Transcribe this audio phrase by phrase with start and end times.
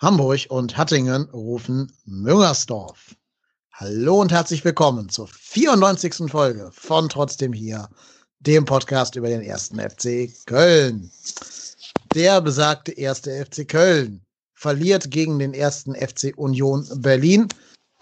[0.00, 3.14] Hamburg und Hattingen rufen Müngersdorf.
[3.72, 6.30] Hallo und herzlich willkommen zur 94.
[6.30, 7.86] Folge von Trotzdem hier,
[8.38, 11.10] dem Podcast über den ersten FC Köln.
[12.14, 14.22] Der besagte erste FC Köln
[14.54, 17.48] verliert gegen den ersten FC Union Berlin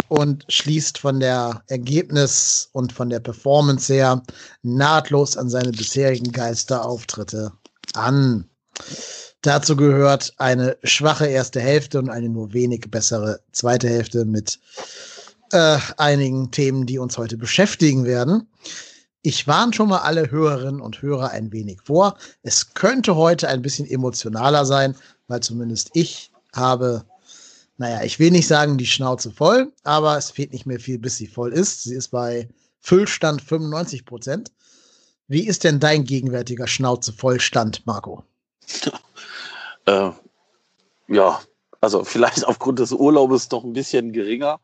[0.06, 4.22] und schließt von der Ergebnis und von der Performance her
[4.62, 7.50] nahtlos an seine bisherigen Geisterauftritte
[7.94, 8.48] an.
[9.42, 14.58] Dazu gehört eine schwache erste Hälfte und eine nur wenig bessere zweite Hälfte mit
[15.52, 18.48] äh, einigen Themen, die uns heute beschäftigen werden.
[19.22, 22.16] Ich warne schon mal alle Hörerinnen und Hörer ein wenig vor.
[22.42, 24.96] Es könnte heute ein bisschen emotionaler sein,
[25.28, 27.04] weil zumindest ich habe,
[27.76, 31.16] naja, ich will nicht sagen die Schnauze voll, aber es fehlt nicht mehr viel, bis
[31.16, 31.84] sie voll ist.
[31.84, 32.48] Sie ist bei
[32.80, 34.52] Füllstand 95 Prozent.
[35.28, 38.24] Wie ist denn dein gegenwärtiger Schnauze vollstand, Marco?
[39.88, 40.10] Äh,
[41.08, 41.40] ja,
[41.80, 44.60] also vielleicht aufgrund des Urlaubes doch ein bisschen geringer.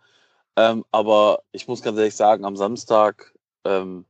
[0.56, 3.32] Ähm, aber ich muss ganz ehrlich sagen, am Samstag
[3.64, 4.04] ähm,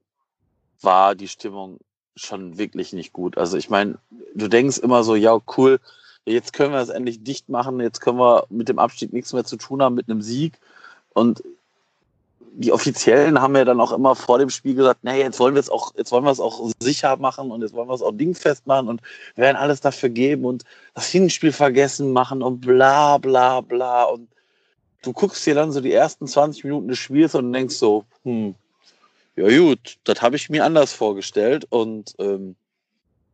[0.83, 1.79] war die Stimmung
[2.17, 3.39] schon wirklich nicht gut.
[3.39, 3.99] Also ich meine,
[4.35, 5.81] du denkst immer so, ja, cool,
[6.27, 9.45] jetzt können wir es endlich dicht machen, jetzt können wir mit dem Abstieg nichts mehr
[9.45, 10.59] zu tun haben, mit einem Sieg.
[11.15, 11.43] Und
[12.57, 15.61] die Offiziellen haben ja dann auch immer vor dem Spiel gesagt, nee, jetzt wollen wir
[15.61, 18.13] es auch, jetzt wollen wir es auch sicher machen und jetzt wollen wir es auch
[18.13, 19.03] dingfest machen und
[19.35, 24.05] werden alles dafür geben und das Hinspiel vergessen machen und bla bla bla.
[24.05, 24.29] Und
[25.03, 28.55] du guckst dir dann so die ersten 20 Minuten des Spiels und denkst so, hm,
[29.35, 32.55] ja gut, das habe ich mir anders vorgestellt und ähm,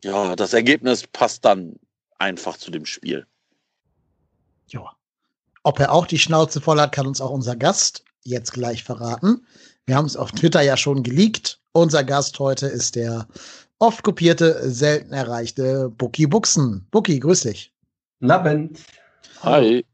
[0.03, 1.77] ja, das Ergebnis passt dann
[2.19, 3.27] einfach zu dem Spiel.
[4.69, 4.97] Ja.
[5.63, 9.47] Ob er auch die Schnauze voll hat, kann uns auch unser Gast jetzt gleich verraten.
[9.87, 11.61] Wir haben es auf Twitter ja schon geleakt.
[11.73, 13.27] Unser Gast heute ist der
[13.79, 16.87] oft kopierte, selten erreichte Bucky Buchsen.
[16.91, 17.73] Bucky, grüß dich.
[18.23, 18.79] Abend.
[19.43, 19.85] Hi.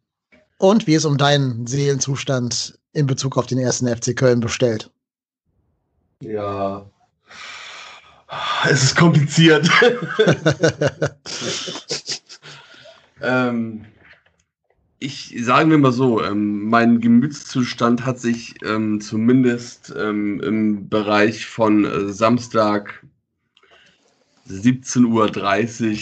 [0.59, 4.91] Und wie es um deinen Seelenzustand in Bezug auf den ersten FC Köln bestellt?
[6.21, 6.91] Ja.
[8.69, 9.71] Es ist kompliziert.
[13.21, 13.85] ähm,
[14.99, 21.47] ich sagen wir mal so, ähm, mein Gemütszustand hat sich ähm, zumindest ähm, im Bereich
[21.47, 23.05] von äh, Samstag
[24.49, 25.99] 17.30 Uhr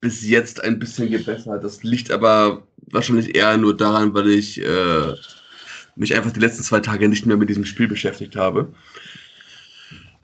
[0.00, 1.62] bis jetzt ein bisschen gebessert.
[1.62, 5.14] Das liegt aber wahrscheinlich eher nur daran, weil ich äh,
[5.94, 8.72] mich einfach die letzten zwei Tage nicht mehr mit diesem Spiel beschäftigt habe.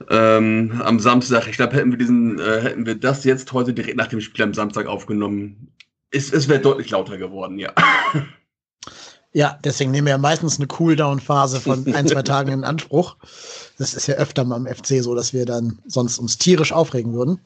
[0.09, 3.97] Ähm, am Samstag, ich glaube, hätten wir diesen, äh, hätten wir das jetzt heute direkt
[3.97, 5.69] nach dem Spiel am Samstag aufgenommen,
[6.13, 7.73] es, es wäre deutlich lauter geworden, ja.
[9.35, 13.17] Ja, deswegen nehmen wir ja meistens eine Cooldown-Phase von ein, zwei Tagen in Anspruch.
[13.79, 17.13] Das ist ja öfter mal am FC so, dass wir dann sonst uns tierisch aufregen
[17.13, 17.41] würden.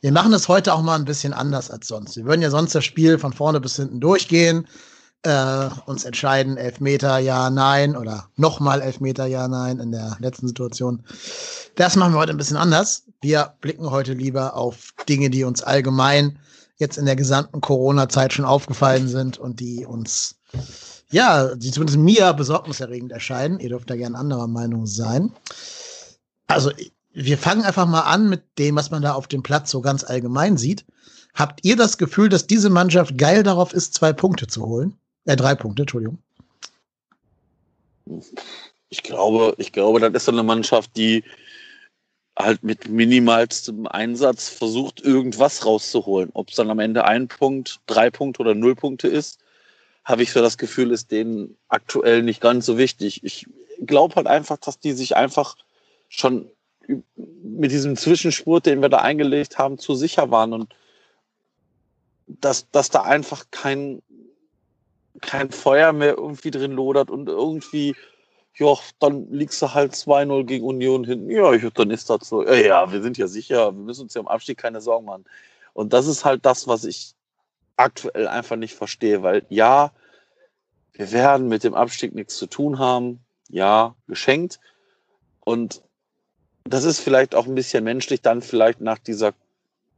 [0.00, 2.16] Wir machen es heute auch mal ein bisschen anders als sonst.
[2.16, 4.66] Wir würden ja sonst das Spiel von vorne bis hinten durchgehen,
[5.22, 11.04] äh, uns entscheiden, Elfmeter, ja, nein, oder nochmal Elfmeter, ja, nein, in der letzten Situation.
[11.76, 13.04] Das machen wir heute ein bisschen anders.
[13.20, 16.40] Wir blicken heute lieber auf Dinge, die uns allgemein
[16.82, 20.36] jetzt in der gesamten Corona-Zeit schon aufgefallen sind und die uns,
[21.10, 23.58] ja, die zumindest mir besorgniserregend erscheinen.
[23.60, 25.32] Ihr dürft da gerne anderer Meinung sein.
[26.48, 26.70] Also,
[27.14, 30.04] wir fangen einfach mal an mit dem, was man da auf dem Platz so ganz
[30.04, 30.84] allgemein sieht.
[31.34, 34.96] Habt ihr das Gefühl, dass diese Mannschaft geil darauf ist, zwei Punkte zu holen?
[35.24, 36.18] Äh, drei Punkte, Entschuldigung.
[38.90, 41.24] Ich glaube, ich glaube, das ist so eine Mannschaft, die
[42.38, 46.30] halt mit minimalstem Einsatz versucht, irgendwas rauszuholen.
[46.32, 49.38] Ob es dann am Ende ein Punkt, drei Punkte oder null Punkte ist,
[50.04, 53.22] habe ich so das Gefühl, ist denen aktuell nicht ganz so wichtig.
[53.22, 53.46] Ich
[53.80, 55.56] glaube halt einfach, dass die sich einfach
[56.08, 56.50] schon
[57.16, 60.74] mit diesem Zwischenspurt, den wir da eingelegt haben, zu sicher waren und
[62.26, 64.02] dass, dass da einfach kein,
[65.20, 67.94] kein Feuer mehr irgendwie drin lodert und irgendwie
[68.54, 71.30] ja, dann liegst du halt 2-0 gegen Union hinten.
[71.30, 72.44] Ja, ich, dann ist das so.
[72.44, 75.24] Ja, ja, wir sind ja sicher, wir müssen uns ja im Abstieg keine Sorgen machen.
[75.72, 77.14] Und das ist halt das, was ich
[77.76, 79.92] aktuell einfach nicht verstehe, weil ja,
[80.92, 83.20] wir werden mit dem Abstieg nichts zu tun haben.
[83.48, 84.60] Ja, geschenkt.
[85.40, 85.82] Und
[86.64, 89.32] das ist vielleicht auch ein bisschen menschlich, dann vielleicht nach dieser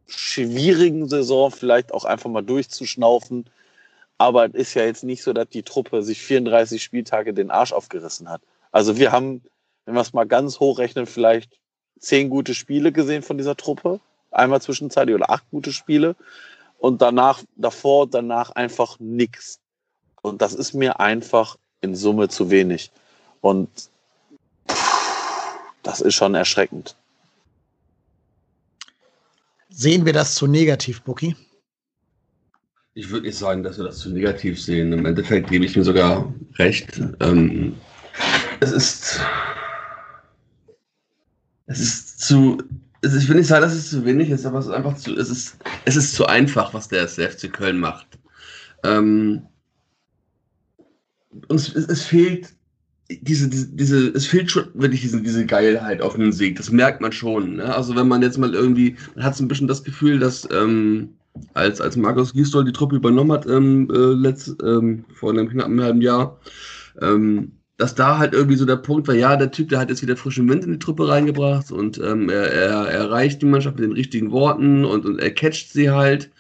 [0.06, 3.48] schwierigen Saison vielleicht auch einfach mal durchzuschnaufen
[4.18, 7.72] aber es ist ja jetzt nicht so, dass die Truppe sich 34 Spieltage den Arsch
[7.72, 8.42] aufgerissen hat.
[8.70, 9.42] Also wir haben,
[9.84, 11.58] wenn wir es mal ganz hochrechnen, vielleicht
[11.98, 14.00] zehn gute Spiele gesehen von dieser Truppe.
[14.30, 16.16] Einmal zwischenzeitlich oder acht gute Spiele.
[16.78, 19.60] Und danach, davor, danach einfach nichts.
[20.22, 22.90] Und das ist mir einfach in Summe zu wenig.
[23.40, 23.68] Und
[25.82, 26.96] das ist schon erschreckend.
[29.68, 31.36] Sehen wir das zu negativ, Bucky?
[32.96, 34.92] Ich würde nicht sagen, dass wir das zu negativ sehen.
[34.92, 37.00] Im Endeffekt gebe ich mir sogar recht.
[37.20, 37.74] Ähm,
[38.60, 39.20] es ist.
[41.66, 42.58] Es ist zu.
[43.02, 45.16] Es, ich will nicht sagen, dass es zu wenig ist, aber es ist einfach zu.
[45.16, 48.06] Es ist, es ist zu einfach, was der FC Köln macht.
[48.84, 49.42] Ähm,
[51.48, 52.54] uns, es, es fehlt
[53.10, 56.56] diese, diese, diese, es fehlt schon wirklich diese, diese Geilheit auf den Sieg.
[56.56, 57.56] Das merkt man schon.
[57.56, 57.74] Ne?
[57.74, 61.14] Also wenn man jetzt mal irgendwie, man hat so ein bisschen das Gefühl, dass ähm,
[61.54, 65.80] als, als Markus Gisdol die Truppe übernommen hat ähm, äh, letzt, ähm, vor einem knappen
[65.80, 66.38] halben Jahr,
[67.00, 70.02] ähm, dass da halt irgendwie so der Punkt war, ja, der Typ, der hat jetzt
[70.02, 73.84] wieder frischen Wind in die Truppe reingebracht und ähm, er, er erreicht die Mannschaft mit
[73.84, 76.30] den richtigen Worten und, und er catcht sie halt.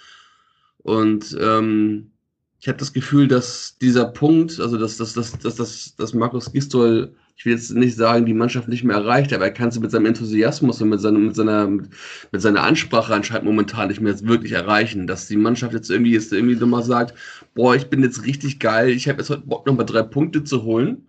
[0.78, 2.12] Und ähm,
[2.60, 6.52] ich habe das Gefühl, dass dieser Punkt, also dass, dass, dass, dass, dass, dass Markus
[6.52, 9.80] Gistol, ich will jetzt nicht sagen, die Mannschaft nicht mehr erreicht, aber er kann sie
[9.80, 11.90] mit seinem Enthusiasmus und mit, seinem, mit, seiner, mit,
[12.32, 15.06] seiner Ansprache anscheinend momentan nicht mehr wirklich erreichen.
[15.06, 17.14] Dass die Mannschaft jetzt irgendwie jetzt irgendwie nochmal sagt,
[17.54, 20.62] boah, ich bin jetzt richtig geil, ich habe jetzt heute Bock, nochmal drei Punkte zu
[20.62, 21.06] holen.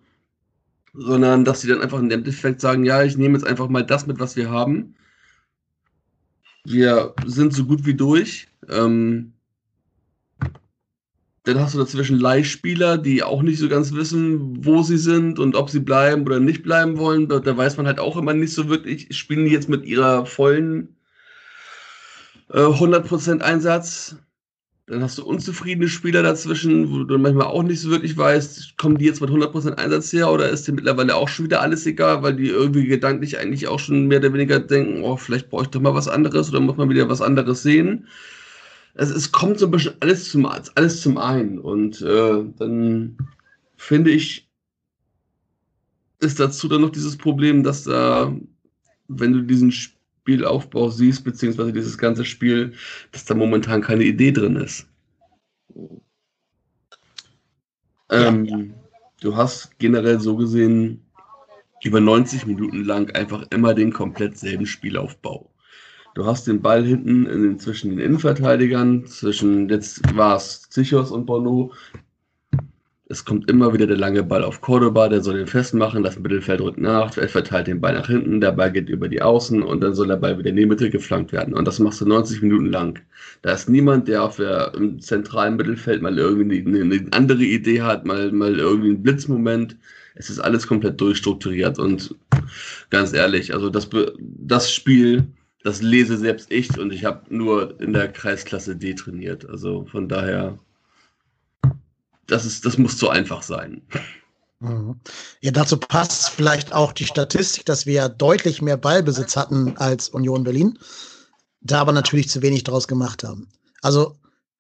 [0.94, 4.08] Sondern dass sie dann einfach im Endeffekt sagen, ja, ich nehme jetzt einfach mal das
[4.08, 4.96] mit, was wir haben.
[6.64, 8.48] Wir sind so gut wie durch.
[8.70, 9.35] Ähm,
[11.46, 15.56] dann hast du dazwischen Leihspieler, die auch nicht so ganz wissen, wo sie sind und
[15.56, 17.30] ob sie bleiben oder nicht bleiben wollen.
[17.30, 20.96] Da weiß man halt auch immer nicht so wirklich, spielen die jetzt mit ihrer vollen
[22.52, 24.16] äh, 100% Einsatz.
[24.88, 28.98] Dann hast du unzufriedene Spieler dazwischen, wo du manchmal auch nicht so wirklich weißt, kommen
[28.98, 32.24] die jetzt mit 100% Einsatz her oder ist dir mittlerweile auch schon wieder alles egal,
[32.24, 35.70] weil die irgendwie gedanklich eigentlich auch schon mehr oder weniger denken, oh, vielleicht brauche ich
[35.70, 38.08] doch mal was anderes oder muss man wieder was anderes sehen
[38.96, 41.60] es, es kommt so ein bisschen alles zum, alles zum einen.
[41.60, 43.18] Und äh, dann
[43.76, 44.50] finde ich,
[46.20, 48.34] ist dazu dann noch dieses Problem, dass da,
[49.08, 52.74] wenn du diesen Spielaufbau siehst, beziehungsweise dieses ganze Spiel,
[53.12, 54.88] dass da momentan keine Idee drin ist.
[58.10, 58.66] Ähm, ja, ja.
[59.20, 61.02] Du hast generell so gesehen
[61.84, 65.52] über 90 Minuten lang einfach immer den komplett selben Spielaufbau.
[66.16, 71.12] Du hast den Ball hinten in den, zwischen den Innenverteidigern, zwischen, jetzt war es Zichos
[71.12, 71.74] und Bono.
[73.10, 76.62] Es kommt immer wieder der lange Ball auf Cordoba, der soll den festmachen, das Mittelfeld
[76.62, 79.82] rückt nach, er verteilt den Ball nach hinten, der Ball geht über die Außen und
[79.82, 81.54] dann soll der Ball wieder in die Mitte geflankt werden.
[81.54, 83.02] Und das machst du 90 Minuten lang.
[83.42, 87.82] Da ist niemand, der auf der, im zentralen Mittelfeld mal irgendwie eine, eine andere Idee
[87.82, 89.76] hat, mal, mal irgendwie einen Blitzmoment.
[90.16, 92.16] Es ist alles komplett durchstrukturiert und
[92.90, 95.28] ganz ehrlich, also das, das Spiel
[95.66, 99.50] das lese selbst ich und ich habe nur in der Kreisklasse D trainiert.
[99.50, 100.60] Also von daher,
[102.28, 103.82] das, ist, das muss zu einfach sein.
[104.60, 105.00] Mhm.
[105.42, 110.10] Ja, dazu passt vielleicht auch die Statistik, dass wir ja deutlich mehr Ballbesitz hatten als
[110.10, 110.78] Union Berlin,
[111.62, 113.50] da aber natürlich zu wenig draus gemacht haben.
[113.82, 114.16] Also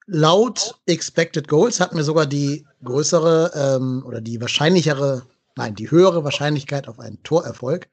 [0.08, 5.22] laut Expected Goals hatten wir sogar die größere ähm, oder die wahrscheinlichere,
[5.56, 7.90] nein, die höhere Wahrscheinlichkeit auf einen Torerfolg.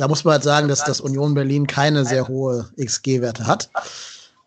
[0.00, 3.68] Da muss man halt sagen, dass das Union Berlin keine sehr hohe XG-Werte hat.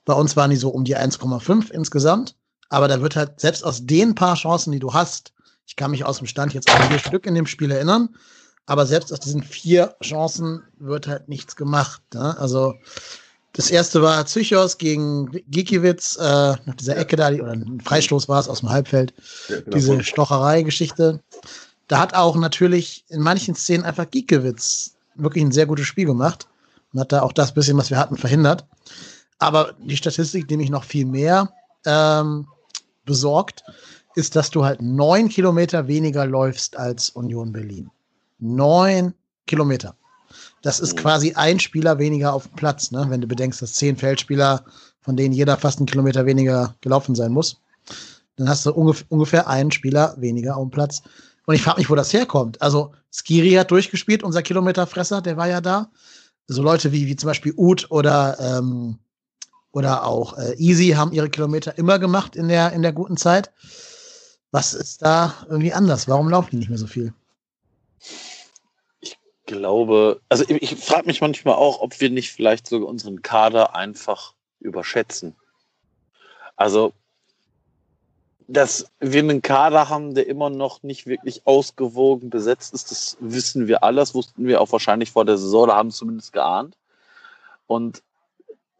[0.03, 2.33] Bei uns waren die so um die 1,5 insgesamt.
[2.69, 5.31] Aber da wird halt selbst aus den paar Chancen, die du hast,
[5.67, 8.09] ich kann mich aus dem Stand jetzt an vier Stück in dem Spiel erinnern,
[8.65, 12.01] aber selbst aus diesen vier Chancen wird halt nichts gemacht.
[12.15, 12.35] Ne?
[12.39, 12.73] Also
[13.51, 18.39] das erste war Zychos gegen Gikiewicz, äh, nach dieser Ecke da, oder ein Freistoß war
[18.39, 19.13] es aus dem Halbfeld,
[19.49, 19.77] ja, genau.
[19.77, 21.21] diese Stocherei-Geschichte.
[21.87, 26.47] Da hat auch natürlich in manchen Szenen einfach Gikiewicz wirklich ein sehr gutes Spiel gemacht
[26.93, 28.65] und hat da auch das bisschen, was wir hatten, verhindert.
[29.39, 31.51] Aber die Statistik, die mich noch viel mehr
[31.85, 32.47] ähm,
[33.05, 33.63] besorgt,
[34.15, 37.89] ist, dass du halt neun Kilometer weniger läufst als Union Berlin.
[38.39, 39.13] Neun
[39.47, 39.95] Kilometer.
[40.61, 43.05] Das ist quasi ein Spieler weniger auf dem Platz, ne?
[43.09, 44.63] wenn du bedenkst, dass zehn Feldspieler,
[45.01, 47.59] von denen jeder fast einen Kilometer weniger gelaufen sein muss.
[48.37, 51.03] Dann hast du ungef ungefähr einen Spieler weniger auf dem Platz.
[51.45, 52.61] Und ich frage mich, wo das herkommt.
[52.61, 55.91] Also Skiri hat durchgespielt, unser Kilometerfresser, der war ja da.
[56.47, 58.99] So Leute wie, wie zum Beispiel Ud oder, ähm,
[59.71, 63.51] oder auch äh, Easy haben ihre Kilometer immer gemacht in der, in der guten Zeit.
[64.51, 66.07] Was ist da irgendwie anders?
[66.07, 67.13] Warum laufen die nicht mehr so viel?
[69.01, 73.21] Ich glaube, also ich, ich frage mich manchmal auch, ob wir nicht vielleicht sogar unseren
[73.21, 75.35] Kader einfach überschätzen.
[76.55, 76.93] Also
[78.47, 83.67] dass wir einen Kader haben, der immer noch nicht wirklich ausgewogen besetzt ist, das wissen
[83.67, 86.75] wir alles, wussten wir auch wahrscheinlich vor der Saison, da haben zumindest geahnt.
[87.67, 88.01] Und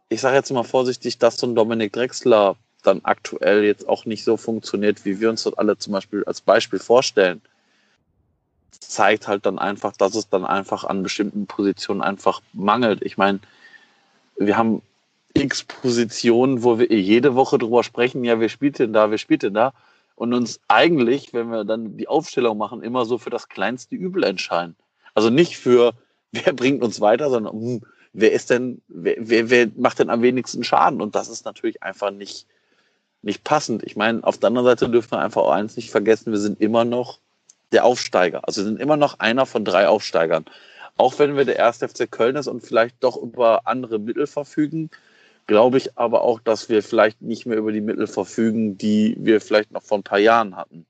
[0.10, 4.24] ich sage jetzt mal vorsichtig, dass so ein Dominik Drexler dann aktuell jetzt auch nicht
[4.24, 7.42] so funktioniert, wie wir uns das alle zum Beispiel als Beispiel vorstellen,
[8.72, 13.02] zeigt halt dann einfach, dass es dann einfach an bestimmten Positionen einfach mangelt.
[13.02, 13.40] Ich meine,
[14.38, 14.82] wir haben
[15.34, 19.44] x Positionen, wo wir jede Woche drüber sprechen, ja, wer spielt denn da, wer spielt
[19.44, 19.74] denn da?
[20.16, 24.24] Und uns eigentlich, wenn wir dann die Aufstellung machen, immer so für das kleinste Übel
[24.24, 24.76] entscheiden.
[25.16, 25.94] Also nicht für,
[26.32, 27.82] wer bringt uns weiter, sondern hm,
[28.14, 31.02] wer ist denn, wer, wer, wer macht denn am wenigsten Schaden?
[31.02, 32.46] Und das ist natürlich einfach nicht,
[33.24, 33.84] nicht passend.
[33.84, 36.62] Ich meine, auf der anderen Seite dürfen wir einfach auch eins nicht vergessen, wir sind
[36.62, 37.20] immer noch
[37.72, 38.48] der Aufsteiger.
[38.48, 40.46] Also wir sind immer noch einer von drei Aufsteigern.
[40.96, 44.92] Auch wenn wir der erste FC Köln ist und vielleicht doch über andere Mittel verfügen,
[45.48, 49.42] glaube ich aber auch, dass wir vielleicht nicht mehr über die Mittel verfügen, die wir
[49.42, 50.86] vielleicht noch vor ein paar Jahren hatten.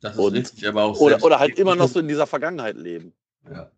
[0.00, 2.76] Das ist und, richtig, aber auch oder, oder halt immer noch so in dieser Vergangenheit
[2.76, 3.12] leben.
[3.50, 3.70] Ja.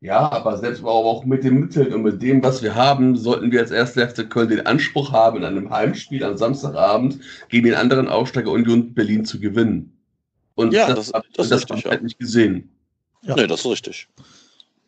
[0.00, 3.60] Ja, aber selbst auch mit den Mitteln und mit dem, was wir haben, sollten wir
[3.60, 8.08] als erster FC Köln den Anspruch haben, in einem Heimspiel am Samstagabend gegen den anderen
[8.08, 9.96] Aufsteiger Union Berlin zu gewinnen.
[10.56, 12.70] Und ja, das, das, das, das habe ich halt nicht gesehen.
[13.22, 13.34] Ja.
[13.34, 14.08] Nee, das ist richtig.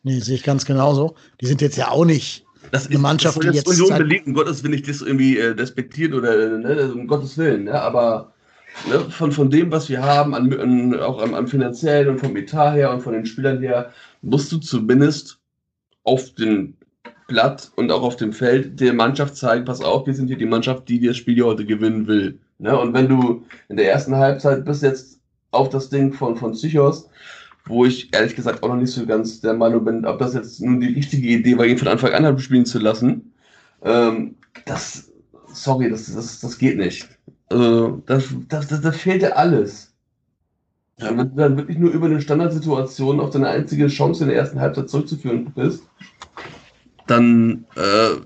[0.03, 1.15] Nee, sehe ich ganz genauso.
[1.41, 3.67] Die sind jetzt ja auch nicht das eine ist, Mannschaft, das die jetzt.
[3.67, 7.65] Union Berlin, um Gottes Willen nicht das irgendwie äh, despektiert oder ne, um Gottes Willen,
[7.65, 8.33] ne, aber
[8.89, 12.35] ne, von, von dem, was wir haben, an, an, auch am, am finanziellen und vom
[12.35, 15.39] Etat her und von den Spielern her, musst du zumindest
[16.03, 16.75] auf dem
[17.27, 20.45] Blatt und auch auf dem Feld der Mannschaft zeigen, pass auf, wir sind hier die
[20.45, 22.39] Mannschaft, die das Spiel hier heute gewinnen will.
[22.59, 22.77] Ne?
[22.77, 25.19] Und wenn du in der ersten Halbzeit bis jetzt
[25.51, 27.09] auf das Ding von, von Psychos,
[27.67, 30.61] wo ich ehrlich gesagt auch noch nicht so ganz der Meinung bin, ob das jetzt
[30.61, 33.33] nun die richtige Idee war, ihn von Anfang an spielen zu lassen,
[33.83, 35.11] ähm, das,
[35.47, 37.07] sorry, das, das, das geht nicht.
[37.49, 39.93] Also, das, das, das, das fehlt ja alles.
[40.99, 44.37] Ja, wenn du dann wirklich nur über eine Standardsituation auf deine einzige Chance in der
[44.37, 45.83] ersten Halbzeit zurückzuführen bist,
[47.05, 48.19] dann äh,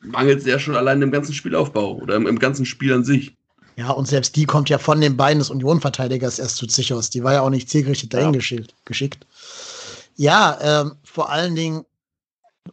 [0.00, 3.36] mangelt es ja schon allein im ganzen Spielaufbau oder im, im, ganzen Spiel an sich.
[3.78, 7.10] Ja, und selbst die kommt ja von den Beinen des Union-Verteidigers erst zu Zichos.
[7.10, 8.60] Die war ja auch nicht zielgerichtet dahin ja.
[8.84, 9.24] geschickt.
[10.16, 11.84] Ja, ähm, vor allen Dingen,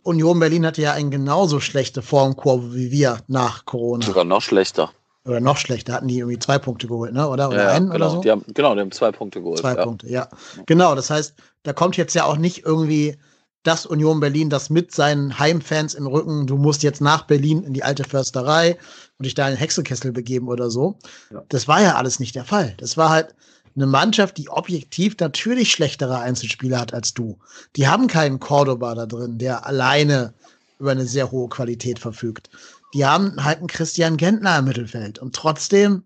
[0.02, 4.04] Union Berlin hatte ja eine genauso schlechte Formkurve wie wir nach Corona.
[4.04, 4.92] Sogar noch schlechter.
[5.26, 7.30] Oder noch schlechter, hatten die irgendwie zwei Punkte geholt, ne?
[7.30, 7.96] Oder, oder ja, einen genau.
[7.96, 8.22] oder so?
[8.22, 9.60] Die haben, genau, die haben zwei Punkte geholt.
[9.60, 9.84] Zwei ja.
[9.84, 10.28] Punkte, ja.
[10.66, 13.16] Genau, das heißt, da kommt jetzt ja auch nicht irgendwie
[13.66, 17.74] das Union Berlin, das mit seinen Heimfans im Rücken, du musst jetzt nach Berlin in
[17.74, 18.78] die alte Försterei
[19.18, 20.98] und dich da in den Hexelkessel begeben oder so.
[21.32, 21.44] Ja.
[21.50, 22.76] Das war ja alles nicht der Fall.
[22.78, 23.36] Das war halt
[23.76, 27.38] eine Mannschaft, die objektiv natürlich schlechtere Einzelspieler hat als du.
[27.76, 30.34] Die haben keinen Cordoba da drin, der alleine
[30.80, 32.50] über eine sehr hohe Qualität verfügt
[32.96, 36.06] die haben halt einen Christian Gentner im Mittelfeld und trotzdem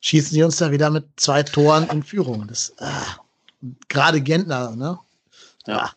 [0.00, 2.46] schießen sie uns da wieder mit zwei Toren in Führung.
[2.46, 5.00] Das äh, gerade Gentner, ne?
[5.66, 5.90] Ja.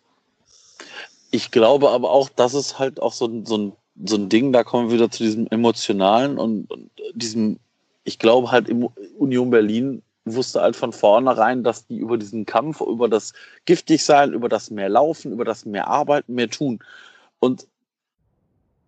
[1.31, 3.73] Ich glaube aber auch, das ist halt auch so, ein, so, ein,
[4.05, 7.59] so ein Ding, da kommen wir wieder zu diesem emotionalen und, und diesem,
[8.03, 8.69] ich glaube halt
[9.17, 13.33] Union Berlin wusste halt von vornherein, dass die über diesen Kampf, über das
[13.65, 16.79] Giftigsein, über das mehr Laufen, über das mehr Arbeiten, mehr tun.
[17.39, 17.67] Und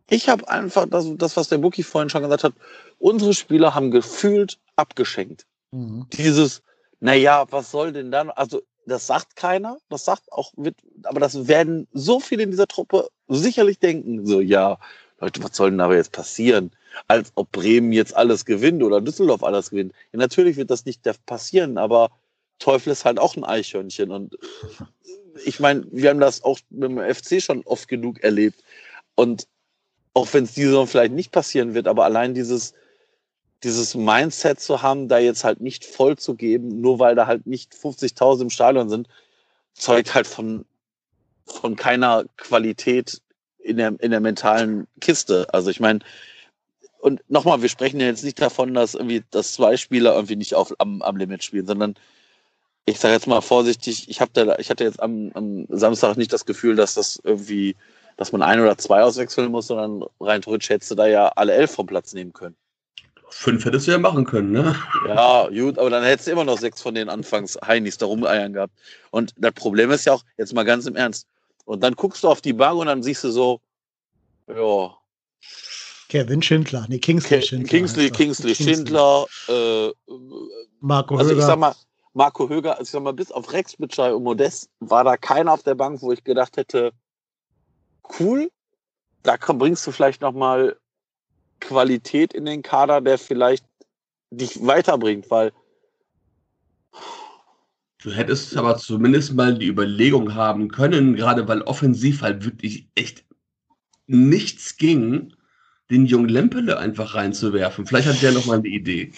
[0.09, 2.53] ich habe einfach das, das, was der Bookie vorhin schon gesagt hat,
[2.99, 5.45] unsere Spieler haben gefühlt abgeschenkt.
[5.71, 6.05] Mhm.
[6.11, 6.61] Dieses,
[6.99, 8.29] naja, was soll denn dann?
[8.29, 12.67] Also, das sagt keiner, das sagt auch, mit, aber das werden so viele in dieser
[12.67, 14.77] Truppe sicherlich denken, so, ja,
[15.19, 16.71] Leute, was soll denn aber jetzt passieren?
[17.07, 19.93] Als ob Bremen jetzt alles gewinnt oder Düsseldorf alles gewinnt.
[20.11, 22.09] Ja, natürlich wird das nicht passieren, aber
[22.59, 24.11] Teufel ist halt auch ein Eichhörnchen.
[24.11, 24.37] Und
[25.45, 28.63] ich meine, wir haben das auch mit dem FC schon oft genug erlebt.
[29.15, 29.47] Und
[30.13, 32.73] auch wenn es diese Saison vielleicht nicht passieren wird, aber allein dieses,
[33.63, 37.45] dieses Mindset zu haben, da jetzt halt nicht voll zu geben, nur weil da halt
[37.45, 39.07] nicht 50.000 im Stadion sind,
[39.73, 40.65] zeugt halt von,
[41.45, 43.21] von keiner Qualität
[43.59, 45.47] in der, in der mentalen Kiste.
[45.53, 45.99] Also ich meine,
[46.99, 50.55] und nochmal, wir sprechen ja jetzt nicht davon, dass irgendwie, dass zwei Spieler irgendwie nicht
[50.55, 51.95] auf, am, am Limit spielen, sondern
[52.85, 56.33] ich sage jetzt mal vorsichtig, ich, hab da, ich hatte jetzt am, am Samstag nicht
[56.33, 57.75] das Gefühl, dass das irgendwie
[58.17, 61.53] dass man ein oder zwei auswechseln muss, sondern rein theoretisch hättest du da ja alle
[61.53, 62.55] elf vom Platz nehmen können.
[63.33, 64.75] Fünf hättest du ja machen können, ne?
[65.07, 68.53] Ja, gut, aber dann hättest du immer noch sechs von den Anfangs Heinis da rumeiern
[68.53, 68.73] gehabt.
[69.09, 71.27] Und das Problem ist ja auch, jetzt mal ganz im Ernst,
[71.65, 73.61] und dann guckst du auf die Bank und dann siehst du so,
[74.47, 74.95] ja.
[76.09, 77.69] Kevin Schindler, nee, Kingsley Schindler.
[77.69, 79.91] Kingsley, Kingsley, Kingsley Schindler, äh,
[80.81, 81.39] Marco also Höger.
[81.39, 81.73] ich sag mal,
[82.13, 85.53] Marco Höger, also ich sag mal, bis auf Rex Bitschei und Modest war da keiner
[85.53, 86.91] auf der Bank, wo ich gedacht hätte,
[88.19, 88.51] cool.
[89.23, 90.77] Da bringst du vielleicht nochmal
[91.61, 93.65] Qualität in den Kader, der vielleicht
[94.31, 95.51] dich weiterbringt, weil
[98.03, 103.23] Du hättest aber zumindest mal die Überlegung haben können, gerade weil offensiv halt wirklich echt
[104.07, 105.35] nichts ging,
[105.91, 107.85] den jungen Lempele einfach reinzuwerfen.
[107.85, 109.13] Vielleicht hat der noch mal eine Idee.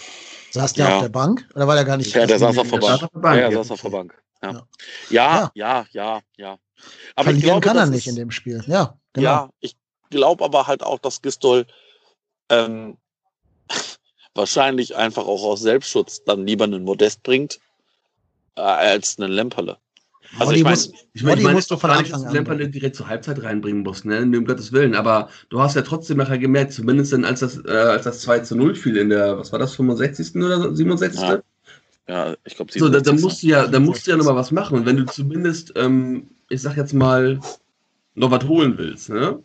[0.52, 0.96] Saß der ja.
[0.96, 2.14] auf der Bank oder war der gar nicht?
[2.14, 3.10] Ja, der saß auf der Bank.
[3.24, 4.22] Ja, der saß auf der Bank.
[4.42, 4.68] Ja,
[5.10, 6.58] ja, ja, ja, ja.
[7.16, 8.62] Aber Verlieren glaub, kann er nicht in dem Spiel.
[8.68, 9.24] Ja, genau.
[9.24, 9.78] Ja, ich,
[10.14, 11.66] glaube aber halt auch, dass Gistol
[12.54, 12.98] ähm,
[14.36, 17.60] wahrscheinlich einfach auch aus Selbstschutz dann lieber einen Modest bringt
[18.56, 19.78] äh, als einen Lemperle.
[20.40, 20.78] Also Modi ich meine,
[21.14, 24.06] ich mein, ich mein, musst du von Anfang an Lemperle direkt zur Halbzeit reinbringen musst,
[24.06, 24.22] ne?
[24.22, 24.96] Um Gottes Willen.
[24.96, 28.40] Aber du hast ja trotzdem nachher gemerkt, zumindest dann, als das, äh, als das 2
[28.40, 30.36] zu 0 fiel in der, was war das, 65.
[30.38, 31.22] oder 67.
[31.22, 31.40] Ja.
[32.08, 34.52] Ja, ich glaube, so, da, da musst du ja, da musst du ja nochmal was
[34.52, 34.78] machen.
[34.78, 37.40] Und wenn du zumindest, ähm, ich sag jetzt mal,
[38.16, 39.42] noch was holen willst, ne?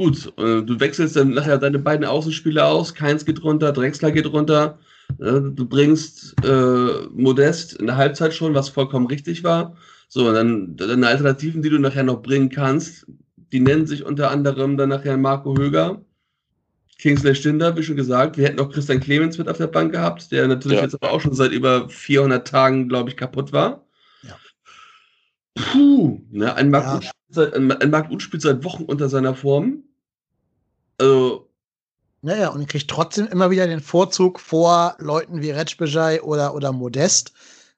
[0.00, 4.32] Gut, äh, du wechselst dann nachher deine beiden Außenspieler aus, Keins geht runter, Drexler geht
[4.32, 4.78] runter,
[5.18, 9.76] äh, du bringst äh, Modest in der Halbzeit schon, was vollkommen richtig war.
[10.08, 13.08] So, und dann deine Alternativen, die du nachher noch bringen kannst,
[13.52, 16.02] die nennen sich unter anderem dann nachher Marco Höger,
[16.96, 18.38] Kingsley Stinder, wie schon gesagt.
[18.38, 20.84] Wir hätten auch Christian Clemens mit auf der Bank gehabt, der natürlich ja.
[20.84, 23.84] jetzt aber auch schon seit über 400 Tagen, glaube ich, kaputt war.
[24.22, 24.38] Ja.
[25.56, 28.10] Puh, ne, ein Marc, ja.
[28.10, 29.84] Uth spielt seit Wochen unter seiner Form.
[31.00, 31.46] Also.
[32.22, 36.70] Naja, und er kriegt trotzdem immer wieder den Vorzug vor Leuten wie Retschbejai oder, oder
[36.70, 37.32] Modest.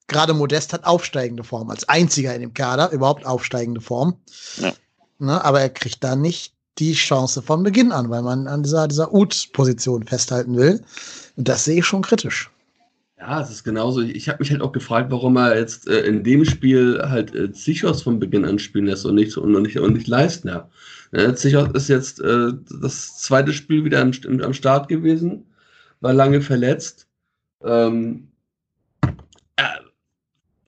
[0.09, 4.17] Gerade Modest hat aufsteigende Form, als einziger in dem Kader, überhaupt aufsteigende Form.
[4.57, 4.73] Ja.
[5.21, 8.89] Ne, aber er kriegt da nicht die Chance von Beginn an, weil man an dieser,
[8.89, 10.83] dieser Ut-Position festhalten will.
[11.37, 12.51] Und das sehe ich schon kritisch.
[13.19, 14.01] Ja, es ist genauso.
[14.01, 17.53] Ich habe mich halt auch gefragt, warum er jetzt äh, in dem Spiel halt äh,
[17.53, 20.69] Zichos von Beginn an spielen lässt und nicht, und nicht, und nicht Leistner.
[21.13, 25.47] Äh, Zichos ist jetzt äh, das zweite Spiel wieder am, am Start gewesen,
[26.01, 27.07] war lange verletzt.
[27.63, 28.29] Ähm,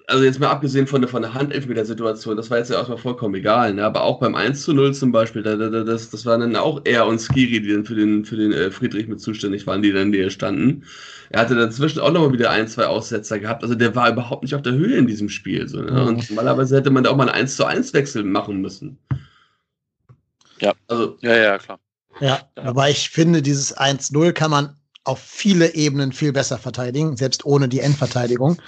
[0.07, 3.35] also jetzt mal abgesehen von der, von der Handelfmeter-Situation, das war jetzt ja erstmal vollkommen
[3.35, 3.85] egal, ne?
[3.85, 6.83] aber auch beim 1 zu 0 zum Beispiel, da, da, das, das waren dann auch
[6.85, 9.93] er und Skiri, die dann für den, für den äh, Friedrich mit zuständig waren, die
[9.93, 10.85] dann näher standen.
[11.31, 14.55] Er hatte dazwischen auch nochmal wieder ein, zwei Aussetzer gehabt, also der war überhaupt nicht
[14.55, 15.67] auf der Höhe in diesem Spiel.
[15.69, 15.91] So, ne?
[15.91, 16.09] Mhm.
[16.09, 18.99] Und normalerweise hätte man da auch mal einen 1 zu 1 Wechsel machen müssen.
[20.61, 21.79] Ja, also, ja, ja, klar.
[22.21, 27.45] Ja, aber ich finde, dieses 1-0 kann man auf viele Ebenen viel besser verteidigen, selbst
[27.45, 28.61] ohne die Endverteidigung.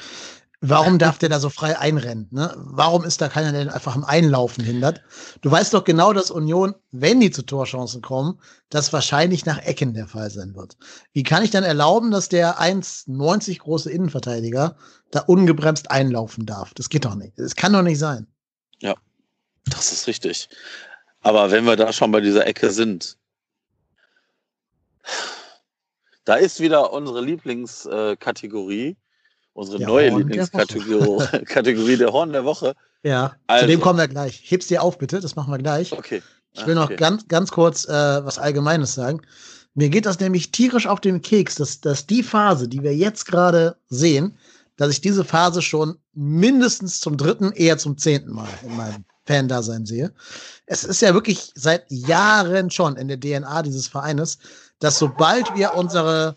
[0.60, 2.28] Warum darf der da so frei einrennen?
[2.30, 2.54] Ne?
[2.56, 5.02] Warum ist da keiner, der den einfach im Einlaufen hindert?
[5.42, 9.92] Du weißt doch genau, dass Union, wenn die zu Torchancen kommen, das wahrscheinlich nach Ecken
[9.92, 10.76] der Fall sein wird.
[11.12, 14.76] Wie kann ich dann erlauben, dass der 1,90 große Innenverteidiger
[15.10, 16.72] da ungebremst einlaufen darf?
[16.74, 17.38] Das geht doch nicht.
[17.38, 18.26] Das kann doch nicht sein.
[18.80, 18.94] Ja,
[19.66, 20.48] das ist richtig.
[21.26, 23.16] Aber wenn wir da schon bei dieser Ecke sind,
[26.24, 28.96] da ist wieder unsere Lieblingskategorie
[29.52, 32.76] unsere der neue Lieblingskategorie Kategorie der Horn der Woche.
[33.02, 33.64] Ja, also.
[33.64, 34.40] zu dem kommen wir gleich.
[34.44, 35.92] Heb's dir auf, bitte, das machen wir gleich.
[35.92, 36.22] Okay.
[36.52, 39.20] Ich will noch ganz, ganz kurz äh, was Allgemeines sagen.
[39.74, 43.26] Mir geht das nämlich tierisch auf den Keks, dass, dass die Phase, die wir jetzt
[43.26, 44.38] gerade sehen,
[44.76, 49.86] dass ich diese Phase schon mindestens zum dritten, eher zum zehnten Mal in meinem Fan-Dasein
[49.86, 50.12] sehe.
[50.66, 54.38] Es ist ja wirklich seit Jahren schon in der DNA dieses Vereines,
[54.78, 56.36] dass sobald wir unsere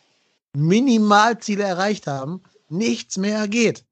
[0.56, 3.86] Minimalziele erreicht haben, nichts mehr geht.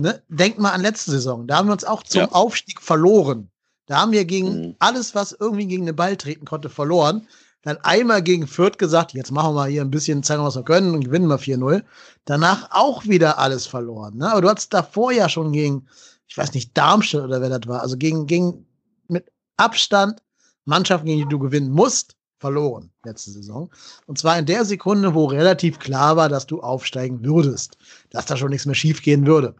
[0.00, 0.22] Ne?
[0.28, 1.46] Denk mal an letzte Saison.
[1.46, 2.32] Da haben wir uns auch zum ja.
[2.32, 3.50] Aufstieg verloren.
[3.86, 4.76] Da haben wir gegen mhm.
[4.78, 7.26] alles, was irgendwie gegen den Ball treten konnte, verloren.
[7.62, 10.94] Dann einmal gegen Fürth gesagt, jetzt machen wir hier ein bisschen, zeigen, was wir können
[10.94, 11.82] und gewinnen wir 4-0.
[12.24, 14.18] Danach auch wieder alles verloren.
[14.18, 14.30] Ne?
[14.30, 15.88] Aber du hattest davor ja schon gegen,
[16.28, 18.66] ich weiß nicht, Darmstadt oder wer das war, also gegen, gegen
[19.08, 20.22] mit Abstand
[20.64, 23.70] Mannschaften, gegen die du gewinnen musst, verloren letzte Saison.
[24.06, 27.78] Und zwar in der Sekunde, wo relativ klar war, dass du aufsteigen würdest,
[28.10, 29.56] dass da schon nichts mehr schiefgehen würde.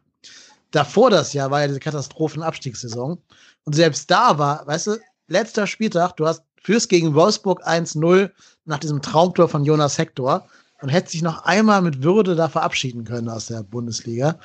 [0.70, 3.18] Davor das Jahr war ja diese Katastrophenabstiegssaison.
[3.64, 8.30] Und selbst da war, weißt du, letzter Spieltag, du hast fürs gegen Wolfsburg 1-0
[8.66, 10.46] nach diesem Traumtor von Jonas Hector
[10.82, 14.38] und hättest dich noch einmal mit Würde da verabschieden können aus der Bundesliga.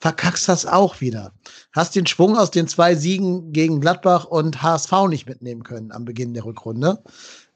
[0.00, 1.32] Verkackst das auch wieder.
[1.72, 6.04] Hast den Schwung aus den zwei Siegen gegen Gladbach und HSV nicht mitnehmen können am
[6.04, 7.02] Beginn der Rückrunde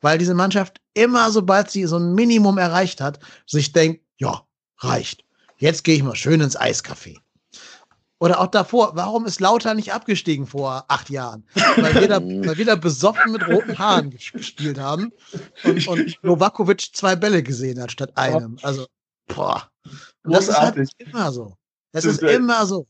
[0.01, 4.43] weil diese Mannschaft immer, sobald sie so ein Minimum erreicht hat, sich denkt, ja,
[4.79, 5.25] reicht.
[5.57, 7.19] Jetzt gehe ich mal schön ins Eiscafé.
[8.21, 11.47] Oder auch davor, warum ist Lauter nicht abgestiegen vor acht Jahren?
[11.77, 15.13] Weil wir da, weil wir da besoffen mit roten Haaren gespielt haben
[15.63, 18.59] und, und Novakovic zwei Bälle gesehen hat statt einem.
[18.63, 18.87] Also,
[19.29, 19.71] boah.
[20.25, 21.57] Und das ist halt immer so.
[22.05, 22.87] Das, das ist immer so.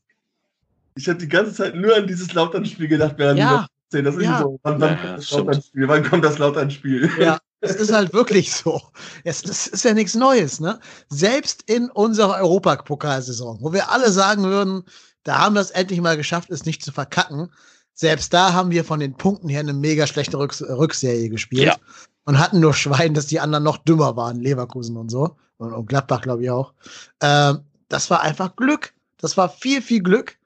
[0.94, 3.66] Ich habe die ganze Zeit nur an dieses Lautern-Spiel gedacht, während ja.
[3.90, 4.40] Das ist ja.
[4.40, 4.60] so.
[4.64, 7.10] Wann, wann, ja, kommt das wann kommt das Lautern-Spiel?
[7.18, 8.82] Ja, es ist halt wirklich so.
[9.24, 10.78] Es, es ist ja nichts Neues, ne?
[11.08, 14.84] Selbst in unserer Europapokalsaison, wo wir alle sagen würden,
[15.22, 17.50] da haben wir es endlich mal geschafft, es nicht zu verkacken.
[17.94, 21.64] Selbst da haben wir von den Punkten her eine mega schlechte Rücks Rückserie gespielt.
[21.64, 21.76] Ja.
[22.24, 25.36] Und hatten nur Schwein, dass die anderen noch dümmer waren, Leverkusen und so.
[25.56, 26.74] Und, und Gladbach, glaube ich, auch.
[27.22, 28.92] Ähm, das war einfach Glück.
[29.18, 30.36] Das war viel, viel Glück.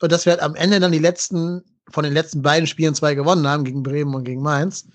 [0.00, 3.14] Und dass wir halt am Ende dann die letzten von den letzten beiden Spielen zwei
[3.14, 4.86] gewonnen haben, gegen Bremen und gegen Mainz,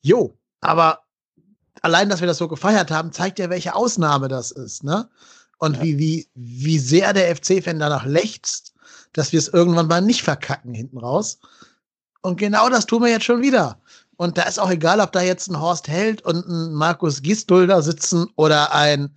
[0.00, 1.00] Jo, aber
[1.82, 5.08] allein, dass wir das so gefeiert haben, zeigt ja, welche Ausnahme das ist, ne?
[5.58, 5.82] Und ja.
[5.82, 8.74] wie, wie, wie sehr der FC-Fan danach lechzt,
[9.12, 11.38] dass wir es irgendwann mal nicht verkacken hinten raus.
[12.22, 13.80] Und genau das tun wir jetzt schon wieder.
[14.16, 17.66] Und da ist auch egal, ob da jetzt ein Horst Held und ein Markus Gisdol
[17.66, 19.16] da sitzen oder ein,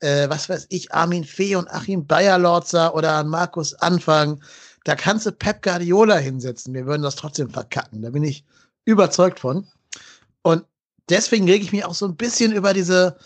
[0.00, 4.42] äh, was weiß ich, Armin Fee und Achim Bayerlorzer oder ein Markus Anfang.
[4.84, 6.74] Da kannst du Pep Guardiola hinsetzen.
[6.74, 8.02] Wir würden das trotzdem verkacken.
[8.02, 8.44] Da bin ich
[8.84, 9.66] überzeugt von.
[10.42, 10.64] Und
[11.08, 13.16] deswegen rege ich mich auch so ein bisschen über diese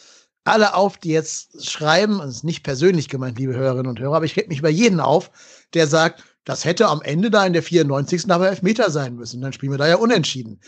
[0.45, 4.25] alle auf, die jetzt schreiben, es ist nicht persönlich gemeint, liebe Hörerinnen und Hörer, aber
[4.25, 5.31] ich reg mich über jeden auf,
[5.75, 8.29] der sagt, das hätte am Ende da in der 94.
[8.31, 9.41] aber Elfmeter sein müssen.
[9.41, 10.61] Dann spielen wir da ja unentschieden.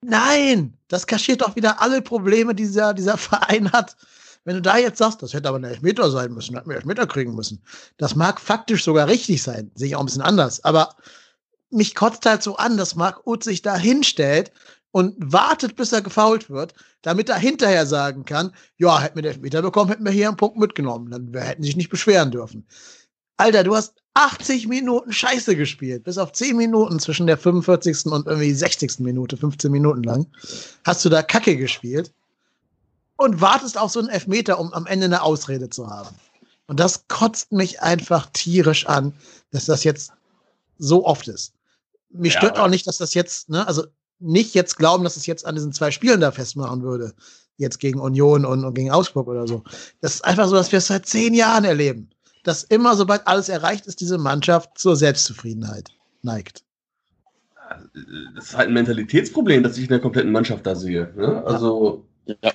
[0.00, 3.96] Nein, das kaschiert doch wieder alle Probleme, die dieser, dieser Verein hat.
[4.48, 7.06] Wenn du da jetzt sagst, das hätte aber ein Elfmeter sein müssen, hätten wir Elfmeter
[7.06, 7.60] kriegen müssen.
[7.98, 10.64] Das mag faktisch sogar richtig sein, sehe ich auch ein bisschen anders.
[10.64, 10.96] Aber
[11.68, 14.50] mich kotzt halt so an, dass Marc Uth sich da hinstellt
[14.90, 19.32] und wartet, bis er gefault wird, damit er hinterher sagen kann, ja, hätten wir den
[19.32, 21.10] Elfmeter bekommen, hätten wir hier einen Punkt mitgenommen.
[21.10, 22.66] Dann wir hätten sich nicht beschweren dürfen.
[23.36, 26.04] Alter, du hast 80 Minuten Scheiße gespielt.
[26.04, 28.06] Bis auf 10 Minuten zwischen der 45.
[28.06, 29.00] und irgendwie 60.
[29.00, 30.26] Minute, 15 Minuten lang,
[30.84, 32.14] hast du da Kacke gespielt
[33.18, 36.14] und wartest auf so einen Elfmeter, um am Ende eine Ausrede zu haben.
[36.66, 39.12] Und das kotzt mich einfach tierisch an,
[39.50, 40.12] dass das jetzt
[40.78, 41.52] so oft ist.
[42.10, 43.84] Mich ja, stört auch nicht, dass das jetzt, ne, also
[44.20, 47.12] nicht jetzt glauben, dass es jetzt an diesen zwei Spielen da festmachen würde.
[47.56, 49.64] Jetzt gegen Union und, und gegen Augsburg oder so.
[50.00, 52.10] Das ist einfach so, dass wir es seit zehn Jahren erleben.
[52.44, 55.90] Dass immer, sobald alles erreicht ist, diese Mannschaft zur Selbstzufriedenheit
[56.22, 56.62] neigt.
[58.36, 61.12] Das ist halt ein Mentalitätsproblem, das ich in der kompletten Mannschaft da sehe.
[61.16, 61.42] Ne?
[61.44, 62.52] Also, ja.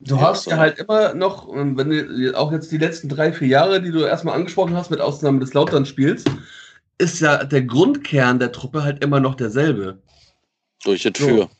[0.00, 3.82] Du hast ja halt immer noch, wenn du auch jetzt die letzten drei, vier Jahre,
[3.82, 6.24] die du erstmal angesprochen hast, mit Ausnahme des Lautern-Spiels,
[6.98, 9.98] ist ja der Grundkern der Truppe halt immer noch derselbe.
[10.84, 11.28] Durch die Tür.
[11.28, 11.50] So.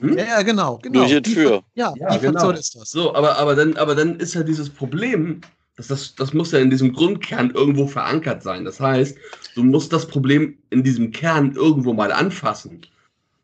[0.00, 0.18] Hm?
[0.18, 1.00] Ja, genau, genau.
[1.00, 1.62] Durch die Tür.
[1.74, 2.50] Ja, ja genau.
[2.50, 2.90] ist das.
[2.90, 5.40] So, aber, aber, dann, aber dann ist ja dieses Problem,
[5.76, 8.64] das, das, das muss ja in diesem Grundkern irgendwo verankert sein.
[8.64, 9.16] Das heißt,
[9.54, 12.80] du musst das Problem in diesem Kern irgendwo mal anfassen.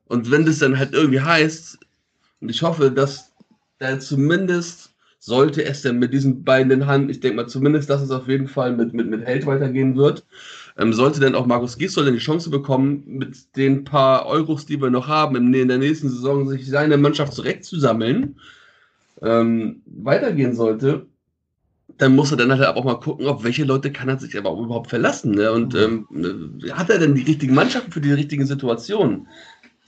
[0.09, 1.79] Und wenn das dann halt irgendwie heißt,
[2.41, 3.33] und ich hoffe, dass
[3.79, 8.03] da zumindest sollte es denn mit diesen beiden in Hand, ich denke mal zumindest, dass
[8.03, 10.25] es auf jeden Fall mit, mit, mit Held weitergehen wird,
[10.79, 14.81] ähm, sollte denn auch Markus Gisdol denn die Chance bekommen, mit den paar Euros, die
[14.81, 18.39] wir noch haben, in, der nächsten Saison sich seine Mannschaft zurechtzusammeln,
[19.23, 21.07] ähm, weitergehen sollte,
[21.99, 24.53] dann muss er dann halt auch mal gucken, auf welche Leute kann er sich aber
[24.53, 25.33] überhaupt verlassen.
[25.33, 25.51] Ne?
[25.51, 26.07] Und mhm.
[26.11, 29.29] ähm, hat er denn die richtigen Mannschaften für die richtigen Situationen?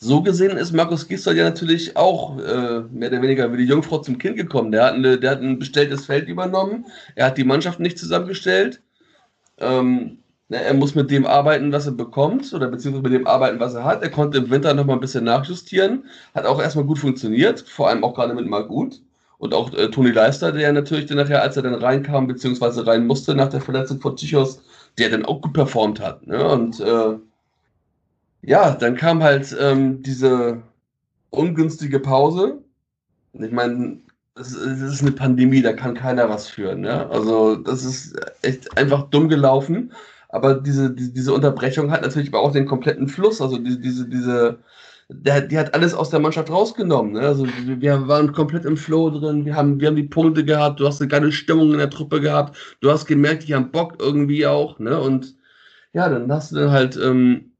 [0.00, 3.98] So gesehen ist Markus Gisdol ja natürlich auch äh, mehr oder weniger wie die Jungfrau
[3.98, 4.72] zum Kind gekommen.
[4.72, 8.80] Der hat, eine, der hat ein bestelltes Feld übernommen, er hat die Mannschaft nicht zusammengestellt.
[9.58, 10.18] Ähm,
[10.50, 13.74] Ne, er muss mit dem arbeiten, was er bekommt, oder beziehungsweise mit dem arbeiten, was
[13.74, 14.02] er hat.
[14.02, 16.04] Er konnte im Winter nochmal ein bisschen nachjustieren.
[16.34, 19.02] Hat auch erstmal gut funktioniert, vor allem auch gerade mit Marc Gut.
[19.37, 23.06] Und auch äh, Toni Leister, der natürlich dann nachher, als er dann reinkam, beziehungsweise rein
[23.06, 24.62] musste nach der Verletzung von Tychos,
[24.98, 26.26] der dann auch gut performt hat.
[26.26, 26.42] Ne?
[26.48, 27.18] Und äh,
[28.42, 30.62] ja, dann kam halt ähm, diese
[31.31, 32.62] ungünstige Pause.
[33.33, 34.01] Ich meine,
[34.37, 36.81] es ist eine Pandemie, da kann keiner was führen.
[36.81, 37.09] Ne?
[37.11, 39.92] Also, das ist echt einfach dumm gelaufen.
[40.29, 44.09] Aber diese, die, diese Unterbrechung hat natürlich aber auch den kompletten Fluss, also die, diese,
[44.09, 44.59] diese,
[45.09, 47.12] der, die hat alles aus der Mannschaft rausgenommen.
[47.12, 47.20] Ne?
[47.20, 50.87] Also wir waren komplett im Flow drin, wir haben, wir haben die Punkte gehabt, du
[50.87, 54.46] hast eine geile Stimmung in der Truppe gehabt, du hast gemerkt, die haben Bock irgendwie
[54.46, 55.01] auch, ne?
[55.01, 55.35] Und
[55.94, 57.53] ja, dann hast du dann halt ähm,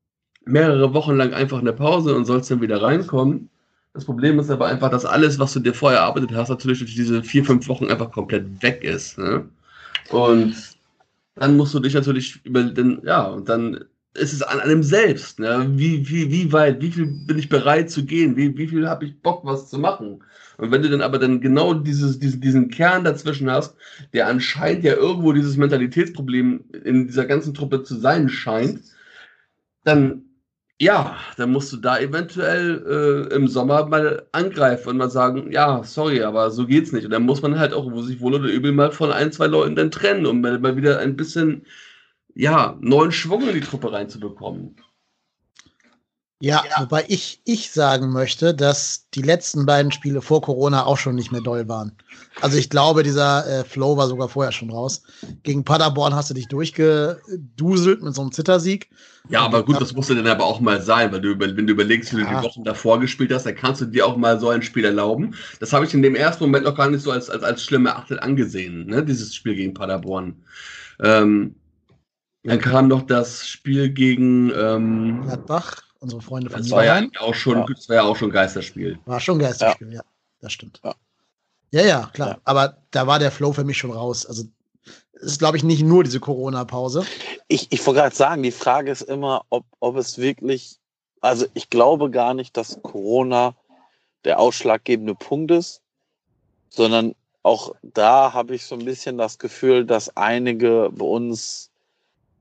[0.49, 3.51] mehrere Wochen lang einfach eine Pause und sollst dann wieder reinkommen.
[3.95, 6.95] Das Problem ist aber einfach, dass alles, was du dir vorher erarbeitet hast, natürlich durch
[6.95, 9.19] diese vier, fünf Wochen einfach komplett weg ist.
[9.19, 9.49] Ne?
[10.11, 10.55] Und
[11.35, 13.85] dann musst du dich natürlich über den, ja, und dann
[14.15, 15.67] ist es an einem selbst, ne?
[15.71, 19.05] wie, wie, wie weit, wie viel bin ich bereit zu gehen, wie, wie viel habe
[19.05, 20.23] ich Bock, was zu machen.
[20.57, 23.77] Und wenn du dann aber dann genau dieses, diesen, diesen Kern dazwischen hast,
[24.13, 28.81] der anscheinend ja irgendwo dieses Mentalitätsproblem in dieser ganzen Truppe zu sein scheint,
[29.85, 30.23] dann
[30.81, 35.83] ja, dann musst du da eventuell äh, im Sommer mal angreifen und mal sagen, ja,
[35.83, 37.05] sorry, aber so geht's nicht.
[37.05, 39.47] Und dann muss man halt auch, wo sich wohl oder übel mal von ein, zwei
[39.47, 41.67] Leuten dann trennen, um mal wieder ein bisschen,
[42.35, 44.77] ja, neuen Schwung in die Truppe reinzubekommen.
[46.41, 50.97] Ja, ja, wobei ich, ich sagen möchte, dass die letzten beiden Spiele vor Corona auch
[50.97, 51.97] schon nicht mehr doll waren.
[52.41, 55.03] Also ich glaube, dieser äh, Flow war sogar vorher schon raus.
[55.43, 58.89] Gegen Paderborn hast du dich durchgeduselt mit so einem Zittersieg.
[59.29, 62.17] Ja, aber gut, das musste dann aber auch mal sein, weil du, wenn du überlegst,
[62.17, 62.31] wie ja.
[62.31, 64.85] du die Wochen davor gespielt hast, dann kannst du dir auch mal so ein Spiel
[64.85, 65.35] erlauben.
[65.59, 67.97] Das habe ich in dem ersten Moment noch gar nicht so als, als, als schlimme
[67.97, 69.05] Achtel angesehen, ne?
[69.05, 70.37] dieses Spiel gegen Paderborn.
[71.03, 71.57] Ähm,
[72.45, 77.35] dann kam noch das Spiel gegen ähm, Gladbach unsere Freunde von Das war ja auch
[77.35, 77.67] schon, Ja.
[77.75, 78.99] das war ja auch schon Geisterspiel.
[79.05, 80.03] War schon Geisterspiel, ja.
[80.41, 80.81] Das stimmt.
[80.85, 80.95] Ja.
[81.71, 82.29] Ja, ja, klar.
[82.29, 82.39] Ja.
[82.45, 84.25] Aber da war der Flow für mich schon raus.
[84.25, 84.45] Also
[85.15, 87.05] es ist, glaube ich, nicht nur diese Corona-Pause.
[87.49, 90.79] Ich, ich wollte gerade sagen, die Frage ist immer, ob, ob es wirklich,
[91.21, 93.55] also ich glaube gar nicht, dass Corona
[94.25, 95.83] der ausschlaggebende Punkt ist,
[96.69, 101.71] sondern auch da habe ich so ein bisschen das Gefühl, dass einige bei uns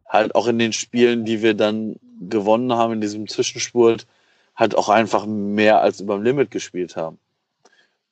[0.07, 4.07] halt auch in den Spielen, die wir dann gewonnen haben in diesem Zwischenspurt,
[4.55, 7.19] halt auch einfach mehr als überm Limit gespielt haben.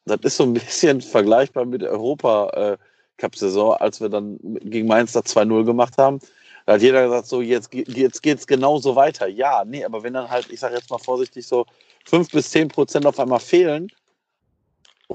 [0.05, 5.21] Das ist so ein bisschen vergleichbar mit der Europa-Cup-Saison, als wir dann gegen Mainz da
[5.21, 6.19] 2-0 gemacht haben.
[6.65, 9.27] Da hat jeder gesagt, so jetzt, jetzt geht's genauso weiter.
[9.27, 11.65] Ja, nee, aber wenn dann halt, ich sage jetzt mal vorsichtig, so
[12.05, 13.91] fünf bis zehn Prozent auf einmal fehlen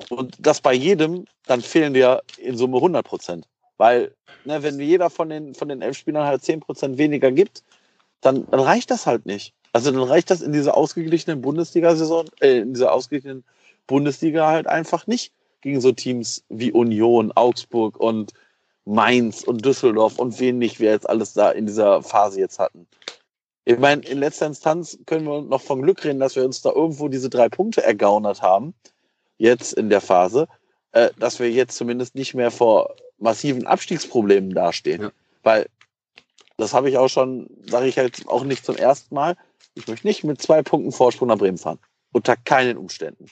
[0.09, 3.49] und das bei jedem, dann fehlen dir in Summe 100 Prozent.
[3.79, 7.65] Weil, ne, wenn jeder von den, von den elf Spielern halt 10 Prozent weniger gibt,
[8.21, 9.55] dann, dann reicht das halt nicht.
[9.73, 13.45] Also dann reicht das in dieser ausgeglichenen Bundesliga-Saison, äh, in dieser ausgeglichenen
[13.87, 18.33] Bundesliga halt einfach nicht gegen so Teams wie Union, Augsburg und
[18.85, 22.87] Mainz und Düsseldorf und wen nicht wir jetzt alles da in dieser Phase jetzt hatten.
[23.65, 26.73] Ich meine, in letzter Instanz können wir noch von Glück reden, dass wir uns da
[26.73, 28.75] irgendwo diese drei Punkte ergaunert haben,
[29.39, 30.49] jetzt in der Phase,
[30.93, 35.03] äh, dass wir jetzt zumindest nicht mehr vor massiven Abstiegsproblemen dastehen.
[35.03, 35.11] Ja.
[35.43, 35.67] Weil
[36.61, 39.37] das habe ich auch schon, sage ich halt auch nicht zum ersten Mal,
[39.75, 41.79] ich möchte nicht mit zwei Punkten Vorsprung nach Bremen fahren.
[42.13, 43.27] Unter keinen Umständen.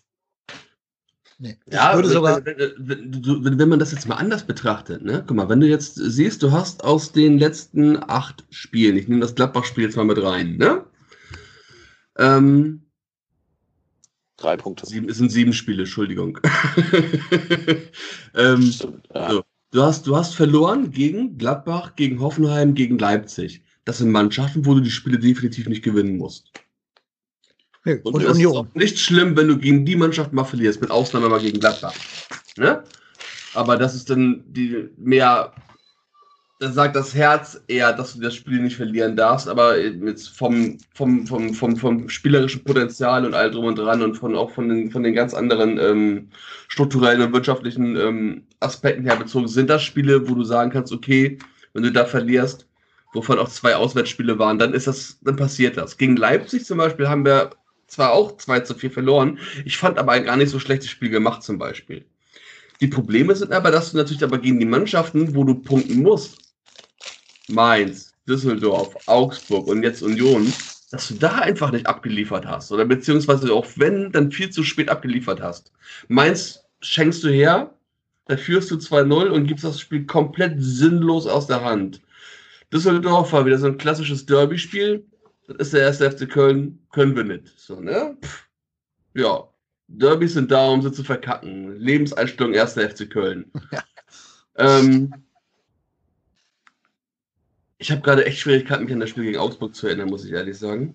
[1.41, 1.57] Nee.
[1.71, 2.45] Ja, würde wenn, sogar.
[2.45, 5.23] wenn, wenn, wenn, wenn man das jetzt mal anders betrachtet, ne?
[5.27, 9.21] Guck mal, wenn du jetzt siehst, du hast aus den letzten acht Spielen, ich nehme
[9.21, 10.85] das Gladbach-Spiel jetzt mal mit rein, ne?
[12.17, 12.87] Ähm,
[14.37, 14.87] Drei Punkte.
[14.87, 16.41] sieben, es sind sieben Spiele, Entschuldigung.
[18.35, 19.31] ähm, Stimmt, ja.
[19.31, 19.45] so.
[19.71, 23.63] Du, hast, du hast verloren gegen Gladbach, gegen Hoffenheim, gegen Leipzig.
[23.85, 26.53] Das sind Mannschaften, wo du die Spiele definitiv nicht gewinnen musst.
[27.85, 28.57] Nee, und, es ist Union.
[28.57, 31.95] auch nicht schlimm, wenn du gegen die Mannschaft mal verlierst, mit Ausnahme mal gegen Gladbach.
[32.57, 32.83] Ne?
[33.55, 35.53] Aber das ist dann die mehr,
[36.61, 40.77] dann sagt das Herz eher, dass du das Spiel nicht verlieren darfst, aber jetzt vom,
[40.93, 44.69] vom, vom, vom, vom spielerischen Potenzial und all drum und dran und von auch von
[44.69, 46.29] den, von den ganz anderen ähm,
[46.67, 51.39] strukturellen und wirtschaftlichen ähm, Aspekten her bezogen, sind das Spiele, wo du sagen kannst, okay,
[51.73, 52.67] wenn du da verlierst,
[53.13, 55.97] wovon auch zwei Auswärtsspiele waren, dann ist das, dann passiert das.
[55.97, 57.51] Gegen Leipzig zum Beispiel haben wir
[57.87, 61.09] zwar auch 2 zu 4 verloren, ich fand aber ein gar nicht so schlechtes Spiel
[61.09, 62.05] gemacht zum Beispiel.
[62.81, 66.39] Die Probleme sind aber, dass du natürlich aber gegen die Mannschaften, wo du punkten musst,
[67.49, 70.53] Mainz, Düsseldorf, Augsburg und jetzt Union,
[70.91, 72.71] dass du da einfach nicht abgeliefert hast.
[72.71, 75.73] Oder beziehungsweise auch wenn, dann viel zu spät abgeliefert hast.
[76.09, 77.75] Mainz schenkst du her,
[78.29, 82.03] da führst du 2-0 und gibst das Spiel komplett sinnlos aus der Hand.
[82.73, 85.05] Düsseldorf war wieder so ein klassisches Derby-Spiel.
[85.47, 87.59] Das ist der erste FC Köln, können wir nicht.
[87.59, 88.17] So, ne?
[88.23, 88.47] Pff.
[89.15, 89.49] Ja.
[89.89, 91.75] Derbys sind da, um sie zu verkacken.
[91.79, 93.51] Lebenseinstellung erster FC Köln.
[94.57, 95.15] ähm,
[97.79, 100.33] ich habe gerade echt Schwierigkeiten, mich an das Spiel gegen Augsburg zu erinnern, muss ich
[100.33, 100.95] ehrlich sagen.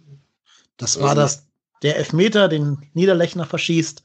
[0.78, 1.18] Das war Ähm.
[1.18, 1.48] das,
[1.82, 4.04] der Elfmeter, den Niederlechner verschießt.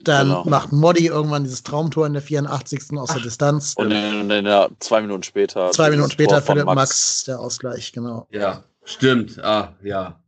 [0.00, 0.44] Dann Genau.
[0.44, 2.96] macht Moddy irgendwann dieses Traumtor in der 84.
[2.98, 3.74] aus der Distanz.
[3.76, 5.70] Und in, in der zwei Minuten später.
[5.72, 7.24] Zwei Minuten später Philipp Max.
[7.24, 8.28] der Ausgleich, genau.
[8.30, 9.42] Ja, stimmt.
[9.42, 10.20] Ah, ja.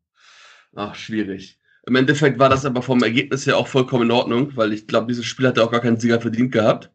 [0.75, 1.59] Ach, schwierig.
[1.87, 5.07] Im Endeffekt war das aber vom Ergebnis her auch vollkommen in Ordnung, weil ich glaube,
[5.07, 6.91] dieses Spiel hatte auch gar keinen Sieger verdient gehabt.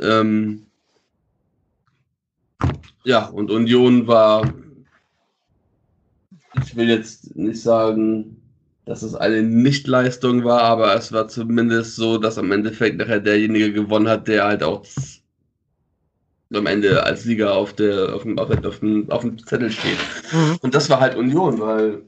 [0.00, 0.66] Ähm,
[3.04, 4.52] ja, und Union war,
[6.64, 8.37] ich will jetzt nicht sagen,
[8.88, 13.70] dass es eine Nichtleistung war, aber es war zumindest so, dass am Endeffekt nachher derjenige
[13.70, 14.84] gewonnen hat, der halt auch
[16.54, 19.98] am Ende als Sieger auf, der, auf, dem, auf, dem, auf, dem, Zettel steht.
[20.32, 20.56] Mhm.
[20.62, 22.00] Und das war halt Union, weil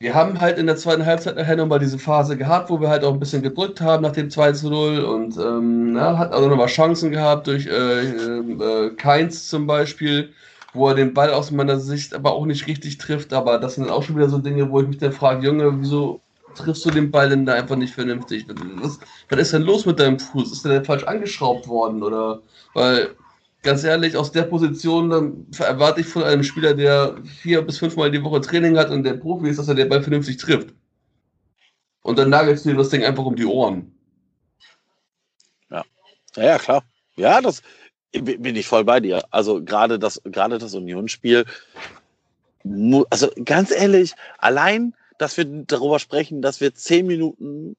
[0.00, 3.04] wir haben halt in der zweiten Halbzeit nachher nochmal diese Phase gehabt, wo wir halt
[3.04, 6.48] auch ein bisschen gedrückt haben nach dem 2 zu 0 und ähm, na, hat auch
[6.48, 10.32] nochmal Chancen gehabt durch äh, äh, Keins zum Beispiel,
[10.78, 13.32] wo er den Ball aus meiner Sicht aber auch nicht richtig trifft.
[13.32, 16.20] Aber das sind auch schon wieder so Dinge, wo ich mich dann frage, Junge, wieso
[16.54, 18.46] triffst du den Ball denn da einfach nicht vernünftig?
[18.48, 20.52] Was, was ist denn los mit deinem Fuß?
[20.52, 22.02] Ist der denn falsch angeschraubt worden?
[22.02, 22.40] Oder
[22.74, 23.16] weil
[23.62, 28.10] ganz ehrlich, aus der Position dann erwarte ich von einem Spieler, der vier bis fünfmal
[28.10, 30.74] die Woche Training hat und der Profi ist, dass er den Ball vernünftig trifft.
[32.02, 33.92] Und dann nagelst du dir das Ding einfach um die Ohren.
[35.70, 35.84] Ja,
[36.36, 36.84] ja, klar.
[37.16, 37.62] Ja, das
[38.12, 39.22] bin ich voll bei dir.
[39.30, 41.44] Also gerade das, gerade das Unionsspiel,
[43.10, 47.76] also ganz ehrlich, allein, dass wir darüber sprechen, dass wir zehn Minuten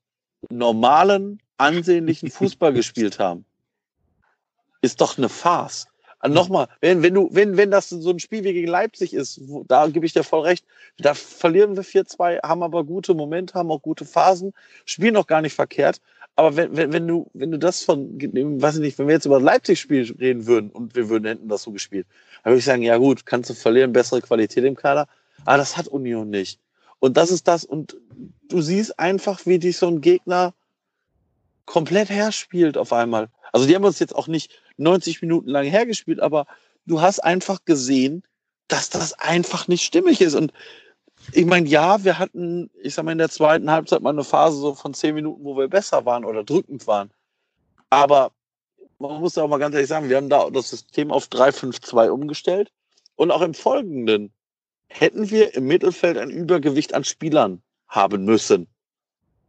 [0.49, 3.45] normalen, ansehnlichen Fußball gespielt haben,
[4.81, 5.87] ist doch eine Farce.
[6.21, 9.39] Also nochmal, wenn, wenn du, wenn, wenn das so ein Spiel wie gegen Leipzig ist,
[9.47, 10.65] wo, da gebe ich dir voll recht,
[10.97, 15.41] da verlieren wir 4-2, haben aber gute Momente, haben auch gute Phasen, spielen auch gar
[15.41, 16.01] nicht verkehrt.
[16.39, 19.25] Aber wenn, wenn, wenn du, wenn du das von, weiß ich nicht, wenn wir jetzt
[19.25, 22.07] über das Leipzig-Spiel reden würden und wir würden hätten das so gespielt,
[22.43, 25.09] dann würde ich sagen, ja gut, kannst du verlieren, bessere Qualität im Kader.
[25.43, 26.57] Aber das hat Union nicht.
[26.99, 27.65] Und das ist das.
[27.65, 27.97] Und
[28.47, 30.53] du siehst einfach, wie dich so ein Gegner
[31.65, 33.27] komplett herspielt auf einmal.
[33.51, 36.47] Also die haben uns jetzt auch nicht 90 Minuten lang hergespielt, aber
[36.85, 38.23] du hast einfach gesehen,
[38.69, 40.35] dass das einfach nicht stimmig ist.
[40.35, 40.53] Und
[41.33, 44.57] ich meine, ja, wir hatten, ich sag mal, in der zweiten Halbzeit mal eine Phase
[44.57, 47.11] so von 10 Minuten, wo wir besser waren oder drückend waren.
[47.89, 48.31] Aber
[48.99, 52.71] man muss auch mal ganz ehrlich sagen, wir haben da das System auf 3-5-2 umgestellt.
[53.15, 54.31] Und auch im Folgenden
[54.87, 58.67] hätten wir im Mittelfeld ein Übergewicht an Spielern haben müssen.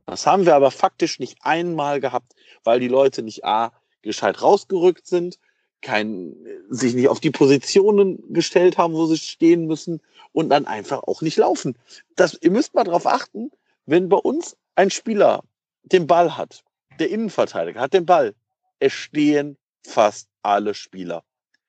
[0.06, 5.06] Das haben wir aber faktisch nicht einmal gehabt, weil die Leute nicht A, gescheit rausgerückt
[5.06, 5.38] sind,
[5.82, 6.34] kein,
[6.68, 10.00] sich nicht auf die Positionen gestellt haben, wo sie stehen müssen
[10.32, 11.76] und dann einfach auch nicht laufen.
[12.16, 13.50] Das, ihr müsst mal darauf achten,
[13.86, 15.42] wenn bei uns ein Spieler
[15.82, 16.62] den Ball hat,
[16.98, 18.34] der Innenverteidiger hat den Ball,
[18.78, 21.22] es stehen fast alle Spieler.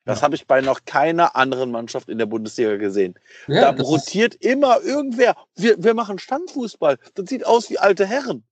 [0.06, 0.24] Das ja.
[0.24, 3.16] habe ich bei noch keiner anderen Mannschaft in der Bundesliga gesehen.
[3.48, 5.36] Ja, da rotiert immer irgendwer.
[5.56, 6.98] Wir, wir machen Standfußball.
[7.14, 8.44] Das sieht aus wie alte Herren.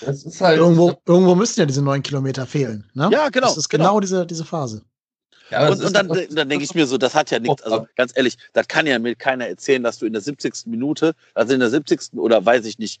[0.00, 2.88] Das ist halt irgendwo, irgendwo müssten ja diese neun Kilometer fehlen.
[2.94, 3.10] Ne?
[3.12, 3.48] Ja, genau.
[3.48, 4.82] Das ist genau, genau diese, diese Phase.
[5.50, 8.12] Ja, und, und dann, dann denke ich mir so, das hat ja nichts, also ganz
[8.14, 10.66] ehrlich, das kann ja mir keiner erzählen, dass du in der 70.
[10.66, 12.14] Minute, also in der 70.
[12.14, 13.00] oder weiß ich nicht,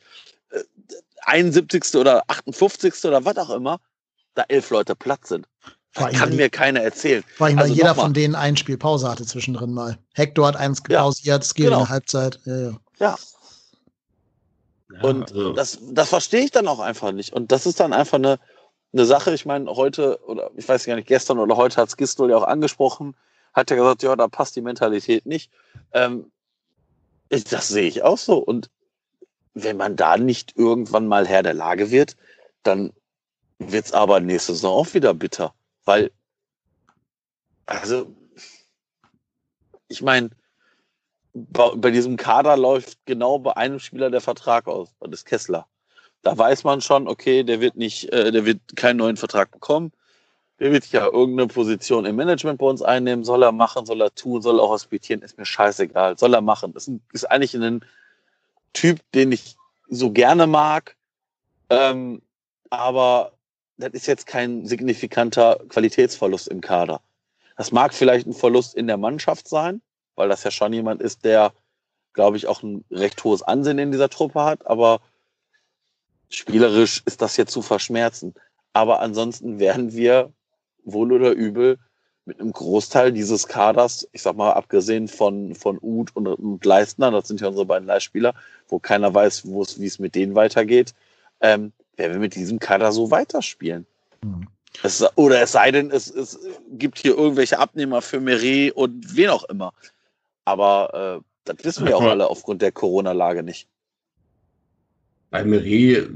[1.22, 1.94] 71.
[1.94, 3.04] Äh, oder 58.
[3.04, 3.80] oder was auch immer,
[4.34, 5.46] da elf Leute platt sind.
[5.94, 7.22] Das kann die, mir keiner erzählen.
[7.36, 9.96] Vor allem, weil also jeder von denen ein Spiel Pause hatte zwischendrin mal.
[10.12, 11.78] Hector hat eins gepausiert, ja, Skill genau.
[11.78, 12.40] in der Halbzeit.
[12.44, 12.72] Ja, ja.
[12.98, 13.16] ja.
[15.02, 15.52] Und also.
[15.52, 17.32] das, das verstehe ich dann auch einfach nicht.
[17.32, 18.38] Und das ist dann einfach eine,
[18.92, 19.34] eine Sache.
[19.34, 22.36] Ich meine, heute, oder ich weiß gar nicht, gestern oder heute hat es Gistol ja
[22.36, 23.16] auch angesprochen,
[23.52, 25.50] hat er gesagt, ja, da passt die Mentalität nicht.
[25.92, 26.30] Ähm,
[27.28, 28.38] das sehe ich auch so.
[28.38, 28.70] Und
[29.54, 32.16] wenn man da nicht irgendwann mal Herr der Lage wird,
[32.62, 32.92] dann
[33.58, 35.54] wird es aber nächste Saison auch wieder bitter.
[35.84, 36.10] Weil,
[37.66, 38.06] also,
[39.88, 40.30] ich meine,
[41.34, 45.66] bei diesem Kader läuft genau bei einem Spieler der Vertrag aus, das ist Kessler.
[46.22, 49.92] Da weiß man schon, okay, der wird nicht, äh, der wird keinen neuen Vertrag bekommen.
[50.60, 53.24] Der wird ja irgendeine Position im Management bei uns einnehmen.
[53.24, 56.16] Soll er machen, soll er tun, soll er auch hospitieren, ist mir scheißegal.
[56.16, 56.72] Soll er machen.
[56.72, 57.84] Das ist eigentlich ein
[58.72, 59.56] Typ, den ich
[59.88, 60.96] so gerne mag.
[61.68, 62.22] Ähm,
[62.70, 63.32] aber
[63.76, 67.00] das ist jetzt kein signifikanter Qualitätsverlust im Kader.
[67.56, 69.82] Das mag vielleicht ein Verlust in der Mannschaft sein,
[70.16, 71.52] weil das ja schon jemand ist, der,
[72.12, 74.66] glaube ich, auch ein recht hohes Ansehen in dieser Truppe hat.
[74.66, 75.00] Aber
[76.28, 78.34] spielerisch ist das jetzt zu verschmerzen.
[78.72, 80.32] Aber ansonsten werden wir
[80.84, 81.78] wohl oder übel
[82.26, 87.10] mit einem Großteil dieses Kaders, ich sag mal, abgesehen von, von Uth und, und Leistner,
[87.10, 88.34] das sind ja unsere beiden Leihspieler,
[88.68, 90.94] wo keiner weiß, wie es mit denen weitergeht,
[91.40, 93.86] ähm, werden wir mit diesem Kader so weiterspielen.
[94.22, 94.48] Mhm.
[94.82, 96.38] Es, oder es sei denn, es, es
[96.72, 99.72] gibt hier irgendwelche Abnehmer für Meret und wen auch immer.
[100.44, 103.68] Aber äh, das wissen wir auch alle aufgrund der Corona-Lage nicht.
[105.30, 106.08] Bei Meret,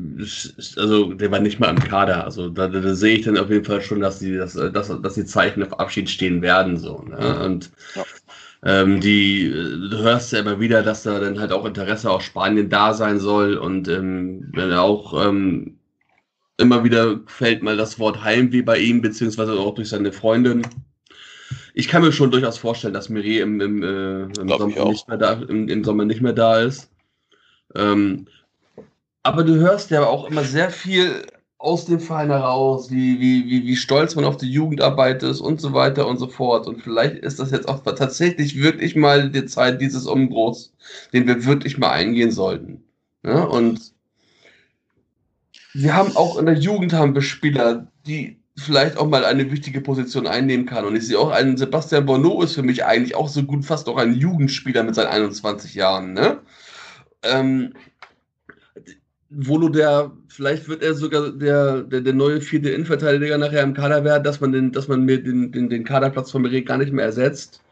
[0.77, 2.25] also der war nicht mal im Kader.
[2.25, 5.03] Also da, da, da, sehe ich dann auf jeden Fall schon, dass die, dass, dass,
[5.03, 6.77] dass die Zeichen auf Abschied stehen werden.
[6.77, 7.45] So, ne?
[7.45, 8.05] Und ja.
[8.65, 12.71] ähm, die, du hörst ja immer wieder, dass da dann halt auch Interesse aus Spanien
[12.71, 13.57] da sein soll.
[13.57, 15.79] Und ähm, wenn auch ähm,
[16.59, 20.63] immer wieder fällt mal das Wort Heimweh bei ihm, beziehungsweise auch durch seine Freundin
[21.75, 25.19] ich kann mir schon durchaus vorstellen, dass Miri im, im, äh, im, Sommer, nicht mehr
[25.19, 26.91] da, im, im, Sommer nicht mehr da ist.
[27.75, 28.27] Ähm,
[29.23, 31.27] aber du hörst ja auch immer sehr viel
[31.59, 35.61] aus dem Verein heraus, wie, wie, wie, wie stolz man auf die Jugendarbeit ist und
[35.61, 36.69] so weiter und so fort.
[36.69, 40.73] Und vielleicht ist das jetzt auch tatsächlich wirklich mal die Zeit dieses Umbruchs,
[41.13, 42.85] den wir wirklich mal eingehen sollten.
[43.25, 43.93] Ja, und
[45.75, 49.81] wir haben auch in der Jugend haben wir Spieler, die vielleicht auch mal eine wichtige
[49.81, 50.85] Position einnehmen kann.
[50.85, 53.89] Und ich sehe auch einen Sebastian Bonneau ist für mich eigentlich auch so gut fast
[53.89, 56.13] auch ein Jugendspieler mit seinen 21 Jahren.
[56.13, 56.39] Ne?
[57.23, 57.73] Ähm,
[59.31, 64.03] Volo, der, vielleicht wird er sogar der, der, der neue vierte Innenverteidiger nachher im Kader
[64.03, 66.93] werden, dass man den, dass man mir den, den, den Kaderplatz von Meret gar nicht
[66.93, 67.63] mehr ersetzt.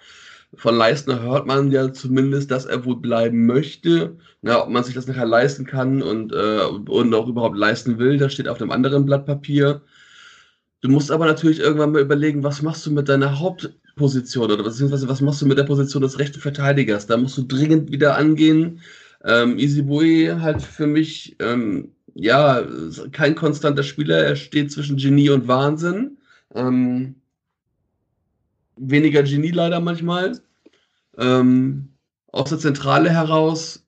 [0.55, 4.17] Von Leistner hört man ja zumindest, dass er wohl bleiben möchte.
[4.43, 8.19] Na, ob man sich das nachher leisten kann und, äh, und auch überhaupt leisten will,
[8.19, 9.83] das steht auf einem anderen Blatt Papier.
[10.83, 15.09] Du musst aber natürlich irgendwann mal überlegen, was machst du mit deiner Hauptposition oder beziehungsweise
[15.09, 17.07] was machst du mit der Position des rechten Verteidigers?
[17.07, 18.81] Da musst du dringend wieder angehen.
[19.25, 22.63] Ähm, Isibui halt für mich, ähm, ja,
[23.13, 24.19] kein konstanter Spieler.
[24.19, 26.19] Er steht zwischen Genie und Wahnsinn.
[26.55, 27.17] Ähm,
[28.77, 30.39] weniger Genie leider manchmal.
[31.19, 31.89] Ähm,
[32.33, 33.86] aus der Zentrale heraus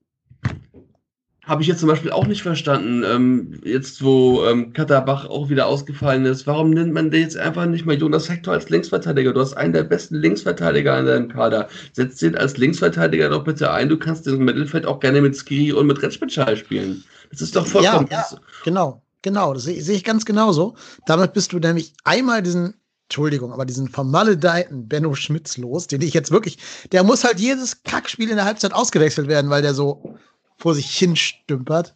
[1.49, 5.67] habe ich jetzt zum Beispiel auch nicht verstanden, ähm, jetzt wo ähm, Katterbach auch wieder
[5.67, 9.33] ausgefallen ist, warum nimmt man denn jetzt einfach nicht mal Jonas Hector als Linksverteidiger?
[9.33, 11.69] Du hast einen der besten Linksverteidiger in deinem Kader.
[11.95, 13.89] Setz den als Linksverteidiger doch bitte ein.
[13.89, 17.03] Du kannst den Mittelfeld auch gerne mit Skiri und mit Retschpitschal spielen.
[17.31, 18.09] Das ist doch vollkommen.
[18.11, 19.55] Ja, ja genau, genau.
[19.55, 20.75] Das sehe seh ich ganz genauso.
[21.07, 22.75] Damit bist du nämlich einmal diesen
[23.05, 26.59] Entschuldigung, aber diesen vermaledeiten Benno Schmitz los, den ich jetzt wirklich,
[26.93, 30.18] der muss halt jedes Kackspiel in der Halbzeit ausgewechselt werden, weil der so
[30.59, 31.95] vor sich hin stümpert.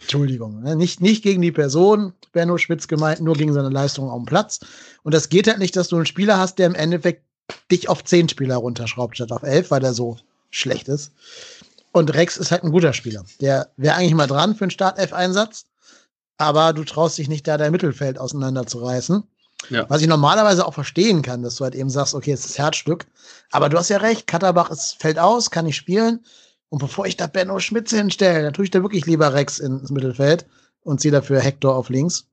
[0.00, 0.76] Entschuldigung, ne?
[0.76, 4.60] nicht, nicht gegen die Person, Benno Schmitz gemeint, nur gegen seine Leistung auf dem Platz.
[5.02, 7.22] Und das geht halt nicht, dass du einen Spieler hast, der im Endeffekt
[7.70, 10.18] dich auf zehn Spieler runterschraubt statt auf elf, weil der so
[10.50, 11.12] schlecht ist.
[11.92, 13.24] Und Rex ist halt ein guter Spieler.
[13.40, 15.66] Der wäre eigentlich mal dran für einen Start-F-Einsatz,
[16.36, 19.22] aber du traust dich nicht, da dein Mittelfeld auseinanderzureißen.
[19.70, 19.88] Ja.
[19.88, 22.58] Was ich normalerweise auch verstehen kann, dass du halt eben sagst, okay, es ist das
[22.58, 23.06] Herzstück.
[23.50, 26.24] Aber du hast ja recht, Katterbach ist, fällt aus, kann nicht spielen.
[26.68, 29.90] Und bevor ich da Benno Schmitz hinstelle, dann tue ich da wirklich lieber Rex ins
[29.90, 30.46] Mittelfeld
[30.82, 32.26] und ziehe dafür Hector auf links.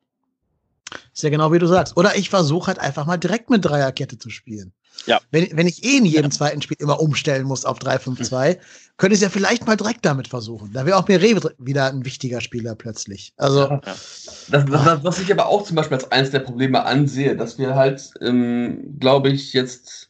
[1.14, 1.96] Ist ja genau wie du sagst.
[1.98, 4.74] Oder ich versuche halt einfach mal direkt mit Dreierkette zu spielen.
[5.06, 5.20] Ja.
[5.32, 6.30] Wenn, wenn ich eh in jedem ja.
[6.32, 8.58] zweiten Spiel immer umstellen muss auf 3-5-2,
[8.98, 10.72] könnte ich es ja vielleicht mal direkt damit versuchen.
[10.74, 13.34] Da wäre auch Mire wieder ein wichtiger Spieler plötzlich.
[13.38, 13.62] Also.
[13.62, 13.78] Ja.
[13.84, 17.58] Das, das, das, was ich aber auch zum Beispiel als eines der Probleme ansehe, dass
[17.58, 20.10] wir halt, ähm, glaube ich, jetzt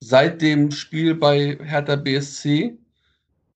[0.00, 2.78] seit dem Spiel bei Hertha BSC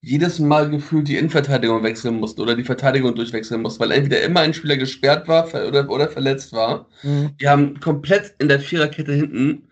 [0.05, 4.41] jedes Mal gefühlt die Innenverteidigung wechseln mussten oder die Verteidigung durchwechseln mussten, weil entweder immer
[4.41, 6.87] ein Spieler gesperrt war oder, oder verletzt war.
[7.01, 7.31] Mhm.
[7.41, 9.63] Die haben komplett in der Viererkette hinten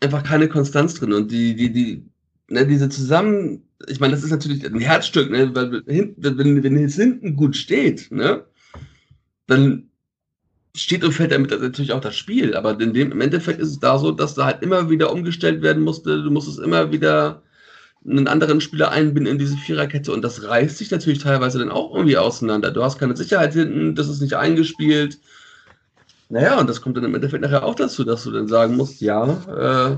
[0.00, 2.06] einfach keine Konstanz drin und die, die, die,
[2.50, 6.84] ne, diese zusammen, ich meine, das ist natürlich ein Herzstück, ne, weil hinten, wenn, wenn
[6.84, 8.44] es hinten gut steht, ne,
[9.46, 9.88] dann
[10.76, 13.80] steht und fällt damit natürlich auch das Spiel, aber in dem, im Endeffekt ist es
[13.80, 17.42] da so, dass da halt immer wieder umgestellt werden musste, du musstest immer wieder
[18.10, 21.94] einen anderen Spieler einbinden in diese Viererkette und das reißt sich natürlich teilweise dann auch
[21.94, 22.70] irgendwie auseinander.
[22.70, 25.18] Du hast keine Sicherheit hinten, das ist nicht eingespielt.
[26.28, 29.00] Naja, und das kommt dann im Endeffekt nachher auch dazu, dass du dann sagen musst,
[29.00, 29.96] ja, äh,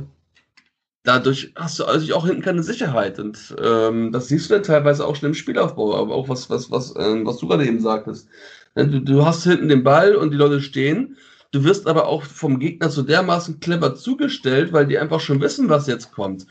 [1.02, 3.18] dadurch hast du also auch hinten keine Sicherheit.
[3.18, 6.70] Und ähm, das siehst du dann teilweise auch schon im Spielaufbau, aber auch was, was,
[6.70, 8.28] was, äh, was du gerade eben sagtest.
[8.76, 11.16] Du, du hast hinten den Ball und die Leute stehen.
[11.52, 15.68] Du wirst aber auch vom Gegner so dermaßen clever zugestellt, weil die einfach schon wissen,
[15.68, 16.46] was jetzt kommt.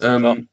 [0.00, 0.48] Ähm,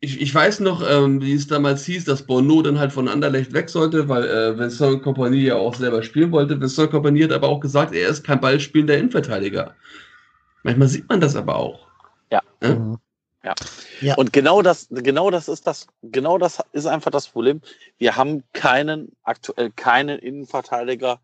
[0.00, 3.52] ich, ich weiß noch, ähm, wie es damals hieß, dass Bono dann halt von Anderlecht
[3.52, 6.58] weg sollte, weil äh, Vincent Compagnie ja auch selber spielen wollte.
[6.58, 9.74] Vincent Compagnie hat aber auch gesagt, er ist kein ballspielender Innenverteidiger.
[10.62, 11.86] Manchmal sieht man das aber auch.
[12.32, 12.40] Ja.
[12.62, 12.74] ja.
[12.74, 12.98] Mhm.
[13.44, 13.54] Ja.
[14.00, 14.14] ja.
[14.16, 17.60] Und genau das, genau das ist das, genau das ist einfach das Problem.
[17.98, 21.20] Wir haben keinen, aktuell keinen Innenverteidiger,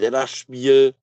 [0.00, 0.94] der das Spiel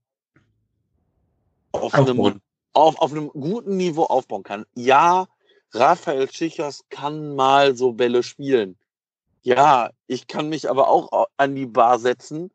[1.71, 2.41] auf einem,
[2.74, 4.65] auf, auf einem guten Niveau aufbauen kann.
[4.76, 5.28] Ja,
[5.74, 8.78] Raphael Schichers kann mal so Bälle spielen.
[9.41, 12.51] Ja, ich kann mich aber auch an die Bar setzen,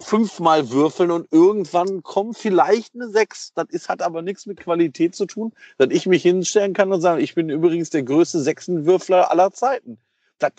[0.00, 3.52] fünfmal würfeln und irgendwann kommt vielleicht eine Sechs.
[3.54, 7.00] Das ist, hat aber nichts mit Qualität zu tun, dass ich mich hinstellen kann und
[7.00, 9.98] sagen, ich bin übrigens der größte Sechsenwürfler aller Zeiten.
[10.38, 10.52] Das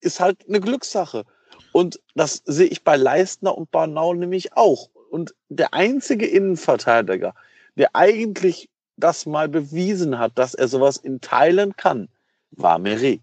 [0.00, 1.24] ist halt eine Glückssache.
[1.72, 4.90] Und das sehe ich bei Leistner und Barnau nämlich auch.
[5.10, 7.34] Und der einzige Innenverteidiger,
[7.76, 8.68] der eigentlich
[9.00, 12.08] das mal bewiesen hat, dass er sowas in Teilen kann,
[12.52, 13.20] war Meret.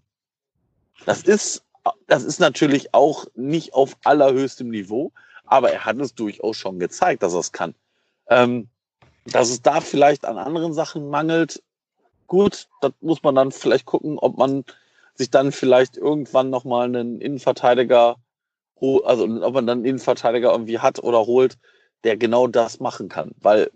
[1.06, 1.64] Das ist,
[2.06, 5.12] das ist natürlich auch nicht auf allerhöchstem Niveau,
[5.46, 7.74] aber er hat es durchaus schon gezeigt, dass er es kann.
[8.28, 8.68] Ähm,
[9.24, 11.62] dass es da vielleicht an anderen Sachen mangelt,
[12.26, 14.64] gut, das muss man dann vielleicht gucken, ob man
[15.14, 18.16] sich dann vielleicht irgendwann nochmal einen Innenverteidiger,
[18.80, 21.58] also ob man dann einen Innenverteidiger irgendwie hat oder holt,
[22.04, 23.32] der genau das machen kann.
[23.40, 23.70] Weil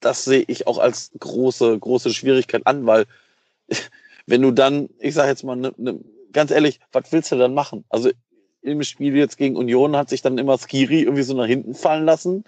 [0.00, 3.06] das sehe ich auch als große, große Schwierigkeit an, weil
[4.26, 5.98] wenn du dann, ich sage jetzt mal, ne, ne,
[6.32, 7.84] ganz ehrlich, was willst du dann machen?
[7.88, 8.10] Also
[8.62, 12.04] im Spiel jetzt gegen Union hat sich dann immer Skiri irgendwie so nach hinten fallen
[12.04, 12.44] lassen,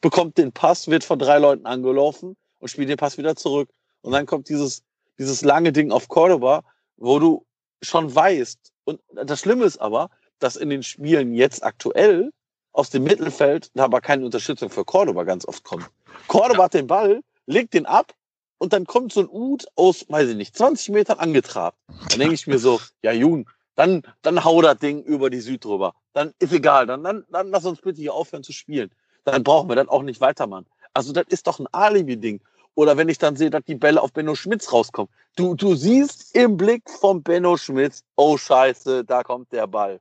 [0.00, 3.70] bekommt den Pass, wird von drei Leuten angelaufen und spielt den Pass wieder zurück.
[4.02, 4.82] Und dann kommt dieses,
[5.18, 6.64] dieses lange Ding auf Cordoba,
[6.96, 7.46] wo du
[7.82, 12.32] schon weißt, und das Schlimme ist aber, dass in den Spielen jetzt aktuell
[12.72, 15.88] aus dem Mittelfeld da aber keine Unterstützung für Cordoba ganz oft kommt.
[16.28, 18.12] Cordoba hat den Ball, legt den ab
[18.58, 21.76] und dann kommt so ein Ud aus, weiß ich nicht, 20 Metern angetrabt.
[22.10, 25.64] Dann denke ich mir so, ja Jun, dann, dann hau das Ding über die Süd
[25.64, 25.94] drüber.
[26.12, 28.90] Dann ist egal, dann, dann, dann lass uns bitte hier aufhören zu spielen.
[29.24, 30.66] Dann brauchen wir das auch nicht weitermachen.
[30.94, 32.40] Also das ist doch ein Alibi-Ding.
[32.74, 35.12] Oder wenn ich dann sehe, dass die Bälle auf Benno Schmitz rauskommen.
[35.36, 40.00] Du, du siehst im Blick von Benno Schmitz, oh Scheiße, da kommt der Ball.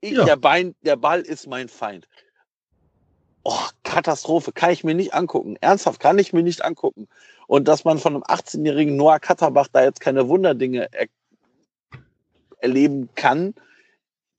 [0.00, 0.24] Ich, ja.
[0.24, 2.08] der, Bein, der Ball ist mein Feind.
[3.44, 3.58] Oh,
[3.92, 5.56] Katastrophe, kann ich mir nicht angucken.
[5.60, 7.08] Ernsthaft, kann ich mir nicht angucken.
[7.46, 11.08] Und dass man von einem 18-jährigen Noah Katterbach da jetzt keine Wunderdinge er
[12.58, 13.54] erleben kann,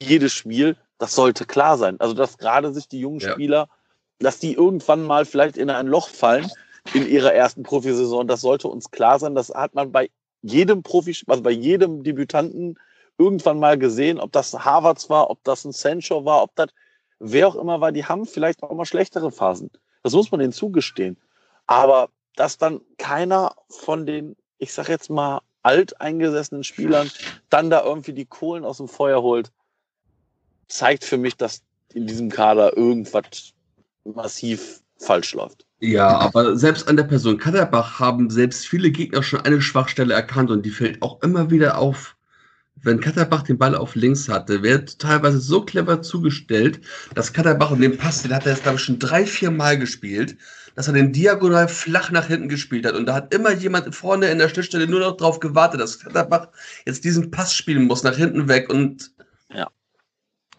[0.01, 1.99] jedes Spiel, das sollte klar sein.
[1.99, 3.33] Also, dass gerade sich die jungen Ja.
[3.33, 3.69] Spieler,
[4.19, 6.49] dass die irgendwann mal vielleicht in ein Loch fallen
[6.93, 9.35] in ihrer ersten Profisaison, das sollte uns klar sein.
[9.35, 10.09] Das hat man bei
[10.41, 12.79] jedem Profi, also bei jedem Debütanten
[13.17, 16.69] irgendwann mal gesehen, ob das Harvards war, ob das ein Sancho war, ob das
[17.23, 19.71] wer auch immer war, die haben vielleicht auch mal schlechtere Phasen.
[20.03, 21.17] Das muss man denen zugestehen.
[21.65, 27.09] Aber dass dann keiner von den, ich sag jetzt mal, alteingesessenen Spielern
[27.49, 29.51] dann da irgendwie die Kohlen aus dem Feuer holt,
[30.67, 31.61] zeigt für mich, dass
[31.93, 33.53] in diesem Kader irgendwas
[34.03, 35.65] massiv falsch läuft.
[35.79, 40.49] Ja, aber selbst an der Person Katterbach haben selbst viele Gegner schon eine Schwachstelle erkannt
[40.49, 42.15] und die fällt auch immer wieder auf.
[42.81, 46.81] Wenn Katterbach den Ball auf links hatte, wird teilweise so clever zugestellt,
[47.15, 49.77] dass Katterbach und den Pass, den hat er jetzt, glaube ich, schon drei, vier Mal
[49.77, 50.37] gespielt,
[50.75, 52.95] dass er den diagonal flach nach hinten gespielt hat.
[52.95, 56.49] Und da hat immer jemand vorne in der Schnittstelle nur noch drauf gewartet, dass Katterbach
[56.85, 59.11] jetzt diesen Pass spielen muss, nach hinten weg und
[59.53, 59.69] Ja,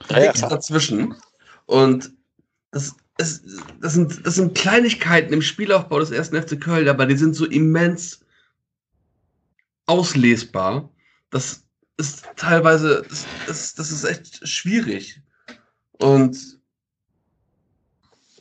[0.09, 0.51] ja, nichts klar.
[0.51, 1.15] dazwischen.
[1.67, 2.13] Und
[2.71, 3.45] das, ist,
[3.81, 7.45] das, sind, das sind Kleinigkeiten im Spielaufbau des ersten FC Köln, aber die sind so
[7.47, 8.21] immens
[9.87, 10.91] auslesbar.
[11.31, 11.64] Das
[11.97, 15.21] ist teilweise, das, das, das ist echt schwierig.
[15.93, 16.37] Und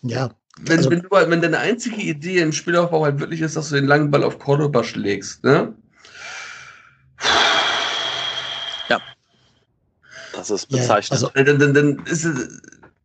[0.01, 3.55] Ja, wenn, Also- wenn, du, halt- wenn deine einzige Idee im Spielaufbau halt wirklich ist,
[3.55, 5.75] dass du den langen Ball auf Cordoba schlägst, ne?
[10.35, 11.11] Das ist Ja, bezeichnend.
[11.11, 12.61] also- Dann, dann, dann, ist es,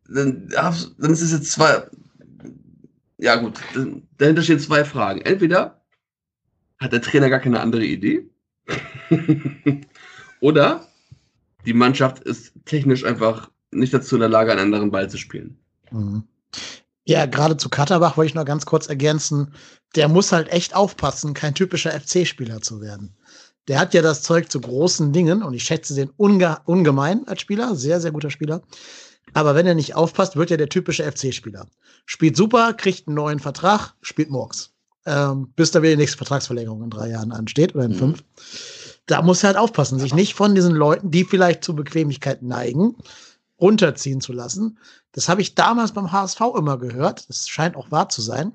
[0.09, 1.83] dann, dann ist es jetzt zwei.
[3.17, 3.59] Ja, gut.
[4.17, 5.21] Dahinter stehen zwei Fragen.
[5.21, 5.79] Entweder
[6.79, 8.27] hat der Trainer gar keine andere Idee.
[10.41, 10.87] Oder
[11.65, 15.57] die Mannschaft ist technisch einfach nicht dazu in der Lage, einen anderen Ball zu spielen.
[15.91, 16.23] Mhm.
[17.05, 19.53] Ja, gerade zu Katterbach wollte ich noch ganz kurz ergänzen.
[19.95, 23.15] Der muss halt echt aufpassen, kein typischer FC-Spieler zu werden.
[23.67, 27.41] Der hat ja das Zeug zu großen Dingen und ich schätze den unge ungemein als
[27.41, 27.75] Spieler.
[27.75, 28.61] Sehr, sehr guter Spieler.
[29.33, 31.67] Aber wenn er nicht aufpasst, wird er der typische FC-Spieler.
[32.05, 34.71] Spielt super, kriegt einen neuen Vertrag, spielt Murks.
[35.05, 37.95] Ähm, bis da wieder die nächste Vertragsverlängerung in drei Jahren ansteht oder in Mhm.
[37.95, 38.23] fünf.
[39.09, 42.95] Da muss er halt aufpassen, sich nicht von diesen Leuten, die vielleicht zur Bequemlichkeit neigen,
[43.59, 44.77] runterziehen zu lassen.
[45.13, 47.27] Das habe ich damals beim HSV immer gehört.
[47.27, 48.53] Das scheint auch wahr zu sein.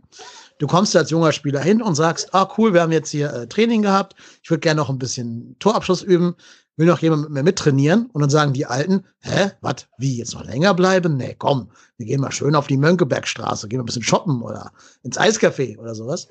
[0.59, 3.49] Du kommst als junger Spieler hin und sagst, ah cool, wir haben jetzt hier äh,
[3.49, 4.15] Training gehabt.
[4.45, 6.37] Ich würde gerne noch ein bisschen Torabschluss üben.
[6.77, 8.07] Will noch jemand mit mir mittrainieren?
[8.13, 11.17] Und dann sagen die Alten, hä, was, wie, jetzt noch länger bleiben?
[11.17, 14.71] Nee, komm, wir gehen mal schön auf die Mönckebergstraße, gehen mal ein bisschen shoppen oder
[15.03, 16.29] ins Eiscafé oder sowas.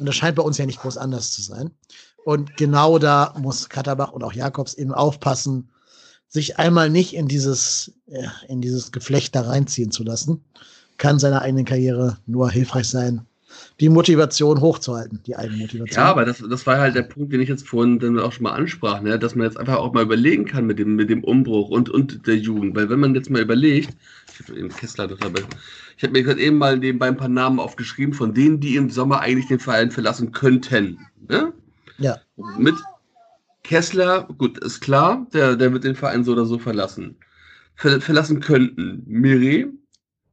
[0.00, 1.70] Und das scheint bei uns ja nicht groß anders zu sein.
[2.24, 5.70] Und genau da muss Katterbach und auch Jakobs eben aufpassen,
[6.28, 10.44] sich einmal nicht in dieses, ja, in dieses Geflecht da reinziehen zu lassen,
[10.96, 13.26] kann seiner eigenen Karriere nur hilfreich sein,
[13.80, 16.04] die Motivation hochzuhalten, die eigene Motivation.
[16.04, 18.44] Ja, aber das, das war halt der Punkt, den ich jetzt vorhin dann auch schon
[18.44, 19.18] mal ansprach, ne?
[19.18, 22.26] dass man jetzt einfach auch mal überlegen kann mit dem, mit dem Umbruch und, und
[22.26, 22.76] der Jugend.
[22.76, 23.96] Weil wenn man jetzt mal überlegt,
[24.32, 25.42] ich habe eben Kessler dabei,
[25.96, 28.90] ich habe mir gerade eben mal nebenbei ein paar Namen aufgeschrieben, von denen, die im
[28.90, 30.98] Sommer eigentlich den Verein verlassen könnten.
[31.28, 31.52] Ne?
[32.00, 32.18] Ja.
[32.58, 32.74] Mit
[33.62, 37.16] Kessler, gut, ist klar, der, der wird den Verein so oder so verlassen.
[37.76, 39.70] Ver, verlassen könnten Miri,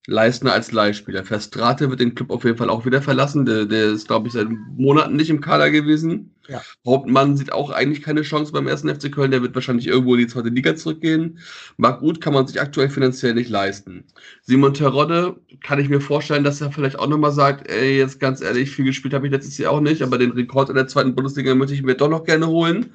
[0.07, 1.25] Leistner als Leihspieler.
[1.25, 3.45] Verstrate wird den Club auf jeden Fall auch wieder verlassen.
[3.45, 6.33] Der, der ist, glaube ich, seit Monaten nicht im Kader gewesen.
[6.47, 6.61] Ja.
[6.85, 9.31] Hauptmann sieht auch eigentlich keine Chance beim ersten FC Köln.
[9.31, 11.39] Der wird wahrscheinlich irgendwo in die zweite Liga zurückgehen.
[11.77, 14.05] Marc Uth kann man sich aktuell finanziell nicht leisten.
[14.43, 18.41] Simon Terodde kann ich mir vorstellen, dass er vielleicht auch nochmal sagt, ey, jetzt ganz
[18.41, 21.15] ehrlich, viel gespielt habe ich letztes Jahr auch nicht, aber den Rekord in der zweiten
[21.15, 22.93] Bundesliga möchte ich mir doch noch gerne holen.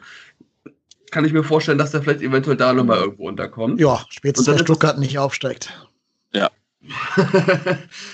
[1.10, 3.78] Kann ich mir vorstellen, dass der vielleicht eventuell da nochmal irgendwo unterkommt.
[3.78, 5.70] ja, spätestens wenn Stuttgart nicht aufsteigt.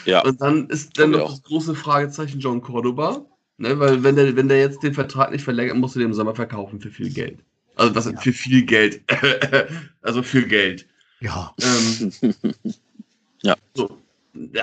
[0.05, 0.21] ja.
[0.25, 3.25] Und dann ist dann noch das große Fragezeichen John Cordoba.
[3.59, 6.15] Ne, weil wenn der, wenn der jetzt den Vertrag nicht verlängert, musst du den im
[6.15, 7.39] Sommer verkaufen für viel Geld.
[7.75, 8.21] Also was Ja.
[8.21, 9.01] für viel Geld.
[10.03, 10.87] also für Geld.
[11.21, 12.13] Ja, Ähm,
[13.43, 13.57] Ja.
[13.75, 13.99] So.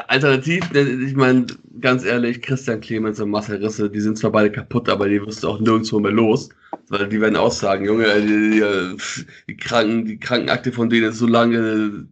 [0.07, 1.47] Alternativ, ich meine,
[1.81, 5.43] ganz ehrlich, Christian Clemens und Marcel Risse, die sind zwar beide kaputt, aber die wirst
[5.43, 6.49] du auch nirgendwo mehr los.
[6.87, 11.17] Weil die werden aussagen, Junge, äh, die, die, die, Kranken, die Krankenakte von denen ist
[11.17, 12.07] so lange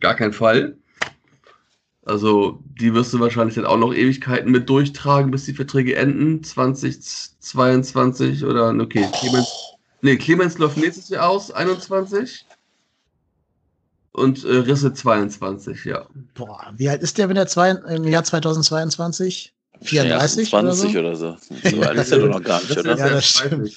[0.00, 0.76] gar kein Fall.
[2.06, 6.44] Also, die wirst du wahrscheinlich dann auch noch Ewigkeiten mit durchtragen, bis die Verträge enden.
[6.44, 9.48] 2022 oder, okay, Clemens,
[10.02, 12.44] nee, Clemens läuft nächstes Jahr aus, 21.
[14.12, 16.06] Und äh, Risse 22, ja.
[16.34, 19.52] boah, wie alt ist der, wenn er zwei, im Jahr 2022?
[19.80, 20.82] 34 oder so?
[20.86, 21.36] 20 oder so.
[21.68, 22.92] So alt ist er doch noch gar nicht, Das oder?
[22.92, 23.72] ist Ja, ja das 30.
[23.72, 23.76] stimmt.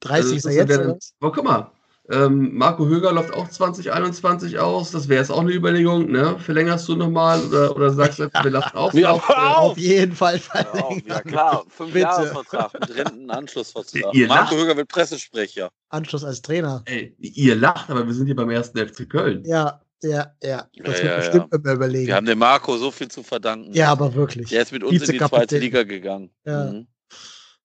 [0.00, 0.68] 30 ist er Also, jetzt.
[0.70, 1.70] wäre- Aber guck mal,
[2.10, 4.92] Ähm, Marco Höger läuft auch 2021 aus.
[4.92, 6.10] Das wäre jetzt auch eine Überlegung.
[6.10, 6.38] Ne?
[6.38, 8.94] Verlängerst du nochmal oder, oder sagst du, wir lassen auf?
[8.96, 11.02] Ja, auf, hör Auf jeden Fall verlängern.
[11.06, 12.04] Ja, klar, fünf Bitte.
[12.04, 14.14] Jahresvertrag mit Rentenanschlussvertrag.
[14.14, 14.62] Ihr Marco lacht.
[14.64, 15.70] Höger wird Pressesprecher.
[15.88, 16.82] Anschluss als Trainer.
[16.86, 19.42] Ey, ihr lacht, aber wir sind hier beim ersten FC Köln.
[19.44, 20.68] Ja, ja, ja.
[20.84, 22.06] Das Ja, wird ja, bestimmt immer überlegen.
[22.06, 23.72] Wir haben dem Marco so viel zu verdanken.
[23.72, 24.50] ja, aber wirklich.
[24.50, 26.30] Der ist mit uns in die zweite Liga gegangen.
[26.44, 26.66] Ja.
[26.66, 26.86] Mhm.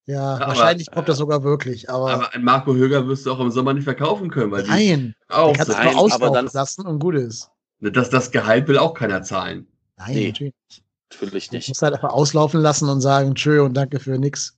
[0.06, 1.90] Ja, aber- wahrscheinlich kommt das sogar wirklich.
[1.90, 4.70] Aber, Aber einen Marco Höger wirst du auch im Sommer nicht verkaufen können, weil die
[4.70, 7.50] nein, auch kannst du auslaufen dann- lassen und gut ist.
[7.80, 9.68] das, das Gehalt will auch keiner zahlen.
[9.98, 10.28] Nein, Nee.
[10.30, 10.84] natürlich nicht.
[11.12, 11.68] Natürlich Du nicht.
[11.70, 14.58] musst halt einfach auslaufen lassen und sagen, tschö und danke für nix.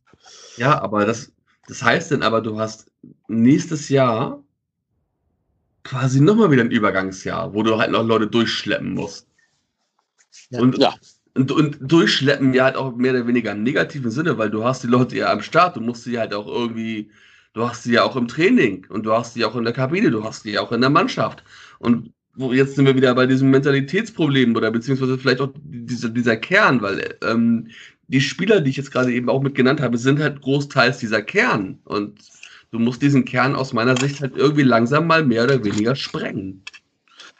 [0.57, 1.31] Ja, aber das,
[1.67, 2.89] das heißt denn aber, du hast
[3.27, 4.39] nächstes Jahr
[5.83, 9.27] quasi nochmal wieder ein Übergangsjahr, wo du halt noch Leute durchschleppen musst.
[10.49, 10.61] Ja.
[10.61, 10.93] Und, Ja.
[11.35, 14.83] Und, und durchschleppen ja halt auch mehr oder weniger im negativen Sinne, weil du hast
[14.83, 17.09] die Leute ja am Start, du musst sie halt auch irgendwie,
[17.53, 20.11] du hast sie ja auch im Training und du hast sie auch in der Kabine,
[20.11, 21.43] du hast sie auch in der Mannschaft.
[21.79, 26.81] Und jetzt sind wir wieder bei diesem Mentalitätsproblem oder beziehungsweise vielleicht auch dieser, dieser Kern,
[26.81, 27.69] weil ähm,
[28.07, 31.21] die Spieler, die ich jetzt gerade eben auch mit genannt habe, sind halt großteils dieser
[31.21, 31.79] Kern.
[31.85, 32.19] Und
[32.71, 36.63] du musst diesen Kern aus meiner Sicht halt irgendwie langsam mal mehr oder weniger sprengen.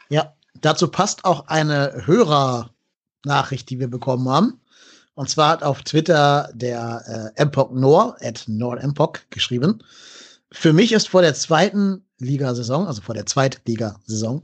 [0.08, 2.06] Ja, dazu passt auch eine
[3.24, 4.60] Hörernachricht, die wir bekommen haben.
[5.14, 9.78] Und zwar hat auf Twitter der äh, Mpok Nor, at NorMpok, geschrieben.
[10.50, 14.42] Für mich ist vor der zweiten Ligasaison, also vor der Zweitligasaison,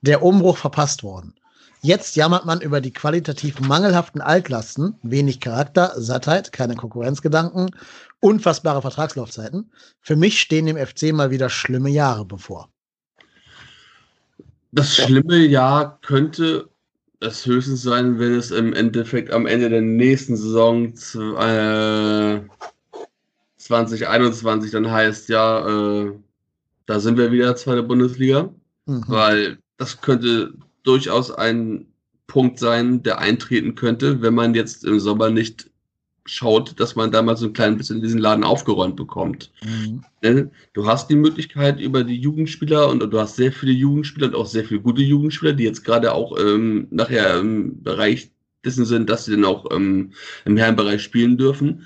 [0.00, 1.34] der Umbruch verpasst worden.
[1.82, 7.70] Jetzt jammert man über die qualitativ mangelhaften Altlasten, wenig Charakter, Sattheit, keine Konkurrenzgedanken,
[8.20, 9.70] unfassbare Vertragslaufzeiten.
[10.00, 12.70] Für mich stehen dem FC mal wieder schlimme Jahre bevor.
[14.72, 16.68] Das schlimme Jahr könnte
[17.20, 20.92] es höchstens sein, wenn es im Endeffekt am Ende der nächsten Saison
[21.38, 22.40] äh,
[23.56, 26.12] 2021 dann heißt, ja, äh,
[26.86, 28.50] da sind wir wieder zweite Bundesliga,
[28.86, 29.04] Mhm.
[29.08, 30.54] weil das könnte
[30.84, 31.86] durchaus ein
[32.28, 35.70] Punkt sein, der eintreten könnte, wenn man jetzt im Sommer nicht
[36.26, 39.50] schaut, dass man da mal so ein klein bisschen diesen Laden aufgeräumt bekommt.
[39.64, 40.02] Mhm.
[40.22, 40.50] Ne?
[40.72, 44.46] Du hast die Möglichkeit über die Jugendspieler und du hast sehr viele Jugendspieler und auch
[44.46, 48.30] sehr viele gute Jugendspieler, die jetzt gerade auch ähm, nachher im Bereich
[48.64, 50.12] dessen sind, dass sie dann auch ähm,
[50.44, 51.84] im Herrenbereich spielen dürfen.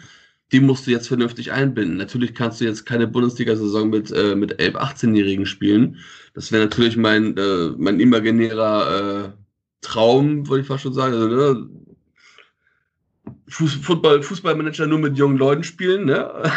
[0.53, 1.97] Die musst du jetzt vernünftig einbinden.
[1.97, 5.99] Natürlich kannst du jetzt keine Bundesliga-Saison mit, äh, mit 11-, 18-Jährigen spielen.
[6.35, 9.41] Das wäre natürlich mein, äh, mein imaginärer äh,
[9.81, 11.15] Traum, wollte ich fast schon sagen.
[11.15, 11.69] Also, ne?
[13.51, 16.31] Fuß, Football, Fußballmanager nur mit jungen Leuten spielen, ne?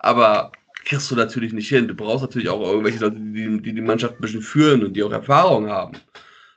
[0.00, 0.52] Aber
[0.84, 1.88] kriegst du natürlich nicht hin.
[1.88, 5.02] Du brauchst natürlich auch irgendwelche Leute, die die, die Mannschaft ein bisschen führen und die
[5.02, 5.98] auch Erfahrung haben.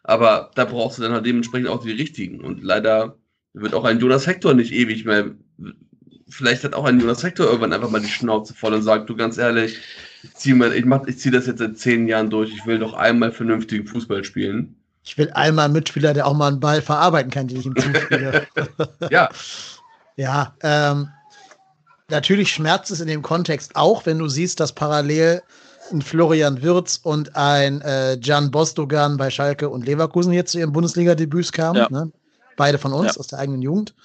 [0.04, 2.42] Aber da brauchst du dann halt dementsprechend auch die richtigen.
[2.42, 3.18] Und leider
[3.54, 5.36] wird auch ein Jonas Hector nicht ewig mehr.
[6.30, 9.16] Vielleicht hat auch ein Jonas Hector irgendwann einfach mal die Schnauze voll und sagt, du
[9.16, 9.78] ganz ehrlich,
[10.24, 12.94] ich ziehe ich mach, ich zieh das jetzt seit zehn Jahren durch, ich will doch
[12.94, 14.77] einmal vernünftigen Fußball spielen.
[15.08, 17.76] Ich will einmal einen Mitspieler, der auch mal einen Ball verarbeiten kann, den ich ihm
[17.76, 18.46] zuspiele.
[19.10, 19.30] Ja,
[20.18, 21.08] ja, ähm,
[22.10, 25.42] natürlich schmerzt es in dem Kontext auch, wenn du siehst, dass parallel
[25.94, 30.74] ein Florian Wirz und ein äh, Jan Bostogan bei Schalke und Leverkusen jetzt zu ihren
[30.74, 31.78] Bundesliga-Debüts kamen.
[31.78, 31.88] Ja.
[31.90, 32.12] Ne?
[32.58, 33.20] Beide von uns Ja.
[33.22, 33.96] aus der eigenen Jugend.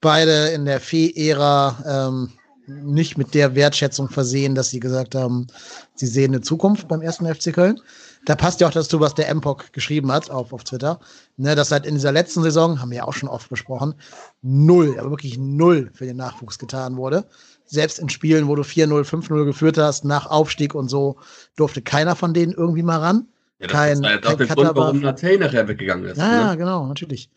[0.00, 2.32] Beide in der Fee-Ära ähm,
[2.66, 5.48] nicht mit der Wertschätzung versehen, dass sie gesagt haben,
[5.96, 7.78] sie sehen eine Zukunft beim ersten FC Köln.
[8.26, 11.00] Da passt ja auch dazu, was der MPOC geschrieben hat auf, auf Twitter.
[11.36, 13.94] Ne, dass halt in dieser letzten Saison, haben wir ja auch schon oft besprochen,
[14.42, 17.24] null, aber wirklich null für den Nachwuchs getan wurde.
[17.64, 21.16] Selbst in Spielen, wo du 4-0, 5-0 geführt hast, nach Aufstieg und so,
[21.56, 23.26] durfte keiner von denen irgendwie mal ran.
[23.58, 26.18] ja das Kein- war jetzt kein auch der Grund, warum war- Natey nachher weggegangen ist.
[26.18, 26.56] Ja, ja, ne?
[26.58, 27.30] genau, natürlich.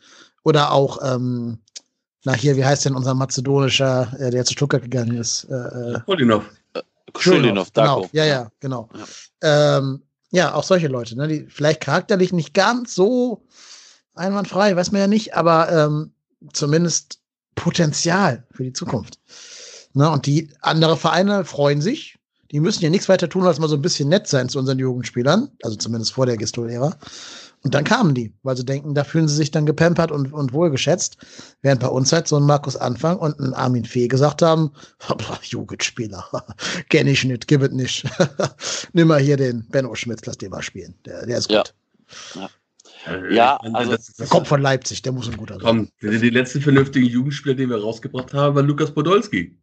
[0.43, 1.59] Oder auch, ähm,
[2.25, 5.45] na hier, wie heißt denn unser mazedonischer, äh, der zu Stuttgart gegangen ist?
[5.45, 6.43] Äh, äh, Kolinov.
[7.17, 7.85] Schulinov, genau.
[8.01, 8.09] Darko.
[8.11, 8.89] Ja, ja, genau.
[9.41, 9.77] Ja.
[9.77, 10.01] Ähm,
[10.33, 13.45] ja, auch solche Leute, ne, die vielleicht charakterlich nicht ganz so
[14.15, 16.11] einwandfrei, weiß man ja nicht, aber ähm,
[16.51, 17.19] zumindest
[17.53, 19.19] Potenzial für die Zukunft.
[19.93, 22.17] Ne, und die andere Vereine freuen sich.
[22.49, 24.79] Die müssen ja nichts weiter tun, als mal so ein bisschen nett sein zu unseren
[24.79, 26.97] Jugendspielern, also zumindest vor der Gistol-Ära.
[27.63, 30.51] Und dann kamen die, weil sie denken, da fühlen sie sich dann gepampert und, und
[30.51, 31.17] wohlgeschätzt.
[31.61, 34.71] Während bei uns halt so ein Markus Anfang und ein Armin Fee gesagt haben,
[35.43, 36.25] Jugendspieler,
[36.89, 38.05] kenn ich nicht, gib es nicht.
[38.93, 40.93] Nimm mal hier den Benno Schmitz, lass den mal spielen.
[41.05, 41.63] Der, der ist Ja.
[41.63, 41.73] gut.
[43.31, 45.63] Ja, Ich meine, also- das, Der das, kommt von Leipzig, der muss ein guter sein.
[45.63, 49.57] komm, die, die letzten vernünftigen Jugendspieler, den wir rausgebracht haben, war Lukas Podolski.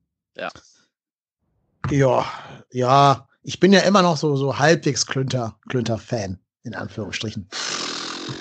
[1.90, 2.24] Ja,
[2.70, 7.48] ja, ich bin ja immer noch so, so halbwegs Klünter, Klünter-Fan, in Anführungsstrichen.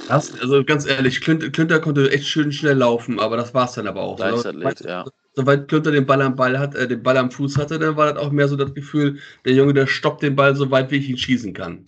[0.07, 3.73] Das, also ganz ehrlich, Klünter, Klünter konnte echt schön schnell laufen, aber das war es
[3.73, 4.19] dann aber auch.
[4.19, 5.05] Leichtathlet, ja.
[5.35, 8.13] Soweit Klünter den Ball am Ball hat, äh, den Ball am Fuß hatte, dann war
[8.13, 10.97] das auch mehr so das Gefühl, der Junge, der stoppt den Ball so weit, wie
[10.97, 11.87] ich ihn schießen kann.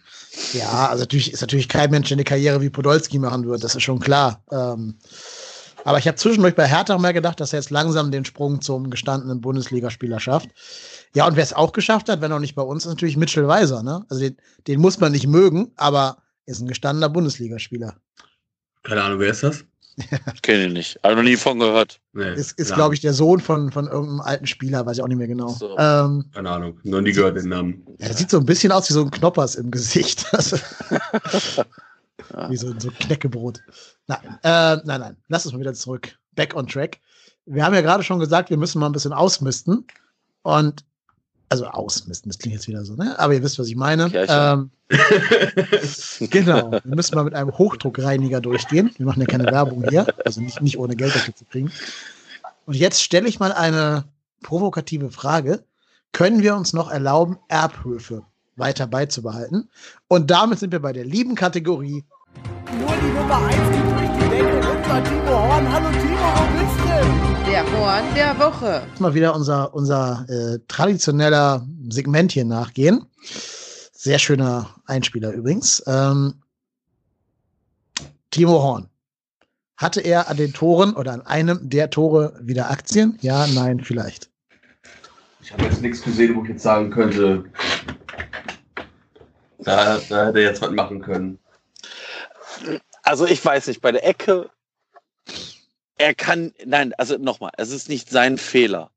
[0.53, 3.75] Ja, also natürlich ist natürlich kein Mensch, der eine Karriere wie Podolski machen wird, das
[3.75, 4.43] ist schon klar.
[4.51, 4.95] Ähm,
[5.83, 8.89] aber ich habe zwischendurch bei Hertha mal gedacht, dass er jetzt langsam den Sprung zum
[8.89, 10.49] gestandenen Bundesligaspieler schafft.
[11.13, 13.47] Ja, und wer es auch geschafft hat, wenn auch nicht bei uns, ist natürlich Mitchell
[13.47, 13.83] Weiser.
[13.83, 14.05] Ne?
[14.09, 14.37] Also den,
[14.67, 17.95] den muss man nicht mögen, aber ist ein gestandener Bundesligaspieler.
[18.83, 19.63] Keine Ahnung, wer ist das?
[20.41, 20.99] Kenne ich nicht.
[21.03, 21.99] Habe noch nie von gehört.
[22.13, 25.07] Nee, Ist, ist glaube ich, der Sohn von, von irgendeinem alten Spieler, weiß ich auch
[25.07, 25.49] nicht mehr genau.
[25.49, 25.77] So.
[25.77, 27.85] Ähm, Keine Ahnung, noch nie gehört den Namen.
[27.99, 30.25] ja, das sieht so ein bisschen aus wie so ein Knoppers im Gesicht.
[30.33, 30.57] Also,
[32.49, 33.59] wie so, so ein Knäckebrot.
[34.07, 35.17] Nein, äh, nein, nein.
[35.27, 36.15] Lass uns mal wieder zurück.
[36.35, 36.99] Back on track.
[37.45, 39.85] Wir haben ja gerade schon gesagt, wir müssen mal ein bisschen ausmisten.
[40.43, 40.85] Und,
[41.51, 43.19] also ausmisten, das klingt jetzt wieder so, ne?
[43.19, 44.09] Aber ihr wisst, was ich meine.
[44.13, 44.69] Ähm,
[46.29, 46.71] genau.
[46.71, 48.91] Wir müssen mal mit einem Hochdruckreiniger durchgehen.
[48.95, 50.07] Wir machen ja keine Werbung hier.
[50.23, 51.69] Also nicht, nicht ohne Geld dafür zu kriegen.
[52.65, 54.05] Und jetzt stelle ich mal eine
[54.43, 55.63] provokative Frage.
[56.13, 58.23] Können wir uns noch erlauben, Erbhöfe
[58.55, 59.69] weiter beizubehalten?
[60.07, 62.05] Und damit sind wir bei der lieben Kategorie
[62.79, 64.10] Nur die Nummer 1 geht durch die Decke.
[64.91, 65.71] Unser Timo Horn.
[65.71, 67.49] Hallo Timo, wo bist du?
[67.49, 68.83] Der Horn der Woche.
[68.99, 73.05] mal wieder unser, unser äh, traditioneller Segment hier nachgehen.
[73.93, 75.81] Sehr schöner Einspieler übrigens.
[75.87, 76.41] Ähm,
[78.31, 78.89] Timo Horn.
[79.77, 83.17] Hatte er an den Toren oder an einem der Tore wieder Aktien?
[83.21, 84.29] Ja, nein, vielleicht.
[85.41, 87.45] Ich habe jetzt nichts gesehen, wo ich jetzt sagen könnte,
[89.59, 91.39] da, da hätte er jetzt was machen können.
[93.03, 94.49] Also ich weiß nicht, bei der Ecke,
[96.01, 98.89] er kann, nein, also nochmal, es ist nicht sein Fehler.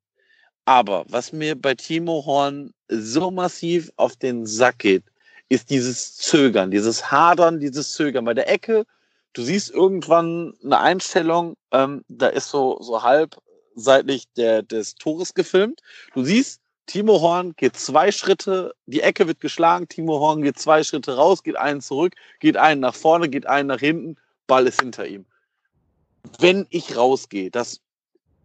[0.64, 5.05] Aber was mir bei Timo Horn so massiv auf den Sack geht,
[5.50, 8.24] ist dieses Zögern, dieses Hadern, dieses Zögern.
[8.24, 8.86] Bei der Ecke,
[9.34, 13.36] du siehst irgendwann eine Einstellung, ähm, da ist so, so halb
[13.74, 15.80] seitlich der, des Tores gefilmt.
[16.14, 20.82] Du siehst, Timo Horn geht zwei Schritte, die Ecke wird geschlagen, Timo Horn geht zwei
[20.82, 24.80] Schritte raus, geht einen zurück, geht einen nach vorne, geht einen nach hinten, Ball ist
[24.80, 25.26] hinter ihm.
[26.39, 27.81] Wenn ich rausgehe, das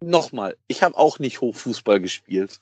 [0.00, 2.60] nochmal, ich habe auch nicht Hochfußball gespielt.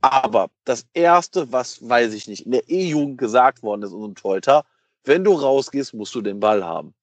[0.00, 4.64] Aber das Erste, was, weiß ich nicht, in der E-Jugend gesagt worden ist, unserem Torhüter,
[5.04, 6.94] wenn du rausgehst, musst du den Ball haben.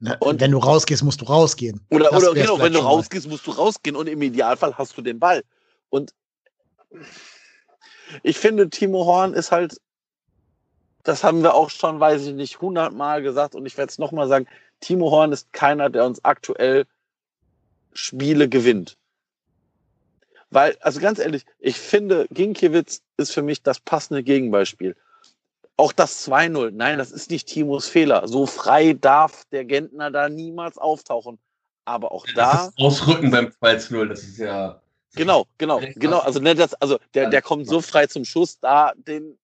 [0.00, 1.80] Na, Und- wenn du rausgehst, musst du rausgehen.
[1.90, 5.02] Oder, Das oder genau, wenn du rausgehst, musst du rausgehen und im Idealfall hast du
[5.02, 5.44] den Ball.
[5.90, 6.12] Und
[8.24, 9.80] ich finde, Timo Horn ist halt,
[11.04, 14.26] das haben wir auch schon, weiß ich nicht, hundertmal gesagt und ich werde es nochmal
[14.28, 14.48] sagen,
[14.82, 16.84] Timo Horn ist keiner, der uns aktuell
[17.94, 18.98] Spiele gewinnt.
[20.50, 24.96] Weil, also ganz ehrlich, ich finde, Ginkiewicz ist für mich das passende Gegenbeispiel.
[25.78, 28.28] Auch das 2-0, nein, das ist nicht Timos Fehler.
[28.28, 31.38] So frei darf der Gentner da niemals auftauchen.
[31.86, 34.80] Aber auch da, Das ist Ausrücken beim 2-0, das ist ja.
[35.14, 36.18] genau, genau, genau.
[36.18, 39.38] Also, ne, das, also der, der kommt so frei zum Schuss, da, den,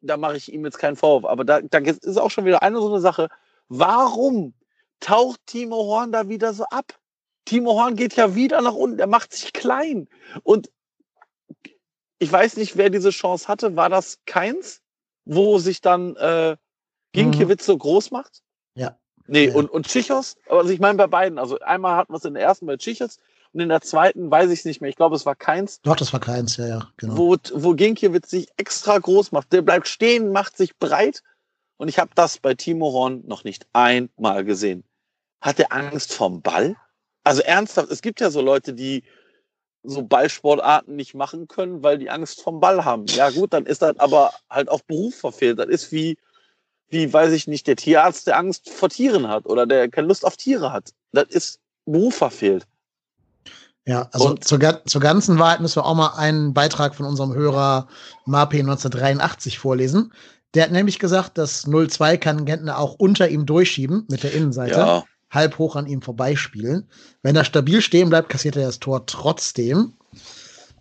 [0.00, 1.30] da mache ich ihm jetzt keinen Vorwurf.
[1.30, 3.28] Aber da, da ist auch schon wieder eine so eine Sache.
[3.68, 4.52] Warum
[5.00, 6.98] taucht Timo Horn da wieder so ab?
[7.46, 10.08] Timo Horn geht ja wieder nach unten, er macht sich klein.
[10.42, 10.70] Und
[12.18, 13.76] ich weiß nicht, wer diese Chance hatte.
[13.76, 14.82] War das keins,
[15.24, 16.56] wo sich dann äh,
[17.12, 18.42] Ginkiewicz so groß macht?
[18.74, 18.98] Ja.
[19.26, 19.54] Nee, Ja.
[19.54, 20.36] und, und Tschichos?
[20.48, 21.38] Aber also ich meine bei beiden.
[21.38, 23.18] Also einmal hatten wir es in der ersten bei Tschichos
[23.52, 24.90] und in der zweiten weiß ich es nicht mehr.
[24.90, 27.16] Ich glaube, es war keins, Doch, das war keins, ja, ja, genau.
[27.16, 29.52] wo, wo Ginkiewicz sich extra groß macht.
[29.52, 31.22] Der bleibt stehen, macht sich breit.
[31.78, 34.84] Und ich habe das bei Timo Horn noch nicht einmal gesehen.
[35.40, 36.76] Hat er Angst vorm Ball?
[37.24, 39.04] Also ernsthaft, es gibt ja so Leute, die
[39.82, 43.06] so Ballsportarten nicht machen können, weil die Angst vom Ball haben.
[43.06, 45.58] Ja gut, dann ist das aber halt auch Beruf verfehlt.
[45.58, 46.18] Das ist wie,
[46.88, 50.24] wie, weiß ich nicht, der Tierarzt, der Angst vor Tieren hat oder der keine Lust
[50.24, 50.90] auf Tiere hat.
[51.12, 52.66] Das ist Beruf verfehlt.
[53.86, 57.88] Ja, also zur, zur ganzen Wahrheit müssen wir auch mal einen Beitrag von unserem Hörer
[58.26, 60.12] Mape 1983 vorlesen.
[60.54, 64.78] Der hat nämlich gesagt, das 0-2 kann Gentner auch unter ihm durchschieben mit der Innenseite,
[64.78, 66.88] Ja, halb hoch an ihm vorbeispielen.
[67.22, 69.94] Wenn er stabil stehen bleibt, kassiert er das Tor trotzdem.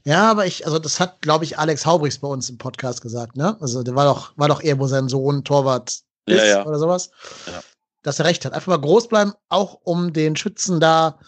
[0.05, 3.35] Ja, aber ich, also das hat, glaube ich, Alex Haubrichs bei uns im Podcast gesagt,
[3.37, 3.57] ne?
[3.61, 6.65] Also der war doch, war doch eher, wo sein Sohn Torwart ist Ja, ja.
[6.65, 7.11] oder sowas.
[7.47, 7.61] Ja.
[8.01, 8.53] Dass er recht hat.
[8.53, 11.19] Einfach mal groß bleiben, auch um den Schützen da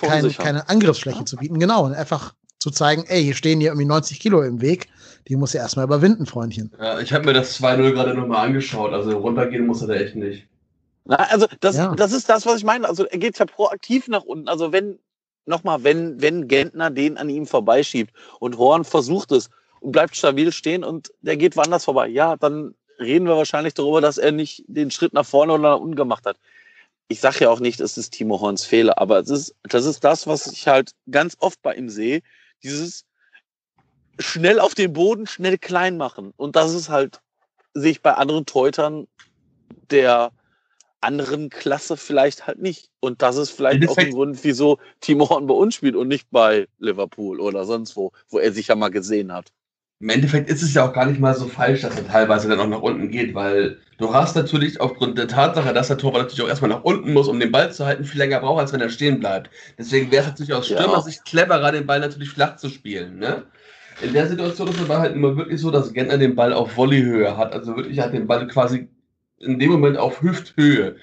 [0.00, 1.60] kein, keine Angriffsfläche zu bieten.
[1.60, 4.88] Genau, und einfach zu zeigen, ey, hier stehen hier irgendwie 90 Kilo im Weg,
[5.28, 6.72] die muss er erstmal überwinden, Freundchen.
[6.78, 8.92] Ja, ich habe mir das 2-0 gerade nochmal angeschaut.
[8.92, 10.48] Also runtergehen muss er da echt nicht.
[11.08, 11.94] Na, also das, Ja.
[11.96, 12.86] das ist das, was ich meine.
[12.86, 14.46] Also er geht ja proaktiv nach unten.
[14.48, 14.98] Also wenn,
[15.46, 19.48] nochmal, wenn, wenn Gentner den an ihm vorbeischiebt und Horn versucht es
[19.80, 24.00] und bleibt stabil stehen und der geht woanders vorbei, ja, dann reden wir wahrscheinlich darüber,
[24.02, 26.36] dass er nicht den Schritt nach vorne oder nach unten gemacht hat.
[27.08, 30.04] ich sage ja auch nicht, es ist Timo Horns Fehler, aber es ist, das ist
[30.04, 32.20] das, was ich halt ganz oft bei ihm sehe.
[32.62, 33.06] Dieses
[34.18, 36.34] schnell auf den Boden, schnell klein machen.
[36.36, 37.20] Und das ist halt,
[37.74, 39.06] sehe ich bei anderen Teutern
[39.90, 40.32] der
[41.00, 42.88] anderen Klasse vielleicht halt nicht.
[43.00, 46.28] Und das ist vielleicht auch ein Grund, wieso Timo Horn bei uns spielt und nicht
[46.30, 49.52] bei Liverpool oder sonst wo, wo er sich ja mal gesehen hat.
[50.00, 52.60] Im Endeffekt ist es ja auch gar nicht mal so falsch, dass er teilweise dann
[52.60, 56.42] auch nach unten geht, weil du hast natürlich aufgrund der Tatsache, dass der Torwart natürlich
[56.42, 58.80] auch erstmal nach unten muss, um den Ball zu halten, viel länger braucht, als wenn
[58.80, 59.50] er stehen bleibt.
[59.76, 61.24] Deswegen wäre es natürlich aus Stürmersicht ja.
[61.24, 63.18] cleverer, den Ball natürlich flach zu spielen.
[63.18, 63.42] Ne?
[64.00, 66.70] In der Situation ist es aber halt immer wirklich so, dass Gentner den Ball auf
[66.72, 67.52] Volleyhöhe hat.
[67.52, 68.88] Also wirklich hat den Ball quasi
[69.40, 70.96] in dem Moment auf Hüfthöhe.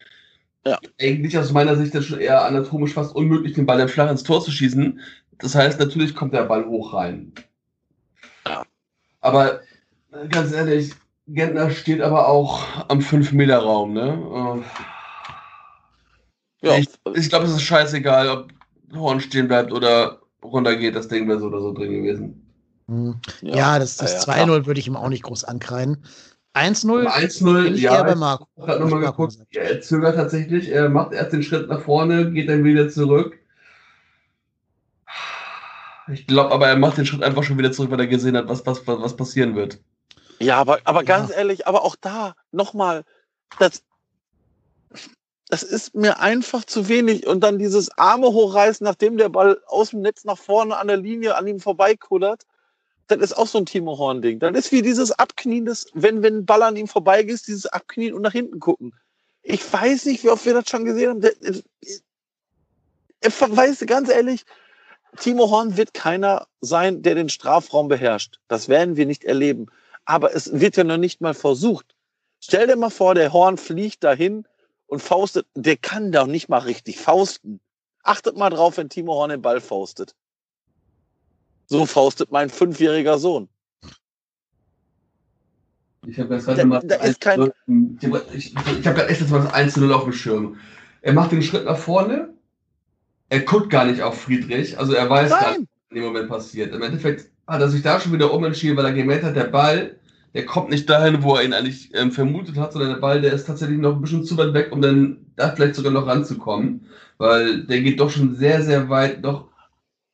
[0.65, 0.79] Ja.
[0.99, 4.23] Eigentlich aus meiner Sicht das schon eher anatomisch fast unmöglich, den Ball dann flach ins
[4.23, 4.99] Tor zu schießen.
[5.37, 7.33] Das heißt, natürlich kommt der Ball hoch rein.
[8.47, 8.63] Ja.
[9.21, 9.61] Aber
[10.29, 10.93] ganz ehrlich,
[11.27, 14.63] Gentner steht aber auch am 5-Meter-Raum, ne?
[16.61, 16.77] Ja.
[16.77, 18.49] Ich, ich glaube, es ist scheißegal, ob
[18.93, 20.95] Horn stehen bleibt oder runtergeht.
[20.95, 22.41] Das Ding wäre so oder so drin gewesen.
[22.87, 23.15] Hm.
[23.41, 26.03] Ja, ja, das, das ja, 2-0 würde ich ihm auch nicht groß ankreiden.
[26.55, 28.47] 1-0 1-0, ja, bei Marco.
[28.55, 32.47] Ich habe nochmal geguckt, er zögert tatsächlich, er macht erst den Schritt nach vorne, geht
[32.47, 33.37] dann wieder zurück.
[36.07, 38.47] Ich glaube aber, er macht den Schritt einfach schon wieder zurück, weil er gesehen hat,
[38.47, 39.79] was, was, was passieren wird.
[40.39, 41.37] Ja, aber, aber ganz ja.
[41.37, 43.03] ehrlich, aber auch da nochmal,
[43.59, 43.83] das,
[45.49, 47.27] das ist mir einfach zu wenig.
[47.27, 50.97] Und dann dieses Arme hochreißen, nachdem der Ball aus dem Netz nach vorne an der
[50.97, 52.45] Linie an ihm vorbeikullert
[53.07, 54.39] das ist auch so ein Timo Horn-Ding.
[54.39, 58.13] Das ist wie dieses Abknien, das, wenn, wenn ein Ball an ihm vorbeigeht, dieses Abknien
[58.13, 58.93] und nach hinten gucken.
[59.43, 61.63] Ich weiß nicht, wie oft wir das schon gesehen haben.
[61.81, 64.43] Ich weiß ganz ehrlich,
[65.17, 68.39] Timo Horn wird keiner sein, der den Strafraum beherrscht.
[68.47, 69.67] Das werden wir nicht erleben.
[70.05, 71.95] Aber es wird ja noch nicht mal versucht.
[72.39, 74.47] Stell dir mal vor, der Horn fliegt dahin
[74.87, 75.47] und faustet.
[75.55, 77.59] Der kann doch nicht mal richtig fausten.
[78.03, 80.15] Achtet mal drauf, wenn Timo Horn den Ball faustet.
[81.67, 83.49] So faustet mein fünfjähriger Sohn.
[86.07, 86.81] Ich habe jetzt gerade mal.
[86.81, 87.51] Da ist kein
[87.97, 90.57] ich habe hab gerade echt jetzt mal das 1 0 auf dem Schirm.
[91.01, 92.33] Er macht den Schritt nach vorne.
[93.29, 94.77] Er guckt gar nicht auf Friedrich.
[94.77, 96.73] Also er weiß gar nicht, was in dem Moment passiert.
[96.73, 99.97] Im Endeffekt hat er sich da schon wieder umentschieden, weil er gemerkt hat, der Ball,
[100.33, 103.33] der kommt nicht dahin, wo er ihn eigentlich ähm, vermutet hat, sondern der Ball, der
[103.33, 106.87] ist tatsächlich noch ein bisschen zu weit weg, um dann da vielleicht sogar noch ranzukommen.
[107.17, 109.49] Weil der geht doch schon sehr, sehr weit, doch,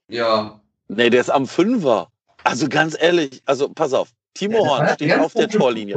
[0.09, 0.60] ja,
[0.93, 2.11] Nee, der ist am Fünfer.
[2.43, 4.09] Also ganz ehrlich, also pass auf.
[4.33, 5.95] Timo Horn steht auf der Torlinie.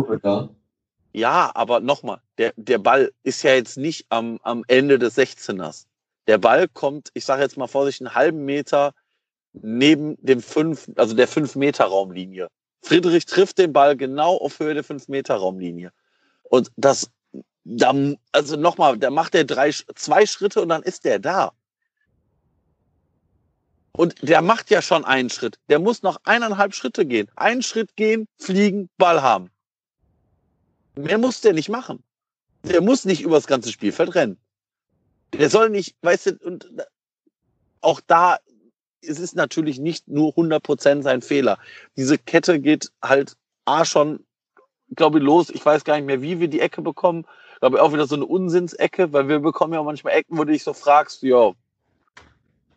[1.12, 5.86] Ja, aber nochmal, der, der Ball ist ja jetzt nicht am, am Ende des 16ers.
[6.28, 8.94] Der Ball kommt, ich sage jetzt mal vorsichtig, einen halben Meter
[9.52, 12.48] neben dem 5, also der 5-Meter-Raumlinie.
[12.82, 15.90] Friedrich trifft den Ball genau auf Höhe der 5-Meter-Raumlinie.
[16.44, 17.10] Und das,
[17.64, 17.94] da,
[18.32, 21.52] also nochmal, da macht er drei, zwei Schritte und dann ist der da.
[23.96, 25.58] Und der macht ja schon einen Schritt.
[25.68, 27.28] Der muss noch eineinhalb Schritte gehen.
[27.36, 29.50] Einen Schritt gehen, fliegen, Ball haben.
[30.96, 32.02] Mehr muss der nicht machen.
[32.64, 34.38] Der muss nicht übers ganze Spielfeld rennen.
[35.32, 36.68] Der soll nicht, weißt du, und
[37.80, 38.38] auch da
[39.06, 41.58] es ist natürlich nicht nur 100% sein Fehler.
[41.96, 44.24] Diese Kette geht halt A schon,
[44.94, 45.50] glaube ich, los.
[45.50, 47.26] Ich weiß gar nicht mehr, wie wir die Ecke bekommen.
[47.60, 50.52] Glaube ich auch wieder so eine Unsinnsecke, weil wir bekommen ja manchmal Ecken, wo du
[50.52, 51.52] dich so fragst, ja,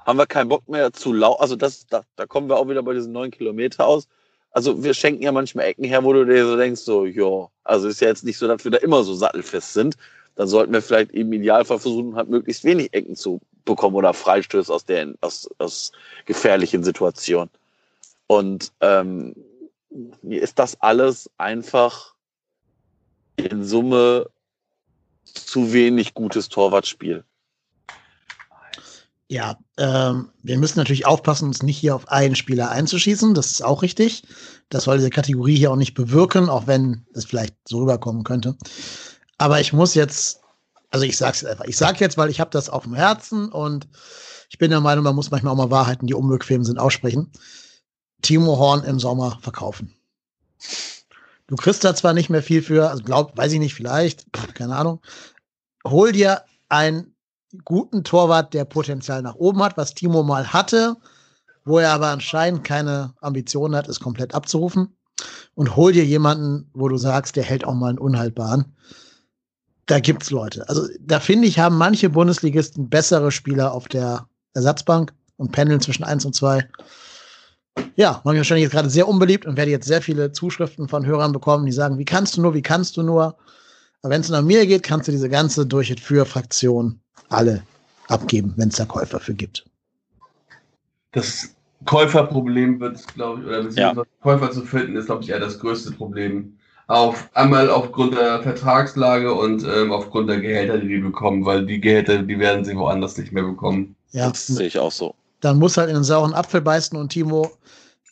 [0.08, 1.34] haben wir keinen Bock mehr zu lau.
[1.34, 4.08] Also das, da, da kommen wir auch wieder bei diesen neun Kilometer aus.
[4.52, 7.90] Also wir schenken ja manchmal Ecken her, wo du dir so denkst, so, ja, also
[7.90, 9.98] ist ja jetzt nicht so, dass wir da immer so sattelfest sind.
[10.36, 14.74] Dann sollten wir vielleicht im Idealfall versuchen, halt möglichst wenig Ecken zu bekommen oder Freistöße
[14.74, 15.92] aus der, aus, aus
[16.26, 17.50] gefährlichen Situationen.
[18.28, 19.36] Und ähm,
[20.22, 22.14] mir ist das alles einfach
[23.36, 24.30] in Summe
[25.26, 27.26] zu wenig gutes Torwartspiel.
[29.30, 33.34] Ja, ähm, wir müssen natürlich aufpassen, uns nicht hier auf einen Spieler einzuschießen.
[33.34, 34.24] Das ist auch richtig.
[34.70, 38.56] Das soll diese Kategorie hier auch nicht bewirken, auch wenn es vielleicht so rüberkommen könnte.
[39.38, 40.40] Aber ich muss jetzt,
[40.92, 43.52] also ich sag's jetzt einfach, ich sag jetzt, weil ich habe das auf dem Herzen
[43.52, 43.88] und
[44.50, 47.30] ich bin der Meinung, man muss manchmal auch mal Wahrheiten, die unbequem sind, aussprechen.
[48.22, 49.94] Timo Horn im Sommer verkaufen.
[51.48, 54.76] Du kriegst da zwar nicht mehr viel für, also glaub, weiß ich nicht, vielleicht, keine
[54.76, 55.02] Ahnung.
[55.86, 57.14] Hol dir ein
[57.64, 60.96] guten Torwart, der Potenzial nach oben hat, was Timo mal hatte,
[61.66, 64.96] wo er aber anscheinend keine Ambitionen hat, ist komplett abzurufen.
[65.56, 68.76] Und hol dir jemanden, wo du sagst, der hält auch mal einen unhaltbaren.
[69.88, 70.68] Da gibt's Leute.
[70.70, 76.04] Also da finde ich, haben manche Bundesligisten bessere Spieler auf der Ersatzbank und pendeln zwischen
[76.04, 76.68] eins und zwei.
[77.96, 81.06] Ja, mache ich wahrscheinlich jetzt gerade sehr unbeliebt und werde jetzt sehr viele Zuschriften von
[81.06, 83.38] Hörern bekommen, die sagen, wie kannst du nur, wie kannst du nur?
[84.02, 87.64] Aber wenn es nach mir geht, kannst du diese ganze Durch- und Für-Fraktion alle
[88.08, 89.66] abgeben, wenn es da Käufer für gibt.
[91.12, 91.50] Das
[91.86, 95.92] Käuferproblem wird, glaube ich, oder beziehungsweise Käufer zu finden, ist, glaube ich, eher das größte
[95.92, 96.58] Problem.
[96.88, 101.82] Auf, einmal aufgrund der Vertragslage und ähm, aufgrund der Gehälter, die die bekommen, weil die
[101.82, 103.96] Gehälter, die werden sie woanders nicht mehr bekommen.
[104.12, 105.14] Ja, Das sehe ich auch so.
[105.42, 107.52] dann muss halt in den sauren Apfel beißen und Timo,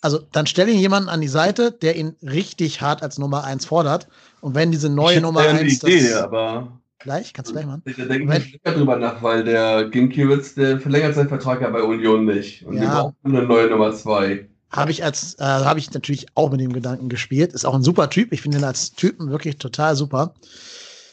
[0.05, 3.65] also dann stell ihn jemanden an die Seite, der ihn richtig hart als Nummer 1
[3.65, 4.07] fordert.
[4.39, 7.53] Und wenn diese neue ich Nummer hätte 1 eine Idee, das aber gleich, kannst du
[7.55, 7.81] gleich machen.
[7.85, 11.81] ich denke Wenn- nicht drüber nach, weil der Ginkiewicz, der verlängert seinen Vertrag ja bei
[11.81, 12.63] Union nicht.
[12.65, 12.81] Und Ja.
[12.81, 14.47] wir brauchen eine neue Nummer 2.
[14.71, 17.53] Habe ich als, äh, habe ich natürlich auch mit dem Gedanken gespielt.
[17.53, 18.31] Ist auch ein super Typ.
[18.33, 20.33] Ich finde ihn als Typen wirklich total super.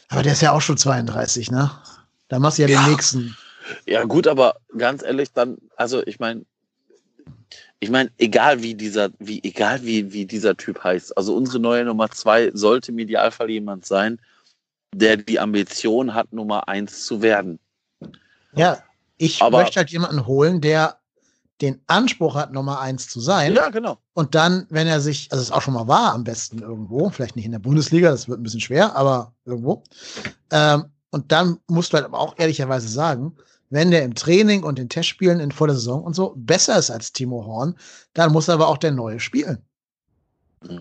[0.09, 1.71] Aber der ist ja auch schon 32, ne?
[2.27, 2.83] Da machst du ja, Ja.
[2.83, 3.35] den nächsten.
[3.87, 6.43] Ja, gut, aber ganz ehrlich, dann, also ich meine,
[7.83, 11.83] ich meine, egal wie dieser, wie, egal wie, wie dieser Typ heißt, also unsere neue
[11.83, 14.21] Nummer zwei sollte im Idealfall jemand sein,
[14.95, 17.59] der die Ambition hat, Nummer eins zu werden.
[18.55, 18.81] Ja,
[19.17, 20.97] ich Aber- möchte halt jemanden holen, der
[21.61, 23.53] den Anspruch hat, Nummer 1 zu sein.
[23.53, 23.97] Ja, genau.
[24.13, 27.35] Und dann, wenn er sich, also es auch schon mal war, am besten irgendwo, vielleicht
[27.35, 29.83] nicht in der Bundesliga, das wird ein bisschen schwer, aber irgendwo.
[30.51, 33.35] Ähm, und dann musst du halt aber auch ehrlicherweise sagen,
[33.69, 37.11] wenn der im Training und in Testspielen in voller Saison und so besser ist als
[37.11, 37.75] Timo Horn,
[38.13, 39.59] dann muss aber auch der Neue spielen.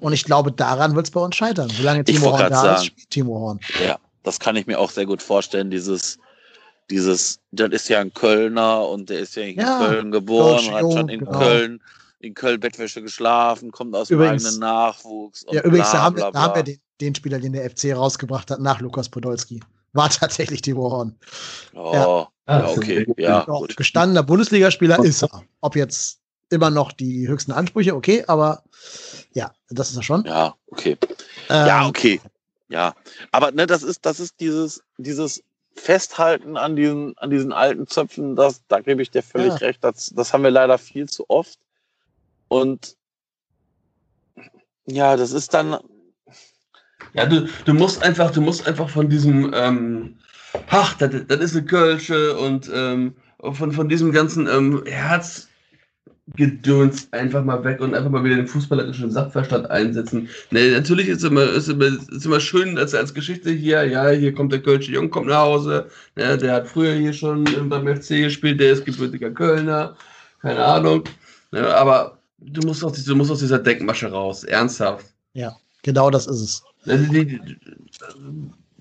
[0.00, 1.68] Und ich glaube, daran wird es bei uns scheitern.
[1.70, 2.84] Solange Timo Horn da ist, sagen.
[2.84, 3.60] spielt Timo Horn.
[3.84, 6.18] Ja, das kann ich mir auch sehr gut vorstellen, dieses,
[6.90, 10.70] dieses, das ist ja ein Kölner und der ist ja in Ja, Köln geboren, Deutsch
[10.70, 11.38] hat jung, schon in genau.
[11.38, 11.82] Köln,
[12.20, 15.42] in Köln Bettwäsche geschlafen, kommt aus dem Übrigens- eigenen Nachwuchs.
[15.44, 16.56] Und Ja, übrigens, bla, da haben, wir, bla, da haben bla.
[16.58, 19.60] wir den, den Spieler, den der FC rausgebracht hat, nach Lukas Podolski.
[19.94, 21.18] War tatsächlich Timo Horn.
[21.74, 22.28] Oh, Ja.
[22.48, 23.76] Ja, okay, ja, Doch, gut.
[23.76, 25.44] gestandener Bundesligaspieler ist er.
[25.60, 26.20] Ob jetzt
[26.50, 28.62] immer noch die höchsten Ansprüche, okay, aber
[29.32, 30.24] ja, das ist er schon.
[30.24, 30.98] Ja, okay.
[31.48, 32.20] Ähm, Ja, okay.
[32.68, 32.94] Ja.
[33.30, 35.42] Aber ne, das ist, das ist dieses, dieses
[35.74, 39.56] Festhalten an diesen, an diesen alten Zöpfen, das, da gebe ich dir völlig Ja.
[39.58, 39.82] recht.
[39.82, 41.58] Das, das haben wir leider viel zu oft.
[42.48, 42.96] Und
[44.86, 45.78] ja, das ist dann,
[47.14, 50.18] Ja, du, du musst einfach, du musst einfach von diesem, ähm,
[50.68, 55.48] ach, das, das ist eine Kölsche und ähm, von, von diesem ganzen ähm, Herzgedöns
[57.12, 60.28] einfach mal weg und einfach mal wieder den fußballerischen Sachverstand einsetzen.
[60.50, 64.34] Nee, natürlich ist immer, ist immer, ist immer schön als, als Geschichte hier, ja, hier
[64.34, 67.86] kommt der Kölsche Jung, kommt nach Hause, ne, der hat früher hier schon ähm, beim
[67.86, 69.96] FC gespielt, der ist gebürtiger Kölner,
[70.40, 71.04] keine Ahnung.
[71.50, 75.06] Ne, aber du musst, aus, du musst aus dieser Denkmasche raus, ernsthaft.
[75.82, 76.62] Genau das ist es.
[76.86, 77.56] Also die, die,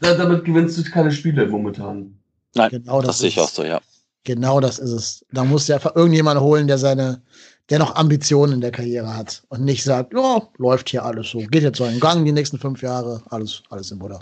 [0.01, 2.17] damit gewinnst du keine Spiele momentan.
[2.55, 3.79] nein, Genau das das, sehe ich ist auch so, ja.
[4.23, 5.25] Genau das ist es.
[5.31, 7.21] Da musst du einfach irgendjemanden holen, der seine,
[7.69, 11.39] der noch Ambitionen in der Karriere hat und nicht sagt, ja, läuft hier alles so,
[11.39, 14.19] geht jetzt so in Gang die nächsten fünf Jahre, alles, alles im Butter.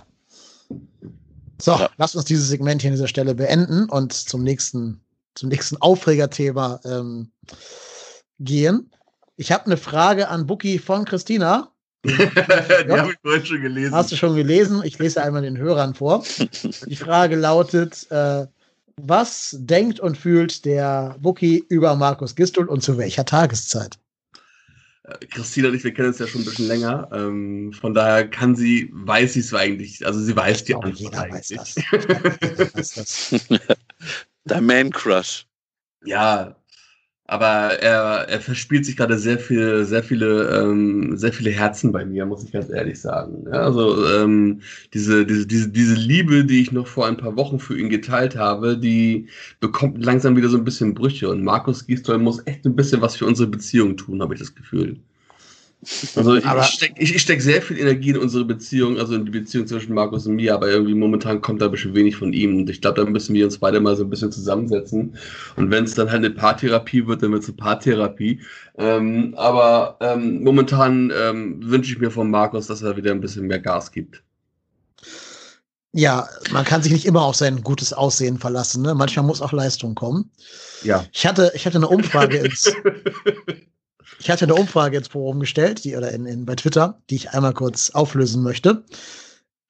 [1.62, 1.90] So, Ja.
[1.98, 5.02] lass uns dieses Segment hier an dieser Stelle beenden und zum nächsten,
[5.36, 7.32] zum nächsten Aufregerthema ähm,
[8.40, 8.90] gehen.
[9.36, 11.72] Ich habe eine Frage an Buki von Christina.
[12.06, 12.12] Die
[12.88, 12.98] Ja.
[13.00, 13.94] habe ich vorhin schon gelesen.
[13.94, 14.82] Hast du schon gelesen?
[14.84, 16.24] Ich lese einmal den Hörern vor.
[16.86, 18.46] Die Frage lautet: äh,
[18.98, 23.98] Was denkt und fühlt der Wookie über Markus Gistol und zu welcher Tageszeit?
[25.32, 27.10] Christina und ich, wir kennen uns ja schon ein bisschen länger.
[27.12, 30.06] Ähm, von daher kann sie, weiß sie es eigentlich.
[30.06, 31.58] Also sie weiß die Antwort jeder weiß eigentlich.
[31.58, 31.76] das.
[31.92, 33.36] Jeder weiß das.
[34.46, 35.46] Der Man Crush.
[36.06, 36.56] Ja,
[37.30, 42.04] aber er, er verspielt sich gerade sehr viel, sehr viele, ähm, sehr viele Herzen bei
[42.04, 43.46] mir, muss ich ganz ehrlich sagen.
[43.46, 44.62] Ja, also ähm,
[44.96, 48.36] diese, diese, diese, diese Liebe, die ich noch vor ein paar Wochen für ihn geteilt
[48.36, 49.28] habe, die
[49.60, 51.30] bekommt langsam wieder so ein bisschen Brüche.
[51.30, 54.56] Und Markus Gisdol muss echt ein bisschen was für unsere Beziehung tun, habe ich das
[54.56, 55.00] Gefühl.
[56.16, 59.32] Also ich, stecke ich, ich steck sehr viel Energie in unsere Beziehung, also in die
[59.32, 62.58] Beziehung zwischen Markus und mir, aber irgendwie momentan kommt da ein bisschen wenig von ihm.
[62.58, 65.16] Und ich glaube, da müssen wir uns beide mal so ein bisschen zusammensetzen.
[65.56, 68.42] Und wenn es dann halt eine Paartherapie wird, dann wird es eine Paartherapie.
[68.78, 73.48] Ähm, aber ähm, momentan ähm, wünsche ich mir von Markus, dass er wieder ein bisschen
[73.48, 74.22] mehr Gas gibt.
[75.94, 78.84] Ja, man kann sich nicht immer auf sein gutes Aussehen verlassen.
[78.84, 78.96] Ne?
[78.96, 80.30] Manchmal muss auch Leistung kommen.
[80.84, 81.06] Ja.
[81.14, 82.72] Ich hatte, ich hatte eine Umfrage ins,
[84.20, 87.32] ich hatte eine Umfrage ins Forum gestellt, die, oder in, in, bei Twitter, die ich
[87.32, 88.84] einmal kurz auflösen möchte.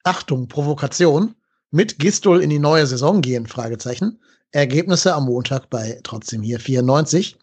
[0.04, 1.36] Achtung, Provokation.
[1.72, 3.45] Mit Gistol in die neue Saison gehen?
[3.45, 4.20] Fragezeichen.
[4.52, 7.38] Ergebnisse am Montag bei trotzdem hier 94.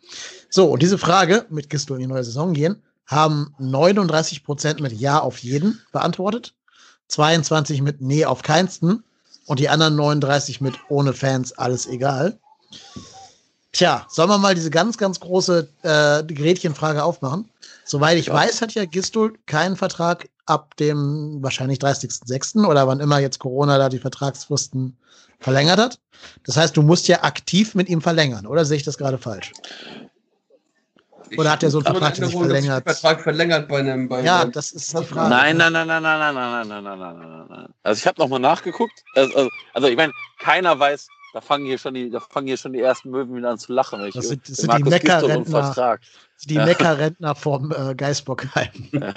[0.50, 4.92] So, und diese Frage mit Gistol in die neue Saison gehen, haben 39 Prozent mit
[4.92, 6.54] Ja auf jeden beantwortet,
[7.06, 9.04] 22 mit Nee auf keinsten
[9.46, 12.40] und die anderen 39 mit ohne Fans, alles egal.
[13.76, 17.50] Tja, sollen wir mal diese ganz, ganz große äh, Gretchenfrage aufmachen?
[17.84, 18.32] Soweit ich Ja.
[18.32, 22.64] weiß, hat ja Gistol keinen Vertrag ab dem wahrscheinlich 30.06.
[22.64, 24.96] oder wann immer jetzt Corona da die Vertragsfristen
[25.40, 25.98] verlängert hat.
[26.46, 29.52] Das heißt, du musst ja aktiv mit ihm verlängern, oder sehe ich das gerade falsch?
[31.36, 32.86] Oder hat er so einen Vertrag Ich dass verlängert?
[32.86, 34.08] der Vertrag verlängert bei einem.
[34.08, 35.28] Bei Ja, einem- das ist die Frage.
[35.28, 37.68] Nein, nein, nein, nein, nein, nein, nein, nein, nein, nein, nein, nein, nein.
[37.82, 39.02] Also ich habe nochmal nachgeguckt.
[39.14, 42.56] Also, also, also ich meine, keiner weiß, da fangen hier schon die, da fangen hier
[42.56, 44.02] schon die ersten Möwen wieder an zu lachen.
[44.06, 45.98] ich Das sind- das sind die Meckerrentner.
[46.46, 46.64] Die Ja.
[46.64, 48.70] Neckarrentner vom äh, Geisbockheim.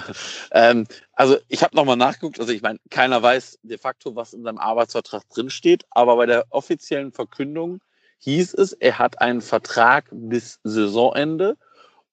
[0.52, 2.38] Ähm, also ich habe nochmal nachgeguckt.
[2.38, 5.86] Also ich meine, keiner weiß de facto, was in seinem Arbeitsvertrag drinsteht.
[5.92, 7.80] Aber bei der offiziellen Verkündung
[8.18, 11.56] hieß es, er hat einen Vertrag bis Saisonende.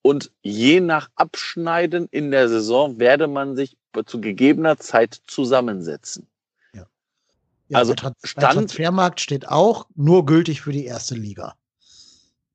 [0.04, 6.28] Und je nach Abschneiden in der Saison werde man sich zu gegebener Zeit zusammensetzen.
[7.70, 11.56] Ja, Also bei Trans- Stand- Transfermarkt steht auch nur gültig für die erste Liga.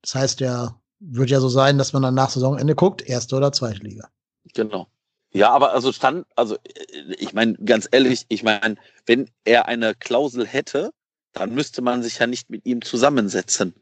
[0.02, 3.52] Das heißt, der wird ja so sein, dass man dann nach Saisonende guckt, erste oder
[3.52, 4.08] zweite Liga.
[4.54, 4.88] Genau.
[5.32, 9.94] Ja, aber also stand, also äh, ich meine, ganz ehrlich, ich meine, wenn er eine
[9.94, 10.92] Klausel hätte,
[11.32, 13.74] dann müsste man sich ja nicht mit ihm zusammensetzen.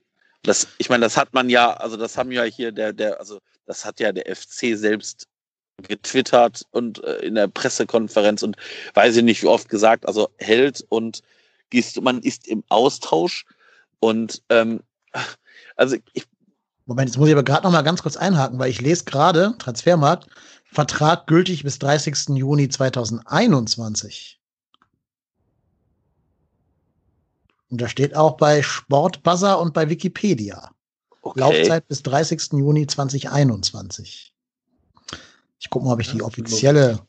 [0.42, 3.40] Das, ich meine, das hat man ja, also das haben ja hier der, der, also
[3.66, 5.26] das hat ja der FC selbst
[5.82, 8.56] getwittert und äh, in der Pressekonferenz und
[8.94, 11.22] weiß ich nicht wie oft gesagt, also Held und
[11.70, 13.44] Gist, man ist im Austausch
[14.00, 14.80] und ähm,
[15.76, 16.26] also ich,
[16.86, 19.54] Moment, jetzt muss ich aber gerade noch mal ganz kurz einhaken, weil ich lese gerade
[19.58, 20.26] Transfermarkt,
[20.64, 22.30] Vertrag gültig bis 30.
[22.30, 24.40] Juni 2021.
[27.70, 30.70] Und da steht auch bei Sportbuzzer und bei Wikipedia.
[31.22, 31.40] okay.
[31.40, 32.52] Laufzeit bis 30.
[32.52, 34.29] Juni 2021.
[35.60, 37.00] Ich gucke mal, ob ich die Das offizielle.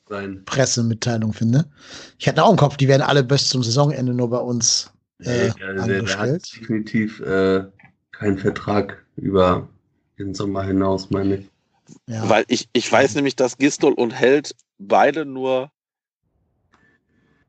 [0.45, 1.71] Pressemitteilung finde.
[2.19, 5.23] Ich hätte auch im Kopf, die werden alle bis zum Saisonende nur bei uns äh,
[5.23, 6.59] der, der, der hat angestellt.
[6.59, 7.63] definitiv äh,
[8.11, 9.69] keinen Vertrag über
[10.19, 11.49] den Sommer hinaus, meine ich.
[12.07, 12.27] Ja.
[12.27, 15.71] Weil ich, ich weiß nämlich, dass Gistol und Held beide nur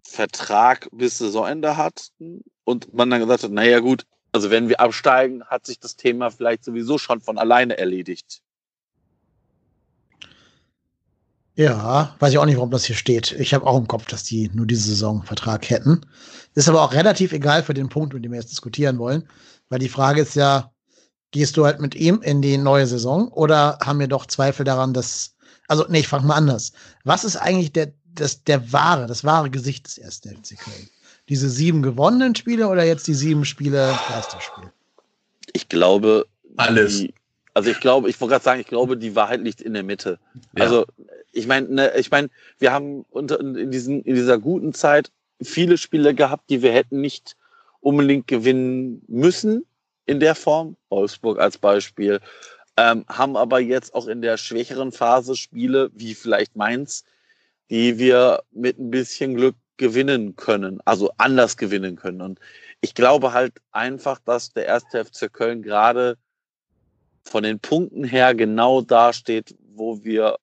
[0.05, 5.45] Vertrag bis Saisonende hatten und man dann gesagt hat, naja gut, also wenn wir absteigen,
[5.45, 8.42] hat sich das Thema vielleicht sowieso schon von alleine erledigt.
[11.55, 13.33] Ja, weiß ich auch nicht, warum das hier steht.
[13.33, 16.01] Ich habe auch im Kopf, dass die nur diese Saison Vertrag hätten.
[16.55, 19.29] Ist aber auch relativ egal für den Punkt, mit dem wir jetzt diskutieren wollen,
[19.69, 20.71] weil die Frage ist ja,
[21.31, 24.95] gehst du halt mit ihm in die neue Saison oder haben wir doch Zweifel daran,
[24.95, 25.35] dass,
[25.69, 26.73] also nee, ich frage mal anders.
[27.05, 30.89] Was ist eigentlich der, das, der wahre, das wahre Gesicht des ersten FC Köln?
[31.29, 34.73] Diese sieben gewonnenen Spiele oder jetzt die sieben Spiele Geisterspiel?
[35.53, 36.27] Ich glaube,
[36.57, 36.99] Alles.
[36.99, 37.15] Die,
[37.55, 40.19] also ich glaube, ich wollte gerade sagen, ich glaube, die Wahrheit liegt in der Mitte.
[40.57, 40.65] Ja.
[40.65, 40.87] Also
[41.33, 42.29] ich meine, ne, ich meine,
[42.59, 45.11] wir haben unter in, diesen, in dieser guten Zeit
[45.43, 47.37] viele Spiele gehabt, die wir hätten nicht
[47.81, 49.65] unbedingt gewinnen müssen
[50.07, 50.77] in der Form.
[50.89, 52.21] Wolfsburg als Beispiel.
[52.77, 57.05] Ähm, haben aber jetzt auch in der schwächeren Phase Spiele wie vielleicht Mainz,
[57.71, 62.21] die wir mit ein bisschen Glück gewinnen können, also anders gewinnen können.
[62.21, 62.39] Und
[62.81, 66.17] ich glaube halt einfach, dass der erste FC Köln gerade
[67.25, 70.37] von den Punkten her genau da steht, wo wir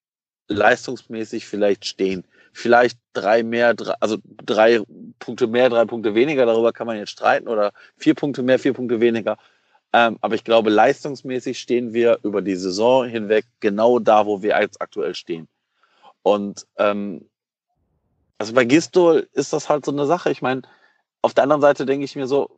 [0.50, 2.26] leistungsmäßig vielleicht stehen.
[2.52, 4.82] Vielleicht drei mehr, also drei
[5.20, 8.74] Punkte mehr, drei Punkte weniger, darüber kann man jetzt streiten, oder vier Punkte mehr, vier
[8.74, 9.38] Punkte weniger.
[9.94, 14.60] Ähm, aber ich glaube, leistungsmäßig stehen wir über die Saison hinweg genau da, wo wir
[14.60, 15.48] jetzt aktuell stehen.
[16.22, 17.30] Und ähm,
[18.38, 20.32] also bei Gistol ist das halt so eine Sache.
[20.32, 20.64] Ich meine,
[21.22, 22.50] auf der anderen Seite denke ich mir so,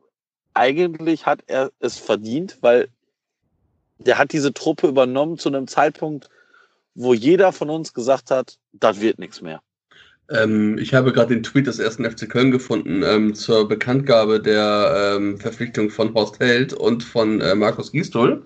[0.54, 2.88] eigentlich hat er es verdient, weil
[3.98, 6.28] der hat diese Truppe übernommen zu einem Zeitpunkt,
[6.94, 9.60] wo jeder von uns gesagt hat, das wird nichts mehr.
[10.30, 15.16] Ähm, ich habe gerade den Tweet des ersten FC Köln gefunden ähm, zur Bekanntgabe der
[15.16, 18.44] ähm, Verpflichtung von Horst Held und von äh, Markus Gisdol.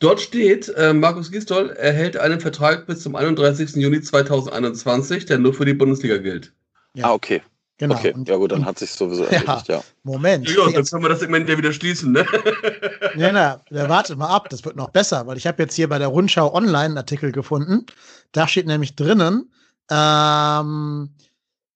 [0.00, 3.76] Dort steht, äh, Markus Gisdol erhält einen Vertrag bis zum 31.
[3.76, 6.52] Juni 2021, der nur für die Bundesliga gilt.
[6.94, 7.06] Ja.
[7.06, 7.42] Ah, okay.
[7.78, 7.94] Genau.
[7.94, 9.30] okay, Und, ja gut, dann hat sich sowieso Ja.
[9.30, 9.82] erledigt, ja.
[10.02, 10.48] Moment.
[10.48, 12.26] Ja, dann jetzt, können wir das Segment ja wieder schließen, ne?
[13.16, 15.88] ja, na, na, wartet mal ab, das wird noch besser, weil ich habe jetzt hier
[15.88, 17.86] bei der Rundschau Online einen Artikel gefunden.
[18.32, 19.52] Da steht nämlich drinnen,
[19.90, 21.10] ähm,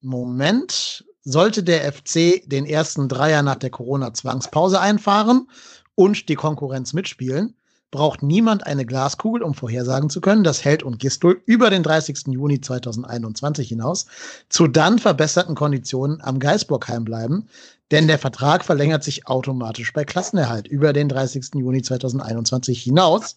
[0.00, 5.48] Moment, sollte der FC den ersten Dreier nach der Corona-Zwangspause einfahren
[5.94, 7.54] und die Konkurrenz mitspielen,
[7.93, 12.27] braucht niemand eine Glaskugel, um vorhersagen zu können, dass Held und Gistol über den 30.
[12.28, 14.06] Juni 2021 hinaus
[14.48, 17.47] zu dann verbesserten Konditionen am Geisburgheim bleiben,
[17.93, 21.51] denn der Vertrag verlängert sich automatisch bei Klassenerhalt über den 30.
[21.55, 23.36] Juni 2021 hinaus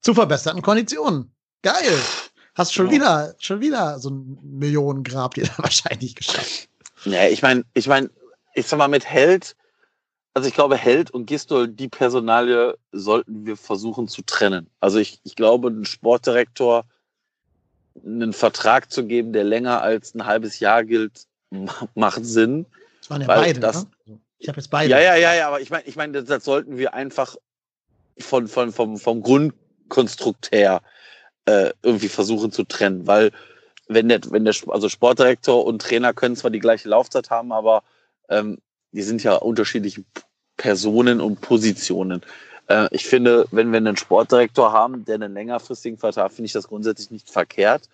[0.00, 1.30] zu verbesserten Konditionen.
[1.62, 1.98] Geil!
[2.54, 2.92] Hast schon Ja.
[2.92, 6.68] wieder, schon wieder so ein Millionengrab dir da wahrscheinlich geschafft.
[7.04, 8.08] Ja, ich meine, ich meine,
[8.54, 9.56] ich sag mal, mit Held,
[10.34, 14.68] also ich glaube, Held und Gistol, die Personalie sollten wir versuchen zu trennen.
[14.80, 16.84] Also ich, ich glaube, ein Sportdirektor
[18.04, 22.66] einen Vertrag zu geben, der länger als ein halbes Jahr gilt, ma- macht Sinn.
[23.00, 24.20] Das waren ja beide, das- ne?
[24.38, 24.90] Ich habe jetzt beide.
[24.90, 27.36] Ja, ja, ja, ja, aber ich meine, ich meine, das, das sollten wir einfach
[28.18, 30.80] von, von, vom, vom Grundkonstrukt her
[31.44, 33.32] äh, irgendwie versuchen zu trennen, weil
[33.88, 37.82] wenn der, wenn der also Sportdirektor und Trainer können zwar die gleiche Laufzeit haben, aber
[38.28, 38.58] ähm,
[38.92, 40.04] die sind ja unterschiedliche
[40.56, 42.22] Personen und Positionen.
[42.68, 46.68] Äh, ich finde, wenn wir einen Sportdirektor haben, der einen längerfristigen Vertrag, finde ich das
[46.68, 47.88] grundsätzlich nicht verkehrt.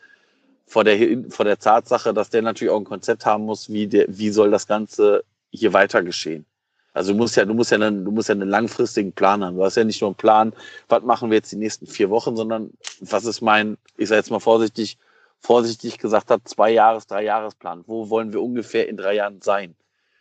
[0.67, 0.99] Vor der,
[1.31, 4.51] vor der Tatsache, dass der natürlich auch ein Konzept haben muss, wie, der, wie soll
[4.51, 6.45] das Ganze hier weiter geschehen.
[6.93, 9.57] Also du musst ja, du musst ja einen, du musst ja einen langfristigen Plan haben.
[9.57, 10.53] Du hast ja nicht nur einen Plan,
[10.89, 12.71] was machen wir jetzt die nächsten vier Wochen, sondern
[13.01, 14.99] was ist mein, ich sage jetzt mal vorsichtig,
[15.39, 17.85] vorsichtig gesagt hat, zwei Jahres, drei Jahresplan.
[17.87, 19.77] Wo wollen wir ungefähr in drei Jahren sein?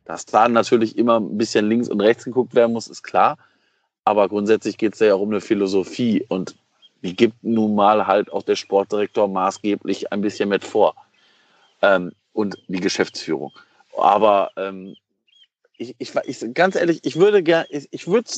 [0.05, 3.37] Dass da natürlich immer ein bisschen links und rechts geguckt werden muss, ist klar.
[4.05, 6.55] Aber grundsätzlich geht es ja auch um eine Philosophie und
[7.01, 10.95] die gibt nun mal halt auch der Sportdirektor maßgeblich ein bisschen mit vor.
[11.81, 13.51] Ähm, und die Geschäftsführung.
[13.97, 14.95] Aber ähm,
[15.77, 18.29] ich, ich, ich, ganz ehrlich, ich würde gerne, ich, ich würde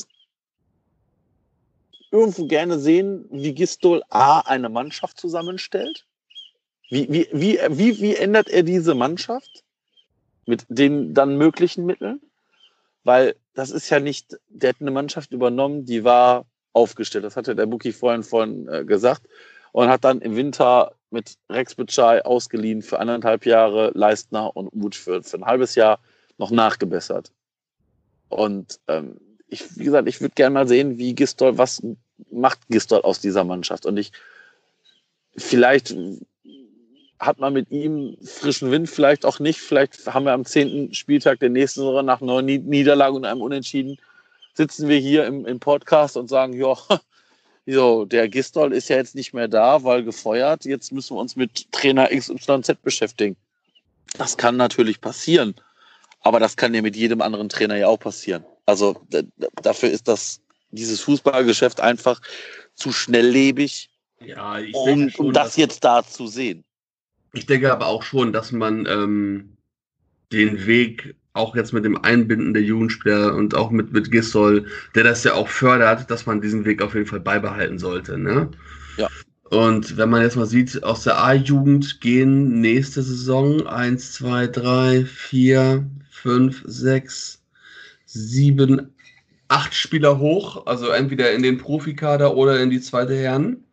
[2.10, 6.06] irgendwo gerne sehen, wie Gistol A eine Mannschaft zusammenstellt.
[6.90, 9.64] Wie, wie, wie, wie, wie ändert er diese Mannschaft
[10.48, 12.20] mit den dann möglichen Mitteln?
[13.04, 17.24] Weil das ist ja nicht, der hat eine Mannschaft übernommen, die war aufgestellt.
[17.24, 19.22] Das hatte der Buki vorhin, vorhin äh, gesagt.
[19.72, 24.94] Und hat dann im Winter mit Rex Bitschei ausgeliehen für anderthalb Jahre, Leistner und Uth
[24.94, 26.00] für, für ein halbes Jahr
[26.38, 27.30] noch nachgebessert.
[28.28, 29.16] Und ähm,
[29.48, 31.82] ich, wie gesagt, ich würde gerne mal sehen, wie Gistol, was
[32.30, 33.86] macht Gistol aus dieser Mannschaft?
[33.86, 34.12] Und ich,
[35.36, 35.94] vielleicht
[37.18, 39.60] hat man mit ihm frischen Wind, vielleicht auch nicht.
[39.60, 43.42] Vielleicht haben wir am zehnten Spieltag der nächsten Saison nach neun Nied- Niederlagen und einem
[43.42, 43.98] Unentschieden
[44.54, 46.74] sitzen wir hier im, im Podcast und sagen, ja,
[47.66, 50.64] so, der Gistol ist ja jetzt nicht mehr da, weil gefeuert.
[50.64, 53.36] Jetzt müssen wir uns mit Trainer XYZ beschäftigen.
[54.16, 55.54] Das kann natürlich passieren.
[56.20, 58.44] Aber das kann ja mit jedem anderen Trainer ja auch passieren.
[58.66, 59.00] Also
[59.62, 60.40] dafür ist das
[60.70, 62.20] dieses Fußballgeschäft einfach
[62.74, 63.88] zu schnelllebig,
[64.20, 66.64] Ja, ich um, schon, um das jetzt da zu sehen.
[67.32, 69.56] Ich denke aber auch schon, dass man ähm,
[70.32, 75.04] den Weg auch jetzt mit dem Einbinden der Jugendspieler und auch mit, mit Gistol, der
[75.04, 78.18] das ja auch fördert, dass man diesen Weg auf jeden Fall beibehalten sollte.
[78.18, 78.50] Ne?
[78.96, 79.08] Ja.
[79.50, 85.04] Und wenn man jetzt mal sieht, aus der A-Jugend gehen nächste Saison 1, 2, 3,
[85.06, 87.42] 4, 5, 6,
[88.04, 88.92] 7,
[89.48, 93.64] 8 Spieler hoch, also entweder in den Profikader oder in die zweite Herren.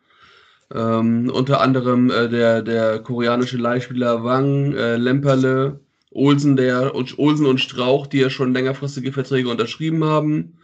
[0.74, 5.80] Ähm, unter anderem äh, der, der koreanische Leihspieler Wang, äh, Lemperle,
[6.10, 10.58] Olsen, der, Olsen und Strauch, die ja schon längerfristige Verträge unterschrieben haben.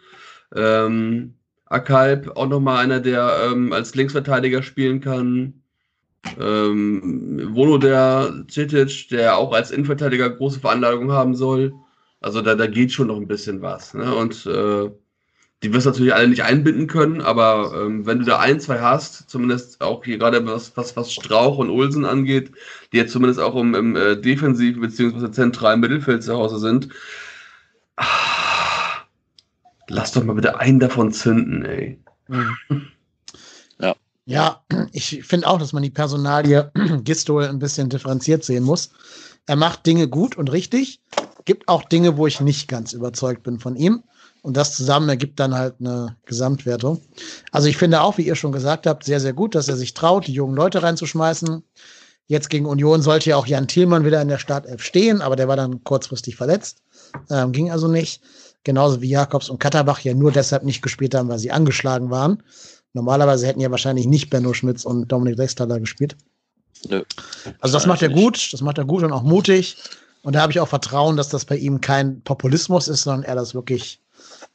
[0.54, 1.34] Ähm,
[1.66, 5.62] Akalb, auch nochmal einer, der ähm, als Linksverteidiger spielen kann.
[6.38, 11.72] Ähm, Wono der Citic, der auch als Innenverteidiger große Veranlagung haben soll.
[12.20, 13.94] Also da, da geht schon noch ein bisschen was.
[13.94, 14.14] Ne?
[14.14, 14.90] Und äh,
[15.62, 18.80] die wirst du natürlich alle nicht einbinden können, aber ähm, wenn du da ein, zwei
[18.80, 22.50] hast, zumindest auch hier gerade was, was, was Strauch und Olsen angeht,
[22.92, 25.30] die jetzt zumindest auch im, im äh, defensiven bzw.
[25.30, 26.88] zentralen Mittelfeld zu Hause sind,
[27.96, 29.04] ah,
[29.88, 31.98] lass doch mal bitte einen davon zünden, ey.
[34.24, 34.62] Ja,
[34.92, 36.70] ich finde auch, dass man die Personalie
[37.04, 38.90] Gistol ein bisschen differenziert sehen muss.
[39.46, 41.00] Er macht Dinge gut und richtig,
[41.44, 44.04] gibt auch Dinge, wo ich nicht ganz überzeugt bin von ihm.
[44.42, 47.00] Und das zusammen ergibt dann halt eine Gesamtwertung.
[47.52, 49.94] Also ich finde auch, wie ihr schon gesagt habt, sehr, sehr gut, dass er sich
[49.94, 51.62] traut, die jungen Leute reinzuschmeißen.
[52.26, 55.48] Jetzt gegen Union sollte ja auch Jan Thielmann wieder in der Startelf stehen, aber der
[55.48, 56.82] war dann kurzfristig verletzt.
[57.30, 58.20] Ähm, ging also nicht.
[58.64, 62.42] Genauso wie Jakobs und Katterbach ja nur deshalb nicht gespielt haben, weil sie angeschlagen waren.
[62.94, 66.16] Normalerweise hätten ja wahrscheinlich nicht Benno Schmitz und Dominik Drexler gespielt.
[66.88, 67.02] Nö.
[67.60, 69.76] Also das macht er gut, das macht er gut und auch mutig.
[70.22, 73.34] Und da habe ich auch Vertrauen, dass das bei ihm kein Populismus ist, sondern er
[73.34, 74.00] das wirklich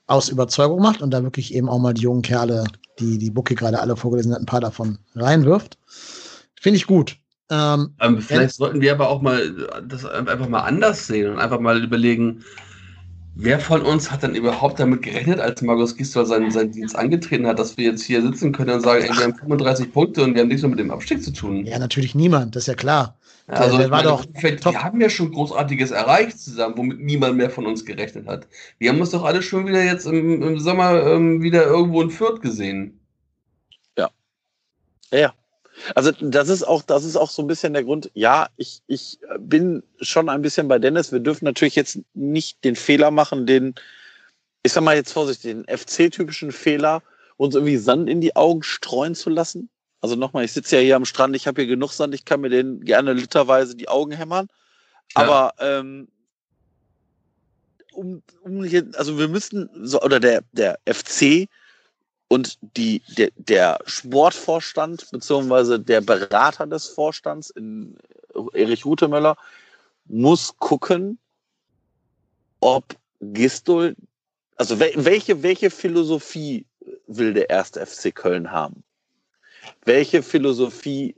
[0.08, 2.64] aus Überzeugung macht und da wirklich eben auch mal die jungen Kerle,
[3.00, 5.78] die die Bucke gerade alle vorgelesen hat, ein paar davon reinwirft.
[6.60, 7.18] Finde ich gut.
[7.50, 9.54] Ähm, Ähm, vielleicht sollten wir aber auch mal
[9.88, 12.44] das einfach mal anders sehen und einfach mal überlegen,
[13.36, 17.46] wer von uns hat denn überhaupt damit gerechnet, als Markus Gisdol seinen, seinen Dienst angetreten
[17.48, 20.34] hat, dass wir jetzt hier sitzen können und sagen, ey, wir haben 35 Punkte und
[20.34, 21.66] wir haben nichts mehr mit dem Abstieg zu tun.
[21.66, 23.18] ja, natürlich niemand, das ist ja klar.
[23.48, 24.76] Ja, also der meine, doch wir, top.
[24.76, 28.48] haben ja schon Großartiges erreicht zusammen, womit niemand mehr von uns gerechnet hat.
[28.78, 32.12] Wir haben uns doch alle schon wieder jetzt im, im Sommer ähm, wieder irgendwo in
[32.12, 33.00] Fürth gesehen.
[35.12, 35.34] Ja.
[35.96, 38.10] Also das ist auch, das ist auch so ein bisschen der Grund.
[38.14, 41.12] Ja, ich, ich bin schon ein bisschen bei Dennis.
[41.12, 43.76] Wir dürfen natürlich jetzt nicht den Fehler machen, den,
[44.64, 47.04] ich sag mal jetzt vorsichtig, den FC-typischen Fehler,
[47.38, 49.70] uns irgendwie Sand in die Augen streuen zu lassen.
[50.08, 52.40] Also nochmal, ich sitze ja hier am Strand, ich habe hier genug Sand, ich kann
[52.40, 54.48] mir den gerne literweise die Augen hämmern.
[55.18, 55.24] Ja.
[55.24, 56.08] Aber ähm,
[57.92, 61.50] um, um hier, also wir müssten, so, oder der, der FC
[62.30, 67.98] und die, der, der Sportvorstand beziehungsweise der Berater des Vorstands in
[68.54, 69.36] Erich Rutemöller
[70.06, 71.20] muss gucken,
[72.62, 73.98] ob Gistol,
[74.56, 76.66] also wel, welche, welche Philosophie
[77.08, 78.86] will der erste FC Köln haben?
[79.88, 81.16] Welche Philosophie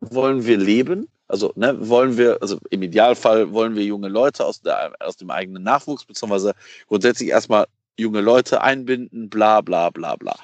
[0.00, 1.08] wollen wir leben?
[1.26, 5.30] Also ne, wollen wir, also im Idealfall wollen wir junge Leute aus, der, aus dem
[5.30, 6.52] eigenen Nachwuchs, beziehungsweise
[6.86, 7.64] grundsätzlich erstmal
[7.96, 10.36] junge Leute einbinden, bla bla bla bla.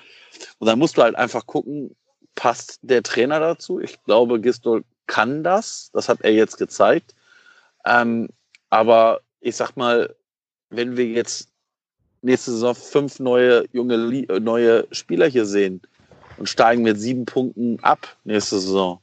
[0.58, 1.94] Und dann musst du halt einfach gucken,
[2.34, 3.78] passt der Trainer dazu?
[3.78, 5.90] Ich glaube, Gistol kann das.
[5.92, 7.14] Das hat er jetzt gezeigt.
[7.84, 8.30] Ähm,
[8.70, 10.16] aber ich sag mal,
[10.70, 11.50] wenn wir jetzt
[12.22, 15.82] nächste Saison fünf neue junge äh, neue Spieler hier sehen
[16.40, 18.98] und steigen mit sieben Punkten ab nächste Saison,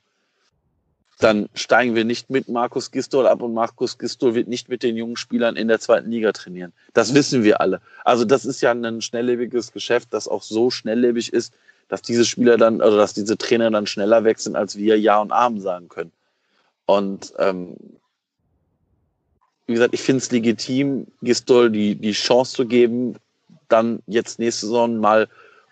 [1.19, 4.97] dann steigen wir nicht mit Markus Gistol ab und Markus Gistol wird nicht mit den
[4.97, 6.73] jungen Spielern in der zweiten Liga trainieren.
[6.93, 7.79] Das wissen wir alle.
[8.03, 11.53] Also das ist ja ein schnelllebiges Geschäft, das auch so schnelllebig ist,
[11.89, 15.31] dass diese Spieler dann, also dass diese Trainer dann schneller sind, als wir Ja und
[15.31, 16.11] Amen sagen können.
[16.87, 17.75] Und ähm,
[19.67, 23.15] wie gesagt, ich finde es legitim, Gistol die, die Chance zu geben,
[23.69, 25.27] dann jetzt nächste Saison mal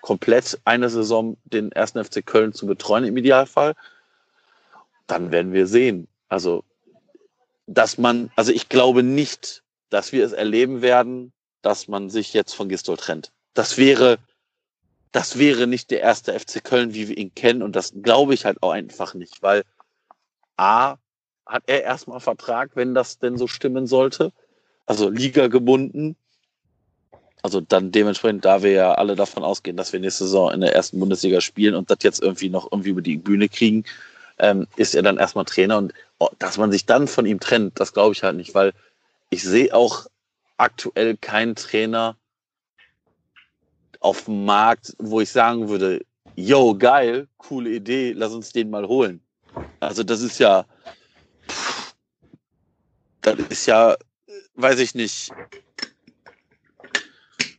[0.06, 3.74] komplett eine Saison den ersten FC Köln zu betreuen im Idealfall.
[5.08, 6.08] Dann werden wir sehen.
[6.30, 6.64] Also,
[7.66, 11.34] dass man, also ich glaube nicht, dass wir es erleben werden,
[11.64, 13.32] dass man sich jetzt von Gistol trennt.
[13.56, 14.20] Das wäre,
[15.12, 17.64] das wäre nicht der erste FC Köln, wie wir ihn kennen.
[17.64, 19.64] Und das glaube ich halt auch einfach nicht, weil
[20.56, 20.98] A,
[21.48, 24.34] hat er erstmal Vertrag, wenn das denn so stimmen sollte.
[24.86, 26.16] Also Liga gebunden.
[27.42, 30.74] Also dann dementsprechend, da wir ja alle davon ausgehen, dass wir nächste Saison in der
[30.74, 33.86] ersten Bundesliga spielen und das jetzt irgendwie noch irgendwie über die Bühne kriegen,
[34.40, 35.78] ähm, ist er dann erstmal Trainer.
[35.78, 38.74] Und oh, dass man sich dann von ihm trennt, das glaube ich halt nicht, weil
[39.30, 40.08] ich sehe auch
[40.58, 42.16] aktuell keinen Trainer
[44.00, 46.06] auf dem Markt, wo ich sagen würde,
[46.36, 49.22] yo, geil, coole Idee, lass uns den mal holen.
[49.80, 50.66] Also das ist ja,
[53.22, 53.96] das ist ja,
[54.56, 55.32] weiß ich nicht.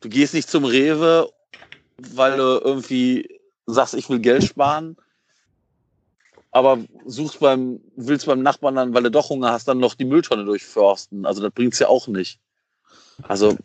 [0.06, 1.32] Du gehst nicht zum Rewe,
[1.98, 4.96] weil du irgendwie sagst, ich will Geld sparen,
[6.52, 10.04] aber suchst beim, willst beim Nachbarn dann, weil du doch Hunger hast, dann noch die
[10.04, 11.26] Mülltonne durchforsten.
[11.26, 12.38] Also das bringt's ja auch nicht.
[13.24, 13.56] Also,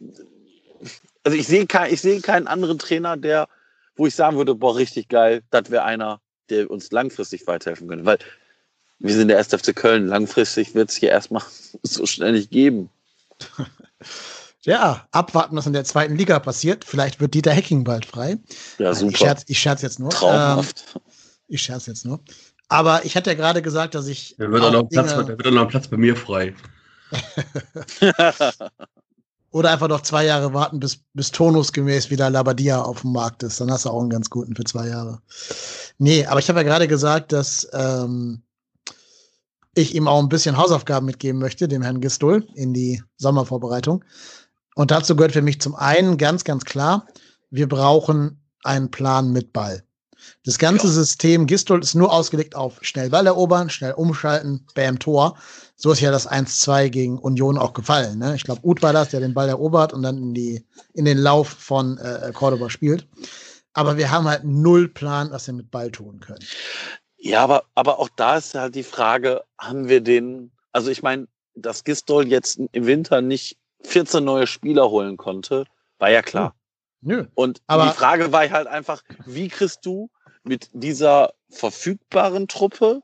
[1.23, 3.47] also ich sehe kein, ich keinen anderen Trainer, der,
[3.95, 8.05] wo ich sagen würde, boah, richtig geil, das wäre einer, der uns langfristig weiterhelfen könnte.
[8.05, 8.17] Weil
[8.97, 9.49] wir sind der 1.
[9.49, 10.07] FC Köln.
[10.07, 11.43] Langfristig wird es hier erstmal
[11.83, 12.89] so schnell nicht geben.
[14.63, 16.85] Ja, abwarten, was in der zweiten Liga passiert.
[16.85, 18.37] Vielleicht wird Dieter Hecking bald frei.
[18.77, 19.11] Ja, Nein, super.
[19.11, 20.11] Ich scherz, ich scherz jetzt nur.
[20.11, 20.85] Traumhaft.
[20.95, 21.01] Ähm,
[21.47, 22.19] ich scherz jetzt nur.
[22.69, 24.35] Aber ich hatte ja gerade gesagt, dass ich.
[24.37, 26.53] Da wird, auch noch Platz, Dinge- da wird auch noch Platz bei mir frei.
[29.51, 33.59] Oder einfach noch zwei Jahre warten, bis, bis tonusgemäß wieder Labadia auf dem Markt ist.
[33.59, 35.21] Dann hast du auch einen ganz guten für zwei Jahre.
[35.97, 38.43] Nee, aber ich habe ja gerade gesagt, dass ähm,
[39.75, 44.05] ich ihm auch ein bisschen Hausaufgaben mitgeben möchte, dem Herrn Gistol, in die Sommervorbereitung.
[44.75, 47.07] Und dazu gehört für mich zum einen ganz, ganz klar,
[47.49, 49.83] wir brauchen einen Plan mit Ball.
[50.45, 55.37] Das ganze System Gistol ist nur ausgelegt auf schnell Ball erobern, schnell umschalten, Bam, Tor.
[55.75, 58.19] So ist ja das 1-2 gegen Union auch gefallen.
[58.19, 58.35] Ne?
[58.35, 61.17] Ich glaube, Uth war das, der den Ball erobert und dann in, die, in den
[61.17, 63.07] Lauf von äh, Cordoba spielt.
[63.73, 66.43] Aber wir haben halt null Plan, was wir mit Ball tun können.
[67.17, 71.27] Ja, aber, aber auch da ist halt die Frage, haben wir den, also ich meine,
[71.55, 75.65] dass Gistol jetzt im Winter nicht 14 neue Spieler holen konnte,
[75.97, 76.55] war ja klar.
[77.01, 77.25] Nö.
[77.33, 80.09] Und Aber- die Frage war halt einfach, wie kriegst du
[80.43, 83.01] mit dieser verfügbaren Truppe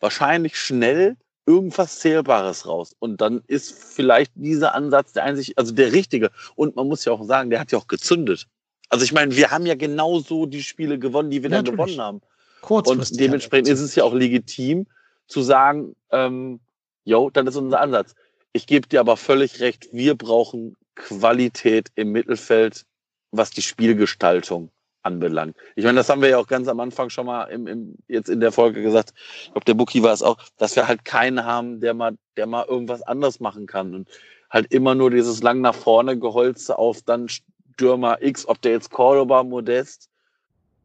[0.00, 1.16] wahrscheinlich schnell
[1.46, 2.94] irgendwas Zählbares raus?
[2.98, 6.30] Und dann ist vielleicht dieser Ansatz der einzig, also der richtige.
[6.54, 8.46] Und man muss ja auch sagen, der hat ja auch gezündet.
[8.88, 11.78] Also ich meine, wir haben ja genauso die Spiele gewonnen, die wir dann Natürlich.
[11.96, 12.20] gewonnen haben.
[12.60, 13.12] Kurzfristig.
[13.16, 14.86] Und dementsprechend ist es ja auch legitim
[15.26, 16.60] zu sagen, ähm,
[17.04, 18.14] yo, das ist unser Ansatz.
[18.52, 22.84] Ich gebe dir aber völlig recht, wir brauchen Qualität im Mittelfeld,
[23.30, 24.70] was die Spielgestaltung
[25.02, 25.56] anbelangt.
[25.76, 28.28] Ich meine, das haben wir ja auch ganz am Anfang schon mal im, im, jetzt
[28.28, 29.14] in der Folge gesagt.
[29.44, 32.46] Ich glaube, der Buki war es auch, dass wir halt keinen haben, der mal, der
[32.46, 33.94] mal irgendwas anderes machen kann.
[33.94, 34.08] Und
[34.50, 38.90] halt immer nur dieses lang nach vorne Geholze auf dann Stürmer X, ob der jetzt
[38.90, 40.10] Cordoba, Modest,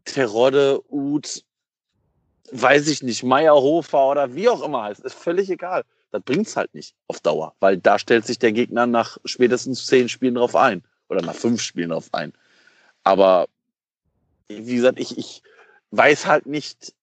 [0.05, 1.43] Terodde, Uth,
[2.51, 5.83] weiß ich nicht, Meyerhofer oder wie auch immer heißt, ist völlig egal.
[6.15, 10.09] Das bringt's halt nicht auf Dauer, weil da stellt sich der Gegner nach spätestens zehn
[10.09, 12.33] Spielen drauf ein oder nach fünf Spielen drauf ein.
[13.03, 13.47] Aber
[14.47, 15.43] wie gesagt, ich, ich
[15.91, 16.93] weiß halt nicht,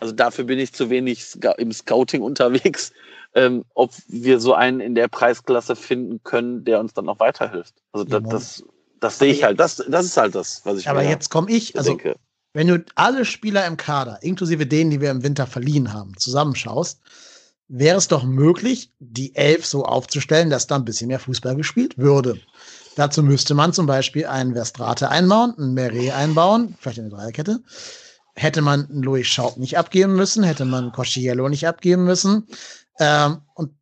[0.00, 2.92] also dafür bin ich zu wenig im Scouting unterwegs,
[3.34, 7.74] ähm, ob wir so einen in der Preisklasse finden können, der uns dann noch weiterhilft.
[7.92, 8.64] Also das, das,
[9.00, 9.60] das sehe ich halt.
[9.60, 12.16] Das, das ist halt das, was ich Aber jetzt komme ich, also denke.
[12.52, 17.00] wenn du alle Spieler im Kader, inklusive denen, die wir im Winter verliehen haben, zusammenschaust,
[17.70, 21.96] wäre es doch möglich, die Elf so aufzustellen, dass da ein bisschen mehr Fußball gespielt
[21.96, 22.38] würde.
[22.96, 27.60] Dazu müsste man zum Beispiel einen Verstrate einbauen, einen Meret einbauen, vielleicht eine Dreierkette.
[28.34, 32.48] Hätte man einen Louis Schaub nicht abgeben müssen, hätte man Cosciello nicht abgeben müssen
[32.98, 33.72] ähm, und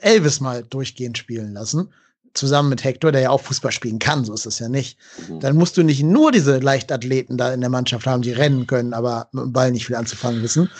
[0.00, 1.92] Elvis mal durchgehend spielen lassen,
[2.34, 4.98] zusammen mit Hector, der ja auch Fußball spielen kann, so ist es ja nicht
[5.28, 5.40] Mhm.
[5.40, 8.94] dann musst du nicht nur diese Leichtathleten da in der Mannschaft haben, die rennen können,
[8.94, 10.70] aber mit dem Ball nicht viel anzufangen wissen.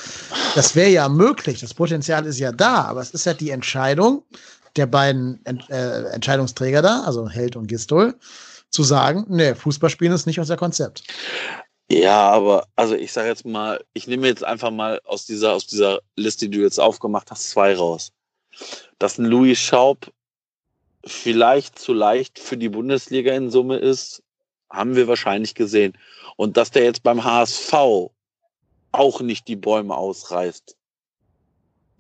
[0.55, 1.61] Das wäre ja möglich.
[1.61, 4.25] Das Potenzial ist ja da, aber es ist ja die Entscheidung
[4.77, 8.15] der beiden äh, Entscheidungsträger da, also Held und Gistol,
[8.71, 11.05] zu sagen, nee, Fußballspielen ist nicht unser Konzept.
[11.91, 15.67] Ja, aber also ich sage jetzt mal, ich nehme jetzt einfach mal aus dieser, aus
[15.67, 18.13] dieser Liste, die du jetzt aufgemacht hast, zwei raus.
[18.99, 20.11] Dass ein Louis Schaub
[21.05, 24.23] vielleicht zu leicht für die Bundesliga in Summe ist,
[24.71, 25.97] haben wir wahrscheinlich gesehen.
[26.37, 27.73] Und dass der jetzt beim HSV
[28.93, 30.77] auch nicht die Bäume ausreißt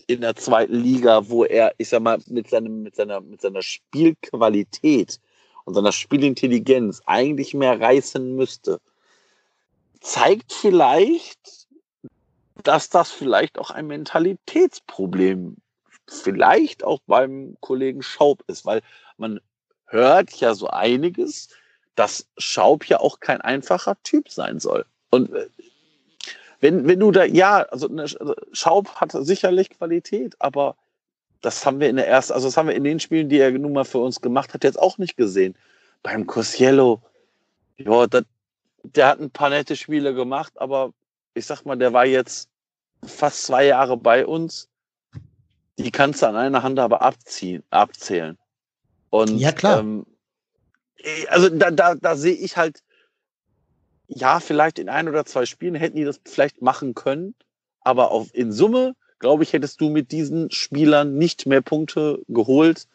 [0.06, 3.62] in der zweiten Liga, wo er, ich sag mal, mit seinem, mit seiner, mit seiner
[3.62, 5.20] Spielqualität
[5.64, 8.80] und seiner Spielintelligenz eigentlich mehr reißen müsste
[10.02, 11.68] zeigt vielleicht,
[12.62, 15.56] dass das vielleicht auch ein Mentalitätsproblem
[16.08, 18.82] vielleicht auch beim Kollegen Schaub ist, weil
[19.16, 19.40] man
[19.86, 21.48] hört ja so einiges,
[21.94, 24.86] dass Schaub ja auch kein einfacher Typ sein soll.
[25.10, 25.48] Und äh,
[26.60, 30.76] wenn, wenn du da, ja, also, ne, also Schaub hat sicherlich Qualität, aber
[31.40, 33.50] das haben wir in der ersten, also das haben wir in den Spielen, die er
[33.50, 35.56] nun mal für uns gemacht hat, jetzt auch nicht gesehen.
[36.02, 37.02] Beim Cosiello,
[37.76, 38.24] ja, das,
[38.84, 40.92] der hat ein paar nette Spiele gemacht, aber
[41.34, 42.48] ich sag mal, der war jetzt
[43.04, 44.68] fast zwei Jahre bei uns.
[45.78, 48.39] Die kannst du an einer Hand aber abziehen, abzählen.
[49.11, 49.81] Und, Ja, klar.
[49.81, 50.07] Ähm,
[51.28, 52.82] also da, da, da sehe ich halt,
[54.07, 57.35] ja, vielleicht in ein oder zwei Spielen hätten die das vielleicht machen können,
[57.81, 62.86] aber auf, in Summe, glaube ich, hättest du mit diesen Spielern nicht mehr Punkte geholt,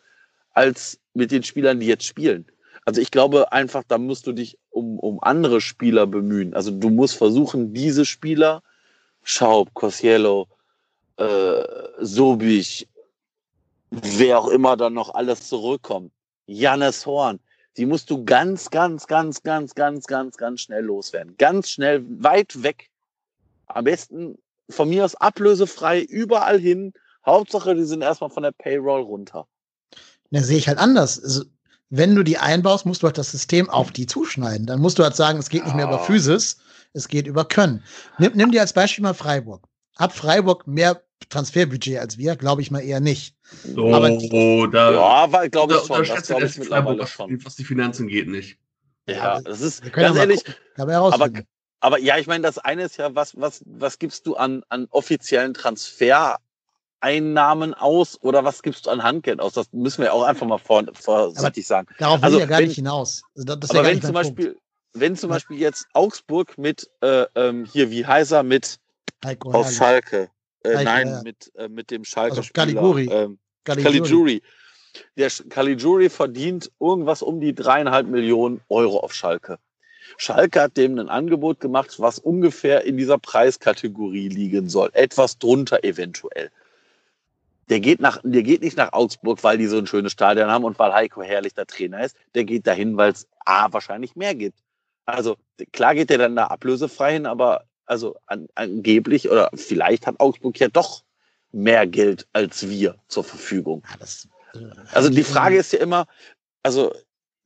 [0.54, 2.45] als mit den Spielern, die jetzt spielen.
[2.86, 6.54] Also ich glaube einfach, da musst du dich um, um andere Spieler bemühen.
[6.54, 8.64] Also du musst versuchen, diese Spieler,
[9.24, 10.48] Schaub, Cosiello,
[11.18, 11.64] äh,
[11.99, 12.88] Sobich,
[13.91, 16.11] wer auch immer dann noch alles zurückkommt,
[16.45, 17.39] Jannes Horn,
[17.77, 21.35] die musst du ganz, ganz, ganz, ganz, ganz, ganz, ganz schnell loswerden.
[21.38, 22.89] Ganz schnell, weit weg.
[23.68, 24.38] Am besten
[24.69, 26.94] von mir aus ablösefrei, überall hin.
[27.26, 29.48] Hauptsache, die sind erstmal von der Payroll runter.
[30.31, 31.22] Da sehe ich halt anders.
[31.22, 31.44] Also,
[31.89, 34.65] wenn du die einbaust, musst du halt das System auf die zuschneiden.
[34.65, 36.03] Dann musst du halt sagen, es geht nicht mehr über Ja.
[36.03, 36.57] Physis,
[36.94, 37.84] es geht über Können.
[38.18, 39.68] Nimm, nimm dir als Beispiel mal Freiburg.
[39.98, 42.35] Hat Freiburg mehr Transferbudget als wir?
[42.35, 43.35] Glaube ich mal eher nicht.
[43.64, 44.10] So, Aber
[44.72, 46.06] da, Ja, weil glaube ich da schon.
[46.07, 47.45] Das der ich mittlerweile Freiburg, schon.
[47.45, 48.57] was die Finanzen geht, nicht.
[49.07, 50.44] Ja, das ist Wir können ja ganz ehrlich.
[50.76, 51.45] herausfinden.
[51.80, 54.88] Aber ja, ich meine, das eine ist ja, was, was, was gibst du an, an
[54.89, 59.53] offiziellen Transfereinnahmen aus oder was gibst du an Handgeld aus?
[59.53, 61.88] Das müssen wir auch einfach mal vor, vorsichtig sagen.
[61.99, 63.22] Darauf will also ich ja gar wenn- nicht hinaus.
[63.35, 64.35] Also das, Aber ja gar wenn nicht zum Punkt.
[64.35, 64.57] Beispiel,
[64.94, 68.80] wenn zum Beispiel jetzt Augsburg mit äh, ähm, hier wie heißer mit
[69.23, 69.77] Heiko aus Herrlich.
[69.77, 70.30] Schalke,
[70.63, 71.21] äh, nein, ja.
[71.23, 73.09] mit äh, mit dem Schalke Also Caligiuri.
[73.11, 73.93] ähm, Caligiuri.
[73.99, 74.41] Caligiuri.
[75.15, 79.59] Der Caligiuri verdient irgendwas um die dreieinhalb Millionen Euro auf Schalke.
[80.17, 84.89] Schalke hat dem ein Angebot gemacht, was ungefähr in dieser Preiskategorie liegen soll.
[84.93, 86.49] Etwas drunter eventuell.
[87.69, 90.63] Der geht, nach, der geht nicht nach Augsburg, weil die so ein schönes Stadion haben
[90.63, 92.15] und weil Heiko Herrlich der Trainer ist.
[92.34, 94.57] Der geht dahin, weil es A wahrscheinlich mehr gibt.
[95.05, 95.35] Also
[95.73, 100.59] klar geht der dann da ablösefrei hin, aber also an, angeblich oder vielleicht hat Augsburg
[100.59, 101.03] ja doch
[101.51, 103.84] mehr Geld als wir zur Verfügung.
[104.53, 104.59] Äh,
[104.91, 106.05] Also die Frage ist ja immer,
[106.64, 106.93] also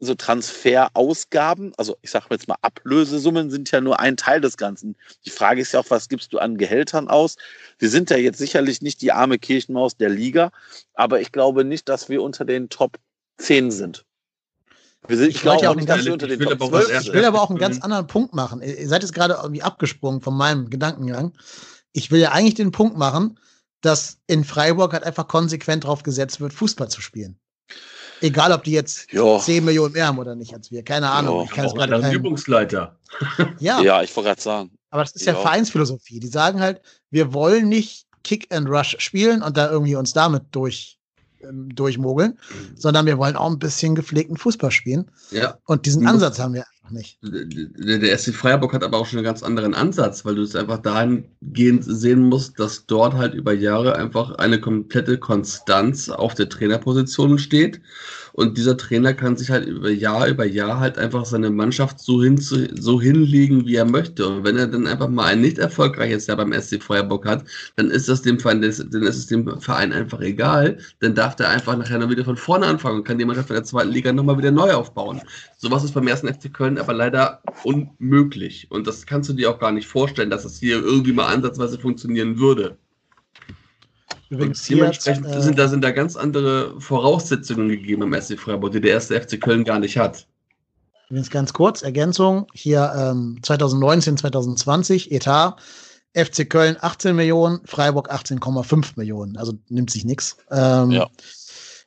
[0.01, 4.95] so Transferausgaben, also ich sage jetzt mal Ablösesummen sind ja nur ein Teil des Ganzen.
[5.25, 7.37] Die Frage ist ja auch, was gibst du an Gehältern aus?
[7.77, 10.51] Wir sind ja jetzt sicherlich nicht die arme Kirchenmaus der Liga,
[10.95, 12.97] aber ich glaube nicht, dass wir unter den Top
[13.37, 14.03] 10 sind.
[15.07, 16.47] Wir sind, ich, Ich wollte glaube ja auch nicht, ganz- dass unter ich den will
[16.47, 17.83] Top aber auch als 12 erstes- Ich will aber auch einen ganz Mhm.
[17.83, 18.61] anderen Punkt machen.
[18.61, 21.33] Ihr seid jetzt gerade irgendwie abgesprungen von meinem Gedankengang.
[21.93, 23.39] Ich will ja eigentlich den Punkt machen,
[23.81, 27.39] dass in Freiburg halt einfach konsequent drauf gesetzt wird, Fußball zu spielen.
[28.21, 29.39] Egal, ob die jetzt Ja.
[29.39, 30.83] 10 Millionen mehr haben oder nicht als wir.
[30.83, 31.39] Keine Ahnung.
[31.39, 32.99] Ja, ich kann es gerade als keinem- Übungsleiter.
[33.59, 34.71] Ja, Ja, ich wollte gerade sagen.
[34.91, 35.39] aber das ist ja, Ja.
[35.39, 36.19] Vereinsphilosophie.
[36.19, 40.43] Die sagen halt, wir wollen nicht Kick and Rush spielen und da irgendwie uns damit
[40.51, 40.99] durch,
[41.47, 42.37] ähm, durchmogeln,
[42.75, 45.09] sondern wir wollen auch ein bisschen gepflegten Fußball spielen.
[45.31, 45.57] Ja.
[45.65, 46.07] Und diesen Mhm.
[46.09, 47.19] Ansatz haben wir einfach nicht.
[47.23, 50.55] Der, der SC Freiburg hat aber auch schon einen ganz anderen Ansatz, weil du es
[50.55, 56.49] einfach dahingehend sehen musst, dass dort halt über Jahre einfach eine komplette Konstanz auf der
[56.49, 57.81] Trainerposition steht
[58.33, 62.23] und dieser Trainer kann sich halt über Jahr über Jahr halt einfach seine Mannschaft so,
[62.23, 64.27] hin, so hinlegen, wie er möchte.
[64.27, 67.45] Und wenn er dann einfach mal ein nicht erfolgreiches Jahr beim SC Feuerbock hat,
[67.75, 70.77] dann ist das dem Verein, dann ist es dem Verein einfach egal.
[70.99, 73.55] Dann darf der einfach nachher noch wieder von vorne anfangen und kann die Mannschaft in
[73.55, 75.21] der zweiten Liga nochmal wieder neu aufbauen.
[75.57, 78.67] Sowas ist beim ersten FC Köln aber leider unmöglich.
[78.69, 81.79] Und das kannst du dir auch gar nicht vorstellen, dass es hier irgendwie mal ansatzweise
[81.79, 82.77] funktionieren würde.
[84.31, 88.71] Übrigens hier, dementsprechend äh, sind, da, sind da ganz andere Voraussetzungen gegeben im SC Freiburg,
[88.71, 90.25] die der erste FC Köln gar nicht hat.
[91.09, 95.57] Übrigens ganz kurz, Ergänzung, hier ähm, 2019, 2020, Etat,
[96.15, 100.37] FC Köln 18 Millionen, Freiburg 18,5 Millionen, also nimmt sich nichts.
[100.49, 101.09] Ähm, ja.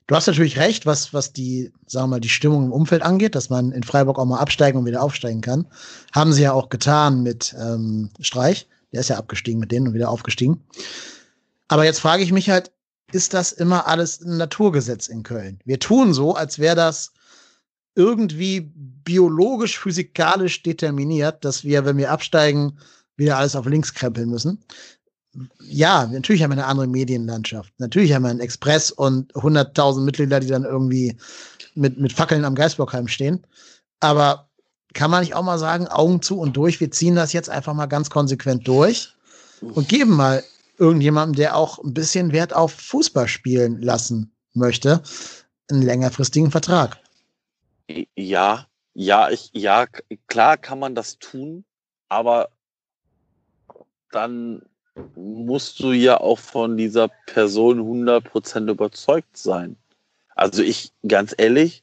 [0.06, 3.34] Du hast natürlich recht, was, was die, sagen wir mal, die Stimmung im Umfeld angeht,
[3.34, 5.64] dass man in Freiburg auch mal absteigen und wieder aufsteigen kann.
[6.12, 8.68] Haben sie ja auch getan mit ähm, Streich.
[8.92, 10.62] Der ist ja abgestiegen mit denen und wieder aufgestiegen.
[11.68, 12.72] Aber jetzt frage ich mich halt,
[13.12, 15.58] ist das immer alles ein Naturgesetz in Köln?
[15.64, 17.12] Wir tun so, als wäre das
[17.94, 18.72] irgendwie
[19.04, 22.78] biologisch, physikalisch determiniert, dass wir, wenn wir absteigen,
[23.16, 24.64] wieder alles auf links krempeln müssen.
[25.60, 27.72] Ja, natürlich haben wir eine andere Medienlandschaft.
[27.78, 31.16] Natürlich haben wir einen Express und 100.000 Mitglieder, die dann irgendwie
[31.74, 33.44] mit, mit Fackeln am Geisbockheim stehen.
[34.00, 34.48] Aber
[34.92, 37.74] kann man nicht auch mal sagen, Augen zu und durch, wir ziehen das jetzt einfach
[37.74, 39.12] mal ganz konsequent durch
[39.60, 40.42] und geben mal
[40.78, 45.02] irgendjemandem, der auch ein bisschen Wert auf Fußball spielen lassen möchte,
[45.70, 46.98] einen längerfristigen Vertrag.
[48.16, 49.86] Ja, ja, ich, ja,
[50.26, 51.64] klar kann man das tun,
[52.08, 52.50] aber
[54.10, 54.62] dann
[55.16, 59.76] musst du ja auch von dieser Person 100% überzeugt sein.
[60.36, 61.82] Also ich, ganz ehrlich,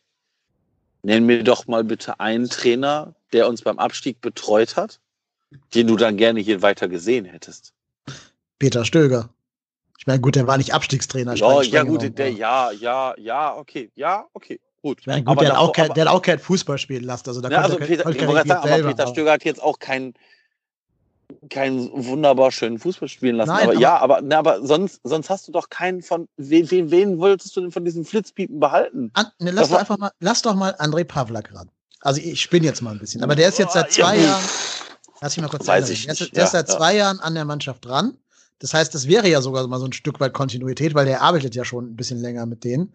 [1.03, 4.99] nenn mir doch mal bitte einen Trainer, der uns beim Abstieg betreut hat,
[5.73, 7.73] den du dann gerne hier weiter gesehen hättest.
[8.61, 9.29] Peter Stöger.
[9.97, 11.33] Ich meine, gut, der war nicht Abstiegstrainer.
[11.35, 14.99] Ja, ja gut, genommen, der, ja, ja, ja, okay, ja, okay, gut.
[15.01, 17.27] Ich meine, gut, aber der, hat auch kein, der hat auch kein Fußball spielen lassen.
[17.27, 20.13] Also, da ja, also Peter, ich sagen, aber Peter Stöger hat jetzt auch keinen
[21.49, 23.49] keinen wunderbar schönen Fußball spielen lassen.
[23.49, 26.27] Nein, aber, aber, ja, aber, na, aber sonst, sonst hast du doch keinen von.
[26.37, 29.09] Wen, wen, wen wolltest du denn von diesen Flitzpiepen behalten?
[29.13, 31.69] An, ne, lass, doch einfach mal, lass doch mal André Pavlak ran.
[32.01, 33.23] Also ich spinne jetzt mal ein bisschen.
[33.23, 34.43] Aber der ist jetzt seit zwei ja, Jahren.
[35.21, 36.19] Lass mich mal kurz Weiß ich nicht.
[36.19, 38.17] Der, ist, der ist seit zwei Jahren an der Mannschaft dran.
[38.61, 41.55] Das heißt, das wäre ja sogar mal so ein Stück weit Kontinuität, weil der arbeitet
[41.55, 42.93] ja schon ein bisschen länger mit denen.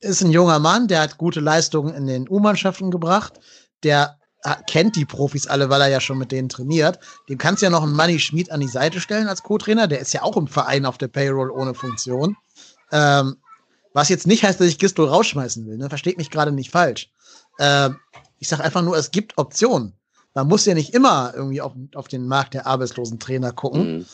[0.00, 3.38] Ist ein junger Mann, der hat gute Leistungen in den U-Mannschaften gebracht.
[3.84, 4.18] Der
[4.66, 6.98] kennt die Profis alle, weil er ja schon mit denen trainiert.
[7.28, 9.86] Dem kannst du ja noch einen Manny Schmid an die Seite stellen als Co-Trainer.
[9.86, 12.36] Der ist ja auch im Verein auf der Payroll ohne Funktion.
[12.90, 13.36] Ähm,
[13.92, 15.76] was jetzt nicht heißt, dass ich Gistol rausschmeißen will.
[15.76, 15.88] Ne?
[15.88, 17.10] Versteht mich gerade nicht falsch.
[17.60, 17.96] Ähm,
[18.38, 19.92] ich sage einfach nur, es gibt Optionen.
[20.34, 23.98] Man muss ja nicht immer irgendwie auf, auf den Markt der arbeitslosen Trainer gucken.
[23.98, 24.06] Mhm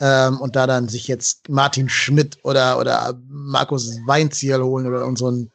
[0.00, 5.50] ähm, und da dann sich jetzt Martin Schmidt oder, oder Markus Weinziel holen oder unseren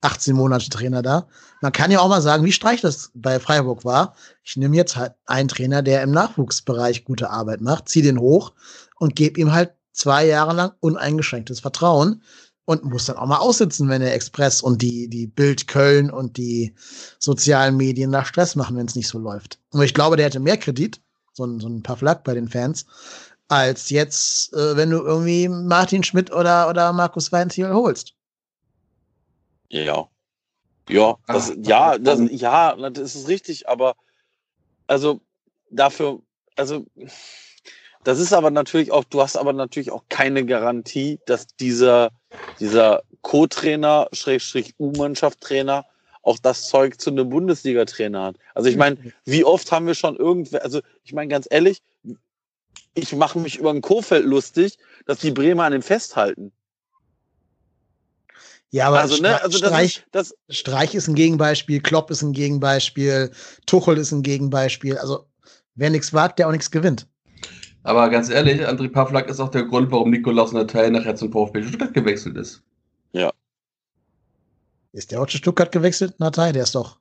[0.00, 1.26] 18 Monate Trainer da.
[1.60, 4.14] Man kann ja auch mal sagen, wie streich das bei Freiburg war.
[4.44, 8.52] Ich nehme jetzt halt einen Trainer, der im Nachwuchsbereich gute Arbeit macht, ziehe den hoch
[8.96, 12.22] und gebe ihm halt zwei Jahre lang uneingeschränktes Vertrauen
[12.64, 16.36] und muss dann auch mal aussitzen, wenn der Express und die, die Bild Köln und
[16.36, 16.74] die
[17.18, 19.58] sozialen Medien da Stress machen, wenn es nicht so läuft.
[19.70, 21.00] Und ich glaube, der hätte mehr Kredit,
[21.32, 22.86] so ein, so ein paar Flack bei den Fans,
[23.48, 28.14] als jetzt, äh, wenn du irgendwie Martin Schmidt oder, oder Markus Weinziel holst.
[29.70, 30.08] Ja.
[30.88, 33.94] Ja, das, Ach, ja, das, ja, das ist richtig, aber
[34.86, 35.20] also
[35.70, 36.20] dafür,
[36.56, 36.86] also
[38.04, 42.10] das ist aber natürlich auch, du hast aber natürlich auch keine Garantie, dass dieser,
[42.58, 45.84] dieser Co-Trainer, Schrägstrich U-Mannschaft-Trainer,
[46.22, 48.36] auch das Zeug zu einem Bundesliga-Trainer hat.
[48.54, 51.82] Also ich meine, wie oft haben wir schon irgendwer, also ich meine ganz ehrlich,
[52.94, 56.52] ich mache mich über ein Kofeld lustig, dass die Bremer an dem festhalten.
[58.70, 62.32] Ja, aber also, ne, also Streich, das, das Streich ist ein Gegenbeispiel, Klopp ist ein
[62.32, 63.30] Gegenbeispiel,
[63.66, 64.98] Tuchel ist ein Gegenbeispiel.
[64.98, 65.26] Also
[65.74, 67.06] wer nichts wagt, der auch nichts gewinnt.
[67.82, 71.62] Aber ganz ehrlich, André Pavlak ist auch der Grund, warum Nikolaus Natei nachher zum VfB
[71.62, 72.62] Stuttgart gewechselt ist.
[73.12, 73.32] Ja.
[74.92, 76.52] Ist der auch zu Stuttgart gewechselt, Natei?
[76.52, 76.98] Der ist doch.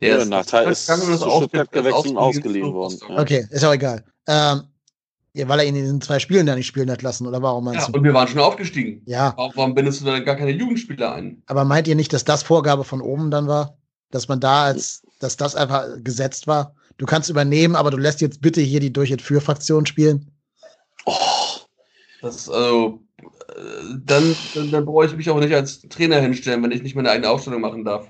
[0.00, 2.98] Der ja, ist ist, ist zu Stuttgart gewechselt und ausgeliehen worden.
[3.18, 4.02] Okay, ist auch egal.
[4.26, 4.62] Ähm,
[5.32, 7.64] ja, weil er ihn in den zwei Spielen da nicht spielen hat lassen, oder warum
[7.64, 7.98] meinst ja, du?
[7.98, 9.02] Und wir waren schon aufgestiegen.
[9.06, 9.34] Ja.
[9.36, 11.42] Warum bindest du da gar keine Jugendspieler ein?
[11.46, 13.76] Aber meint ihr nicht, dass das Vorgabe von oben dann war?
[14.10, 16.74] Dass man da als, dass das einfach gesetzt war?
[16.98, 20.30] Du kannst übernehmen, aber du lässt jetzt bitte hier die durch für Fraktion spielen?
[21.06, 21.14] Oh.
[22.22, 23.00] Das, also,
[24.04, 27.10] dann, dann, dann brauche ich mich auch nicht als Trainer hinstellen, wenn ich nicht meine
[27.10, 28.06] eigene Aufstellung machen darf.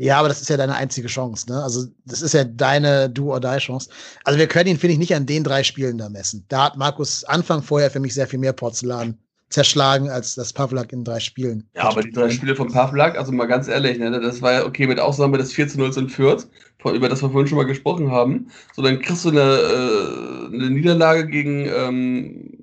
[0.00, 1.62] Ja, aber das ist ja deine einzige Chance, ne?
[1.62, 3.90] Also, das ist ja deine Do-or-Die-Chance.
[4.24, 6.46] Also, wir können ihn, finde ich, nicht an den drei Spielen da messen.
[6.48, 9.18] Da hat Markus Anfang vorher für mich sehr viel mehr Porzellan
[9.50, 11.68] zerschlagen, als das Pavlak in drei Spielen.
[11.74, 14.64] Ja, aber die drei Spiele von Pavlak, also mal ganz ehrlich, ne, das war ja
[14.64, 16.46] okay mit Ausnahme des 4 zu 0 in Fürth,
[16.82, 18.46] über das wir vorhin schon mal gesprochen haben.
[18.74, 22.59] So, dann kriegst du eine, äh, eine Niederlage gegen ähm,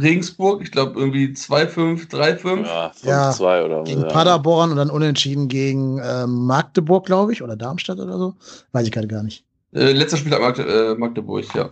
[0.00, 2.66] Regensburg, ich glaube irgendwie 2-5, 3-5.
[2.66, 4.08] Ja, 5-2 Ja, oder Gegen ja.
[4.08, 8.34] Paderborn und dann unentschieden gegen ähm, Magdeburg, glaube ich, oder Darmstadt oder so.
[8.72, 9.44] Weiß ich gerade gar nicht.
[9.72, 11.70] Äh, letzter Spieltag Magde äh, Magdeburg, ja.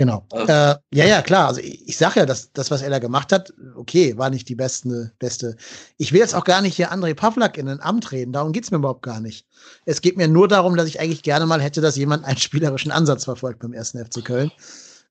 [0.00, 0.24] Genau.
[0.30, 1.48] Also- Äh, ja, ja, klar.
[1.48, 4.48] Also ich, ich sag ja, dass das, was er da gemacht hat, okay, war nicht
[4.48, 5.56] die beste, beste.
[5.98, 8.32] Ich will jetzt auch gar nicht hier André Pavlak in ein Amt reden.
[8.32, 9.46] Darum geht's mir überhaupt gar nicht.
[9.84, 12.92] Es geht mir nur darum, dass ich eigentlich gerne mal hätte, dass jemand einen spielerischen
[12.92, 14.50] Ansatz verfolgt beim ersten FC Köln.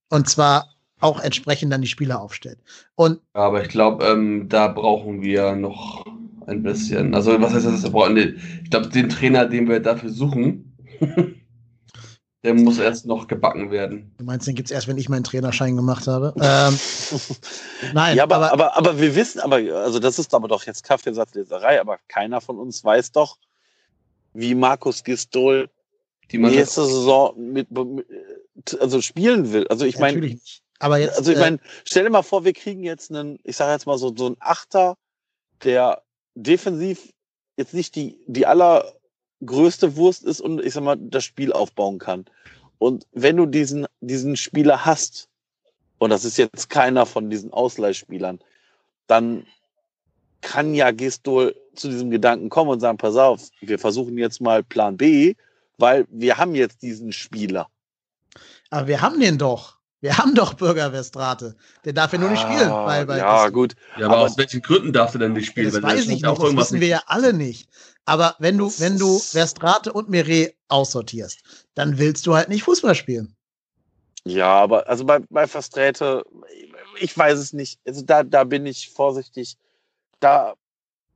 [0.10, 0.69] Und zwar
[0.99, 2.60] auch entsprechend dann die Spieler aufstellt.
[2.95, 6.06] Und Aber ich glaube, ähm, da brauchen wir noch
[6.48, 7.14] ein bisschen.
[7.15, 7.84] Also, was heißt das?
[7.84, 10.76] Ich glaube, den Trainer, den wir dafür suchen,
[12.44, 14.14] der muss erst noch gebacken werden.
[14.18, 16.34] du meinst, den gibt's erst, wenn ich meinen Trainerschein gemacht habe.
[16.41, 16.77] Ähm,
[17.94, 20.84] nein, ja, aber, aber, aber, aber, wir wissen, aber, also das ist aber doch jetzt
[20.84, 23.38] Kaffeesatzleserei, aber keiner von uns weiß doch,
[24.34, 25.69] wie Markus Gistol
[26.31, 28.06] Die nächste Saison mit, mit,
[28.80, 29.68] also spielen will.
[29.68, 30.40] Also ich meine.
[30.80, 33.57] Aber jetzt, also ich äh, meine, stell dir mal vor, wir kriegen jetzt einen, ich
[33.57, 34.95] sage jetzt mal so, so einen Achter,
[35.64, 36.03] der
[36.36, 37.11] defensiv
[37.57, 42.26] jetzt nicht die, die allergrößte Wurst ist und ich sag mal, das Spiel aufbauen kann.
[42.77, 45.27] Und wenn du diesen, diesen Spieler hast,
[45.98, 48.40] und das ist jetzt keiner von diesen Ausleihspielern,
[49.07, 49.45] dann
[50.41, 54.64] kann ja Gistol zu diesem Gedanken kommen und sagen, pass auf, wir versuchen jetzt mal
[54.64, 55.36] Plan B,
[55.77, 57.69] weil wir haben jetzt diesen Spieler.
[58.69, 59.77] Aber wir haben den doch.
[60.01, 61.57] Wir haben doch Bürger Westrate.
[61.84, 62.69] Der darf ja nur nicht spielen.
[62.72, 63.76] Ah, Weil, weil ja, das- gut.
[63.97, 65.73] ja, aber, aber- aus welchen Gründen darf er denn nicht spielen?
[65.73, 66.23] das weiß ich nicht.
[66.23, 67.69] Das irgendwas wissen wir ja alle nicht.
[68.06, 71.39] Aber wenn du, Das wenn du Verstrate und Meret aussortierst,
[71.76, 73.35] dann willst du halt nicht Fußball spielen.
[74.23, 76.23] Ja, aber also bei, bei Versträte,
[76.99, 77.80] ich weiß es nicht.
[77.85, 79.57] Also da, da bin ich vorsichtig.
[80.22, 80.53] Da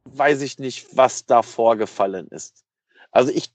[0.06, 2.64] weiß ich nicht, was da vorgefallen ist.
[3.12, 3.52] Also ich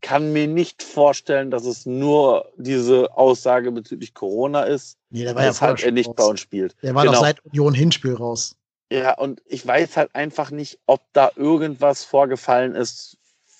[0.00, 5.44] kann mir nicht vorstellen, dass es nur diese Aussage bezüglich Corona ist, Nee, der war
[5.44, 6.14] ja vorher er nicht raus.
[6.16, 6.76] bei uns spielt.
[6.82, 7.14] Der war Genau.
[7.14, 8.56] doch seit Union Hinspiel raus.
[8.92, 13.16] Ja, und ich weiß halt einfach nicht, ob da irgendwas vorgefallen ist,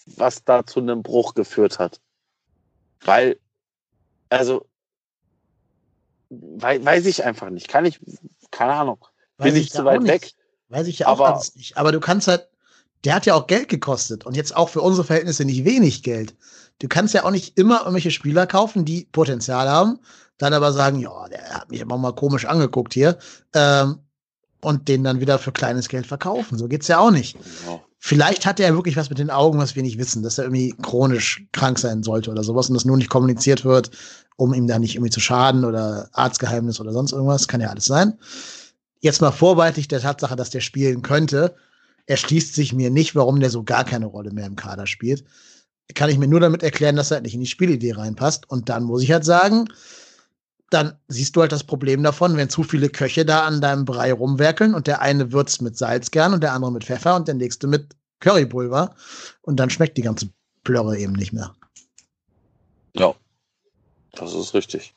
[0.06, 2.00] was da zu einem Bruch geführt hat.
[3.04, 3.38] Weil,
[4.28, 4.66] also,
[6.30, 7.68] wei weiß ich einfach nicht.
[7.68, 8.00] Kann ich,
[8.50, 9.04] keine Ahnung.
[9.38, 10.32] Weiß Bin ich ja zu weit weg?
[10.68, 11.76] Weiß ich ja auch Aber- nicht.
[11.76, 12.48] Aber du kannst halt,
[13.04, 16.34] der hat ja auch Geld gekostet und jetzt auch für unsere Verhältnisse nicht wenig Geld.
[16.80, 19.98] Du kannst ja auch nicht immer irgendwelche Spieler kaufen, die Potenzial haben,
[20.38, 23.18] dann aber sagen, ja, der hat mich aber mal komisch angeguckt hier,
[23.54, 24.00] ähm,
[24.60, 26.58] und den dann wieder für kleines Geld verkaufen.
[26.58, 27.36] So geht's ja auch nicht.
[27.66, 27.80] Ja.
[27.98, 30.74] Vielleicht hat er wirklich was mit den Augen, was wir nicht wissen, dass er irgendwie
[30.82, 33.90] chronisch krank sein sollte oder sowas und das nur nicht kommuniziert wird,
[34.36, 37.48] um ihm da nicht irgendwie zu schaden oder Arztgeheimnis oder sonst irgendwas.
[37.48, 38.18] Kann ja alles sein.
[39.00, 41.54] Jetzt mal vorbeitig der Tatsache, dass der spielen könnte,
[42.10, 45.24] erschließt sich mir nicht, warum der so gar keine Rolle mehr im Kader spielt.
[45.94, 48.50] Kann ich mir nur damit erklären, dass er halt nicht in die Spielidee reinpasst.
[48.50, 49.66] Und dann muss ich halt sagen,
[50.70, 54.12] dann siehst du halt das Problem davon, wenn zu viele Köche da an deinem Brei
[54.12, 57.36] rumwerkeln und der eine würzt mit Salz gern und der andere mit Pfeffer und der
[57.36, 58.94] nächste mit Currypulver
[59.42, 60.30] und dann schmeckt die ganze
[60.64, 61.54] Plörre eben nicht mehr.
[62.96, 63.14] Ja,
[64.12, 64.94] das ist richtig.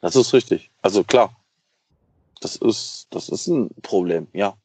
[0.00, 0.70] Das ist richtig.
[0.82, 1.36] Also klar,
[2.40, 4.56] das ist, das ist ein Problem, ja.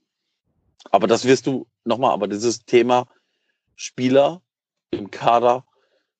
[0.92, 3.08] Aber das wirst du nochmal, aber dieses Thema
[3.76, 4.42] Spieler
[4.92, 5.66] im Kader,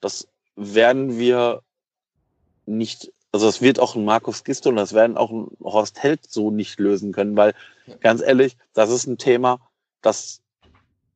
[0.02, 1.62] das werden wir
[2.66, 6.30] nicht, also das wird auch ein Markus Gisto und das werden auch ein Horst Held
[6.30, 7.54] so nicht lösen können, weil
[8.00, 9.60] ganz ehrlich, das ist ein Thema,
[10.02, 10.42] das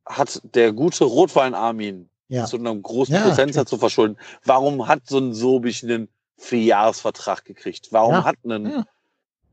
[0.05, 2.45] hat der gute Rotwein Armin Ja.
[2.45, 4.17] zu einem großen Ja, Prozentsatz zu verschulden.
[4.43, 7.91] Warum hat so ein Sobich einen Vierjahresvertrag gekriegt?
[7.91, 8.85] Warum Ja, hat einen,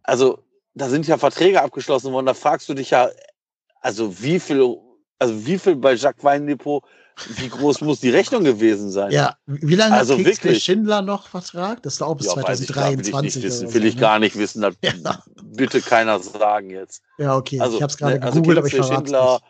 [0.02, 0.39] also
[0.74, 3.09] da sind ja Verträge abgeschlossen worden, da fragst du dich ja,
[3.81, 4.77] also wie viel,
[5.19, 6.85] also wie viel bei Jacques Weindepot,
[7.36, 9.11] wie groß muss die Rechnung gewesen sein?
[9.11, 10.65] Ja, wie lange Also hat Kingsley wirklich.
[10.65, 11.82] Schindler noch Vertrag?
[11.82, 13.23] Das ist auch bis Ja, weiß ich, will ich 2023.
[13.23, 14.01] nicht wissen, will ich ne?
[14.01, 15.24] gar nicht wissen, Ja.
[15.43, 17.03] bitte keiner sagen jetzt.
[17.19, 17.61] Ja, okay.
[17.61, 19.40] Also, ich habe es gerade ne, also gegoogelt, aber ich Schindler,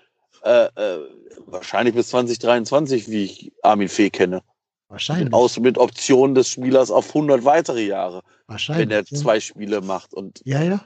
[0.44, 1.00] äh, äh,
[1.46, 4.42] wahrscheinlich bis 2023, wie ich Armin Fee kenne.
[4.88, 5.32] Wahrscheinlich.
[5.32, 8.86] Aus mit Option des Spielers auf 100 weitere Jahre, wahrscheinlich.
[8.86, 9.16] wenn er ja.
[9.18, 10.14] zwei Spiele macht.
[10.14, 10.84] Und Ja, ja.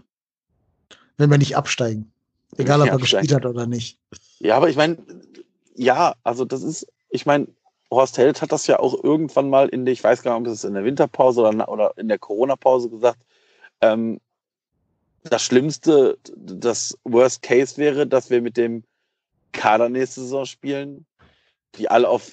[1.19, 2.11] Wenn wir nicht absteigen.
[2.57, 3.99] Egal, ob er gespielt hat oder nicht.
[4.39, 4.99] ja, aber ich meine,
[5.75, 7.49] ja, also das ist, ich meine,
[7.91, 10.55] Horst Held hat das ja auch irgendwann mal in der, ich weiß gar nicht, ob
[10.55, 13.19] es in der Winterpause oder, oder in der Corona-Pause gesagt,
[13.81, 14.21] ähm,
[15.25, 18.85] das Schlimmste, das Worst Case wäre, dass wir mit dem
[19.53, 21.07] Kader nächste Saison spielen,
[21.75, 22.33] die alle auf,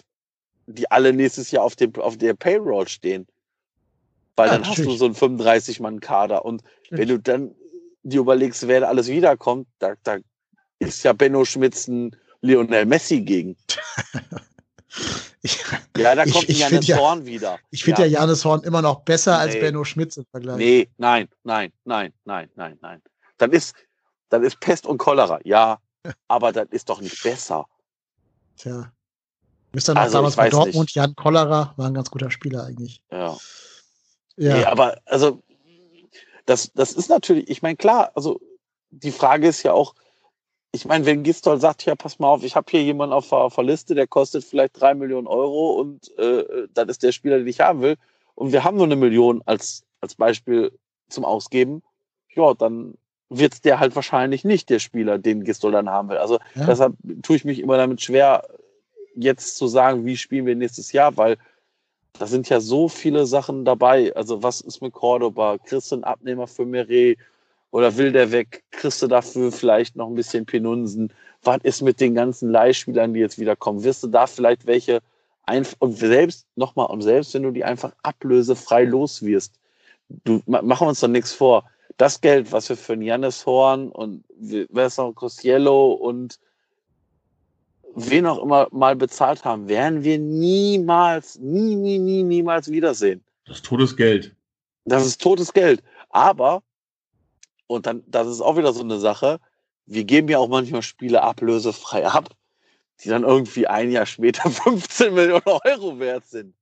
[0.68, 3.28] die alle nächstes Jahr auf dem, auf der Payroll stehen.
[4.36, 5.18] Weil Ja, dann hast du natürlich.
[5.18, 6.46] so einen 35-Mann-Kader.
[6.46, 7.56] Und wenn du dann
[8.10, 10.18] dir überlegst, wer alles wiederkommt, da, da
[10.80, 13.56] ist ja Benno Schmitz ein Lionel Messi gegen.
[15.44, 15.60] Ich,
[15.96, 17.60] Ja, da Ich- kommt ein ich Janis ja- Horn wieder.
[17.70, 18.20] ich finde ja.
[18.22, 19.62] Janis Horn immer noch besser als Nee.
[19.62, 20.58] Benno Schmitz im Vergleich.
[20.58, 23.02] Nee, nein, nein, nein, nein, nein, nein.
[23.38, 23.76] Das ist,
[24.30, 25.80] das ist Pest und Cholera, ja.
[26.28, 27.66] Aber das ist doch nicht besser.
[28.58, 28.92] Tja.
[29.74, 30.96] Ihr noch Also, damals ich bei Dortmund, nicht.
[30.96, 33.04] Jan Kollerer war ein ganz guter Spieler eigentlich.
[33.12, 33.38] Ja.
[34.38, 35.44] Ja, Nee, aber also
[36.48, 38.40] das, das ist natürlich, ich meine, klar, also
[38.90, 39.94] die Frage ist ja auch,
[40.72, 43.40] ich meine, wenn Gistol sagt, ja, pass mal auf, ich habe hier jemanden auf, der-
[43.40, 47.38] auf der Liste, der kostet vielleicht drei Millionen Euro und äh, das ist der Spieler,
[47.38, 47.98] den ich haben will,
[48.36, 50.72] und wir haben nur eine Million als, als Beispiel
[51.10, 51.84] zum Ausgeben,
[52.34, 52.96] ja, dann
[53.30, 56.18] wird der halt wahrscheinlich nicht der Spieler, den Gistol dann haben will.
[56.18, 56.66] Also Ja.
[56.68, 56.94] deshalb
[57.24, 58.48] tue ich mich immer damit schwer,
[59.16, 61.38] jetzt zu sagen, wie spielen wir nächstes Jahr, weil
[62.20, 64.16] da sind ja so viele Sachen dabei.
[64.16, 65.58] Also was ist mit Cordoba?
[65.58, 67.18] Kriegst du einen Abnehmer für Meret?
[67.72, 68.64] Oder will der weg?
[68.72, 71.12] Kriegst du dafür vielleicht noch ein bisschen Penunsen?
[71.44, 73.84] Was ist mit den ganzen Leihspielern, die jetzt wieder kommen?
[73.84, 75.00] Wirst du da vielleicht welche
[75.44, 79.54] einfach, und selbst, nochmal, und selbst wenn du die einfach ablösefrei los wirst,
[80.24, 81.64] du, ma- machen wir uns doch nichts vor.
[81.98, 86.40] Das Geld, was wir für Jannis Horn und noch, Cosiello und
[87.96, 93.24] wen auch immer mal bezahlt haben, werden wir niemals, nie, nie, nie, niemals wiedersehen.
[93.46, 94.36] Das Todesgeld.
[94.86, 95.84] Das ist totes Geld.
[96.10, 96.64] Aber,
[97.68, 99.40] und dann, das ist auch wieder so eine Sache,
[99.86, 102.30] wir geben ja auch manchmal Spiele ablösefrei ab,
[103.04, 106.54] die dann irgendwie ein Jahr später 15 Millionen Euro wert sind.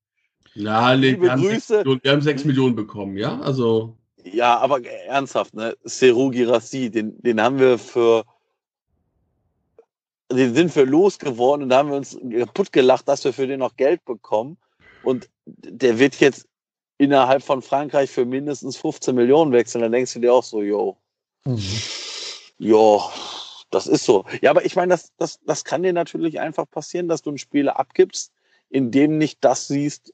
[0.55, 1.77] Na, nee, Liebe wir haben, Grüße.
[1.77, 3.39] Millionen, wir haben sechs Millionen bekommen, ja?
[3.41, 5.75] Also, Ja, aber ernsthaft, ne?
[5.83, 8.23] Seru Girassi, den, den haben wir für,
[10.31, 13.59] den sind wir losgeworden und da haben wir uns kaputt gelacht, dass wir für den
[13.59, 14.57] noch Geld bekommen.
[15.03, 16.47] Und der wird jetzt
[16.97, 19.81] innerhalb von Frankreich für mindestens 15 Millionen wechseln.
[19.81, 20.97] Da denkst du dir auch so, yo,
[21.47, 21.61] Mhm.
[22.57, 23.03] jo,
[23.69, 24.25] das ist so.
[24.41, 27.37] Ja, aber ich meine, das, das, das kann dir natürlich einfach passieren, dass du einen
[27.37, 28.31] Spieler abgibst,
[28.69, 30.11] in dem nicht das siehst,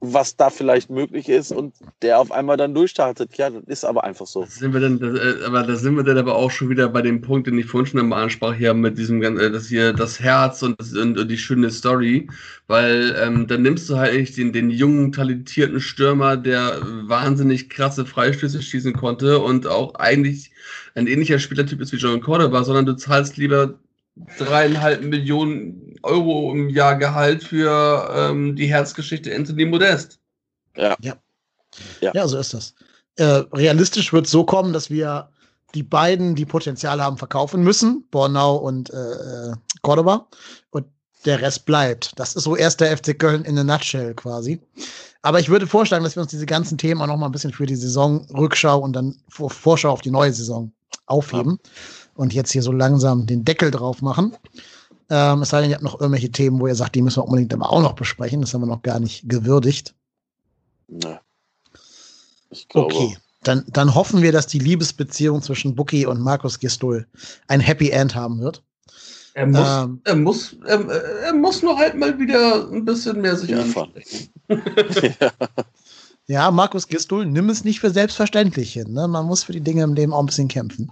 [0.00, 3.36] was da vielleicht möglich ist und der auf einmal dann durchstartet.
[3.36, 4.40] Ja, das ist aber einfach so.
[4.40, 6.88] da sind wir dann, das, äh, aber da sind wir dann aber auch schon wieder
[6.88, 9.92] bei dem Punkt, den ich vorhin schon einmal ansprach, hier mit diesem, äh, das hier,
[9.92, 12.28] das Herz und, das, und, die schöne Story,
[12.66, 18.06] weil ähm, dann nimmst du halt nicht den, den jungen, talentierten Stürmer, der wahnsinnig krasse
[18.06, 20.50] Freistöße schießen konnte und auch eigentlich
[20.94, 23.78] ein ähnlicher Spielertyp ist wie John Cordoba, sondern du zahlst lieber
[24.38, 30.18] dreieinhalb Millionen Euro im Jahr Gehalt für ähm, die Herzgeschichte Anthony Modest.
[31.00, 31.16] Ja.
[32.14, 32.74] Ja, so ist das.
[33.16, 35.30] Äh, realistisch wird es so kommen, dass wir
[35.74, 39.52] die beiden, die Potenzial haben, verkaufen müssen, Bornau und äh, äh,
[39.82, 40.26] Cordoba.
[40.70, 40.86] Und
[41.24, 42.18] der Rest bleibt.
[42.18, 44.60] Das ist so erst der FC Köln in a nutshell quasi.
[45.22, 47.52] Aber ich würde vorschlagen, dass wir uns diese ganzen Themen auch noch mal ein bisschen
[47.52, 50.72] für die Saisonrückschau und dann Vor Vorschau auf die neue Saison
[51.06, 51.58] aufheben
[52.14, 54.34] und jetzt hier so langsam den Deckel drauf machen.
[55.10, 57.24] Ähm, es sei denn, ihr habt noch irgendwelche Themen, wo ihr sagt, die müssen wir
[57.26, 58.40] unbedingt aber auch noch besprechen.
[58.40, 59.94] Das haben wir noch gar nicht gewürdigt.
[60.88, 61.20] Ne.
[62.50, 62.94] Ich glaube.
[62.94, 67.06] Okay, dann, dann hoffen wir, dass die Liebesbeziehung zwischen Bucky und Markus Gistol
[67.48, 68.62] ein Happy End haben wird.
[69.34, 70.00] Er muss, Ähm.
[70.04, 73.94] er muss, er, er muss nur halt mal wieder ein bisschen mehr sich anstrengen.
[74.48, 75.32] ja.
[76.30, 78.92] Ja, Markus Gistol, nimm es nicht für selbstverständlich hin.
[78.92, 79.08] Ne?
[79.08, 80.88] Man muss für die Dinge im Leben auch ein bisschen kämpfen.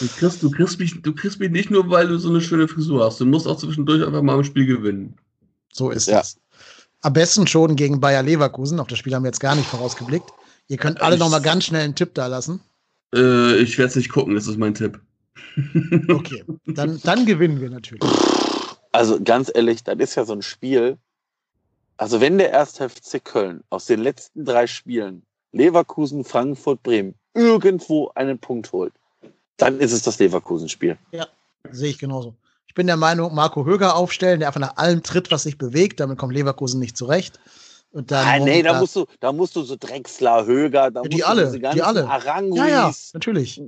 [0.00, 2.66] Du kriegst, du, kriegst mich, du kriegst mich nicht nur, weil du so eine schöne
[2.68, 3.20] Frisur hast.
[3.20, 5.14] Du musst auch zwischendurch einfach mal im Spiel gewinnen.
[5.70, 6.20] So ist Ja.
[6.20, 6.38] es.
[7.02, 8.80] Am besten schon gegen Bayer Leverkusen.
[8.80, 10.30] Auf das Spiel haben wir jetzt gar nicht vorausgeblickt.
[10.68, 12.60] Ihr könnt alle Ich- noch mal ganz schnell einen Tipp da lassen.
[13.14, 14.98] Äh, ich werde es nicht gucken, das ist mein Tipp.
[16.08, 18.02] Okay, dann, dann gewinnen wir natürlich.
[18.92, 20.96] Also ganz ehrlich, das ist ja so ein Spiel.
[21.98, 25.22] Also wenn der erste FC Köln aus den letzten drei Spielen
[25.52, 28.92] Leverkusen, Frankfurt, Bremen irgendwo einen Punkt holt,
[29.56, 30.96] dann ist es das Leverkusen-Spiel.
[31.70, 32.34] Sehe ich genauso.
[32.68, 35.98] Ich bin der Meinung, Marco Höger aufstellen, der einfach nach allem tritt, was sich bewegt.
[36.00, 37.40] Damit kommt Leverkusen nicht zurecht.
[37.90, 41.08] Und dann Ah, nee, da musst du, da musst du so Drexler, Höger, da Ja,
[41.08, 42.08] die musst alle, du diese die ganzen alle.
[42.08, 43.60] Aranguis, Ja, ja, natürlich.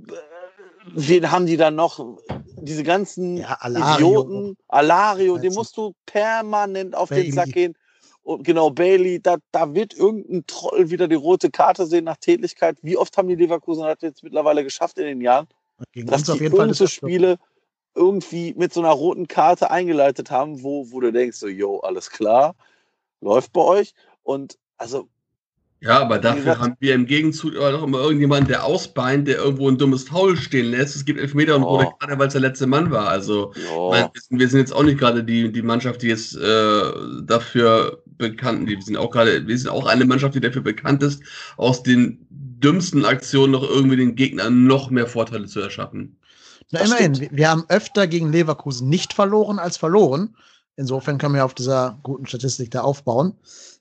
[0.94, 2.18] wen haben die da noch?
[2.58, 3.94] Diese ganzen Ja, Alario.
[3.96, 7.24] Idioten, Alario, den musst du permanent auf Bailey.
[7.24, 7.74] den Sack gehen.
[8.22, 12.76] Und genau, Bailey, da, da wird irgendein Troll wieder die rote Karte sehen nach Tätigkeit.
[12.82, 15.46] Wie oft haben die Leverkusen das jetzt mittlerweile geschafft in den Jahren,
[15.92, 16.88] Gegen dass uns die auf jeden Fall.
[16.88, 17.36] Spiele
[17.94, 22.10] irgendwie mit so einer roten Karte eingeleitet haben, wo, wo du denkst, so, yo, alles
[22.10, 22.54] klar,
[23.20, 23.94] läuft bei euch.
[24.22, 25.08] Und also,
[25.80, 29.38] Ja, aber dafür gesagt- haben wir im Gegenzug aber noch immer irgendjemanden, der ausbeint, der
[29.38, 30.94] irgendwo ein dummes Foul stehen lässt.
[30.94, 31.76] Es gibt Elfmeter und Oh.
[31.78, 33.08] rote Karte, weil es der letzte Mann war.
[33.08, 36.02] Also ich meine, Ja, wir sind- wir sind jetzt auch nicht gerade die, die Mannschaft,
[36.02, 36.92] die jetzt äh,
[37.24, 41.22] dafür bekannt, die sind auch gerade, wir sind auch eine Mannschaft, die dafür bekannt ist,
[41.56, 46.16] aus den dümmsten Aktionen noch irgendwie den Gegnern noch mehr Vorteile zu erschaffen.
[46.70, 47.36] Na, Das immerhin, stimmt.
[47.36, 50.36] wir, haben öfter gegen Leverkusen nicht verloren als verloren.
[50.76, 53.34] Insofern können wir auf dieser guten Statistik da aufbauen.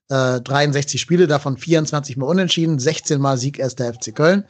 [0.09, 4.45] Äh, 63 Spiele, davon 24 mal unentschieden, 16 mal Sieg erst der FC Köln,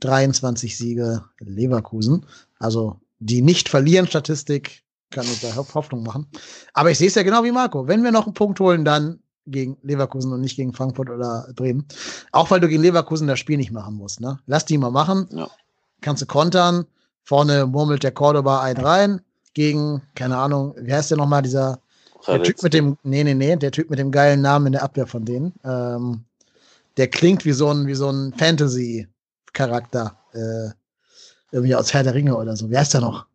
[0.00, 2.26] 23 Siege Leverkusen.
[2.58, 6.26] Also die Nicht-Verlieren-Statistik kann uns da Hoff- Hoffnung machen.
[6.72, 7.88] Aber ich sehe es ja genau wie Marco.
[7.88, 11.86] Wenn wir noch einen Punkt holen, dann gegen Leverkusen und nicht gegen Frankfurt oder Bremen.
[12.32, 14.20] Auch weil du gegen Leverkusen das Spiel nicht machen musst.
[14.20, 14.38] Ne?
[14.46, 15.28] Lass die mal machen.
[15.30, 15.48] Ja.
[16.00, 16.86] Kannst du kontern.
[17.24, 19.20] Vorne murmelt der Cordoba einen rein.
[19.54, 21.80] Gegen, keine Ahnung, wie heißt der nochmal, dieser
[22.26, 24.82] der Typ mit dem, nee, nee, nee, der Typ mit dem geilen Namen in der
[24.82, 25.52] Abwehr von denen.
[25.64, 26.24] Ähm,
[26.96, 30.16] der klingt wie so ein, wie so ein Fantasy-Charakter.
[30.32, 30.70] Äh,
[31.52, 32.70] irgendwie aus Herr der Ringe oder so.
[32.70, 33.26] Wie heißt der noch?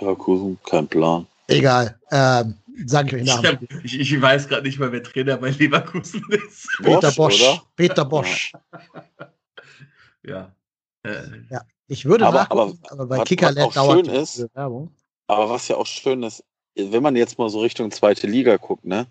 [0.00, 1.26] Leverkusen, kein Plan.
[1.48, 1.98] Egal.
[2.10, 2.54] Ähm,
[2.84, 3.58] sag ich euch Ich, nachher.
[3.82, 6.68] ich, ich weiß gerade nicht mal, wer Trainer bei Leverkusen ist.
[6.82, 7.42] Peter Bosch, Bosch.
[7.42, 7.62] oder?
[7.76, 8.52] Peter Bosch.
[10.22, 10.52] Ja.
[11.02, 11.22] Äh,
[11.88, 14.90] Ich würde Aber- nachgucken, aber, bei auch dauert schön ist- Werbung.
[15.28, 16.44] Aber was ja auch schön ist,
[16.76, 19.06] wenn man jetzt mal so Richtung zweite Liga guckt, ne?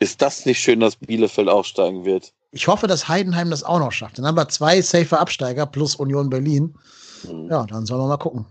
[0.00, 2.32] Ist das nicht schön, dass Bielefeld aufsteigen wird?
[2.50, 4.18] Ich hoffe, dass Heidenheim das auch noch schafft.
[4.18, 6.74] Dann haben wir zwei safe Absteiger plus Union Berlin.
[7.22, 7.48] Hm.
[7.50, 8.46] Ja, dann sollen wir mal gucken.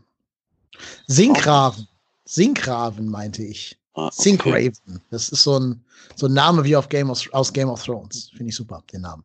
[1.08, 1.88] Sinkgraven.
[2.26, 3.78] Sinkgraven meinte ich.
[3.96, 4.16] Ah, okay.
[4.18, 5.02] Sinkraven.
[5.12, 5.84] Das ist so ein,
[6.16, 8.30] so ein Name wie auf Game of, aus Game of Thrones.
[8.36, 9.24] Finde ich super, den Namen.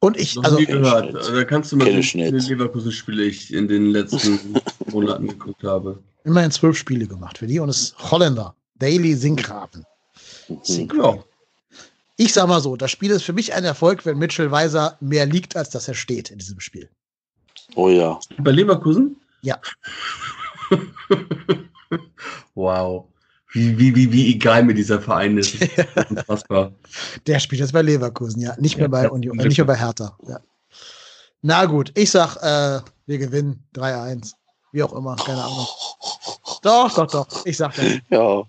[0.00, 1.14] Und ich, noch also, nie gehört.
[1.14, 4.56] Also, da kannst du mal viele Leverkusen-Spiele ich in den letzten
[4.90, 6.02] Monaten geguckt habe.
[6.24, 8.54] immerhin zwölf Spiele gemacht für die und es ist Holländer.
[8.76, 9.84] Daily Sinkgraven.
[10.48, 10.58] Mhm.
[10.62, 11.22] Sinkgraven.
[12.16, 15.26] Ich sag mal so, das Spiel ist für mich ein Erfolg, wenn Mitchell Weiser mehr
[15.26, 16.88] liegt, als dass er steht in diesem Spiel.
[17.74, 18.18] Oh ja.
[18.38, 19.16] Bei Leverkusen?
[19.42, 19.58] Ja.
[22.54, 23.06] wow.
[23.52, 25.60] Wie, wie, wie, wie egal mir dieser Verein ist.
[25.60, 26.72] Das ist Unfassbar.
[27.26, 28.54] Der spielt jetzt bei Leverkusen, ja.
[28.60, 30.16] Nicht mehr Ja, bei ja, Union, äh, nicht mehr bei Hertha.
[30.28, 30.40] Ja.
[31.42, 34.32] Na gut, ich sag, äh, wir gewinnen 3-1.
[34.72, 35.66] Wie auch immer, keine Ahnung.
[36.62, 37.46] Doch, doch, doch.
[37.46, 37.86] Ich sag das.
[38.10, 38.44] Ja.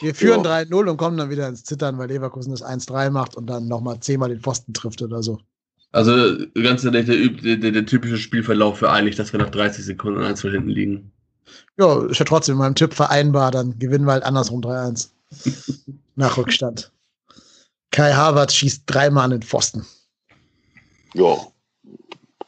[0.00, 0.58] Wir führen Ja.
[0.60, 4.00] 3-0 und kommen dann wieder ins Zittern, weil Leverkusen das 1-3 macht und dann nochmal
[4.00, 5.38] zehnmal den Pfosten trifft oder so.
[5.92, 9.84] Also ganz ehrlich, der, der, der, der typische Spielverlauf für eigentlich, dass wir nach 30
[9.84, 11.12] Sekunden 1 von hinten liegen.
[11.76, 15.08] Ja, ist ja trotzdem in meinem Tipp vereinbar, dann gewinnen wir halt andersrum 3-1.
[16.16, 16.92] Nach Rückstand.
[17.90, 19.86] Kai Harvard schießt dreimal an den Pfosten.
[21.14, 21.36] Ja.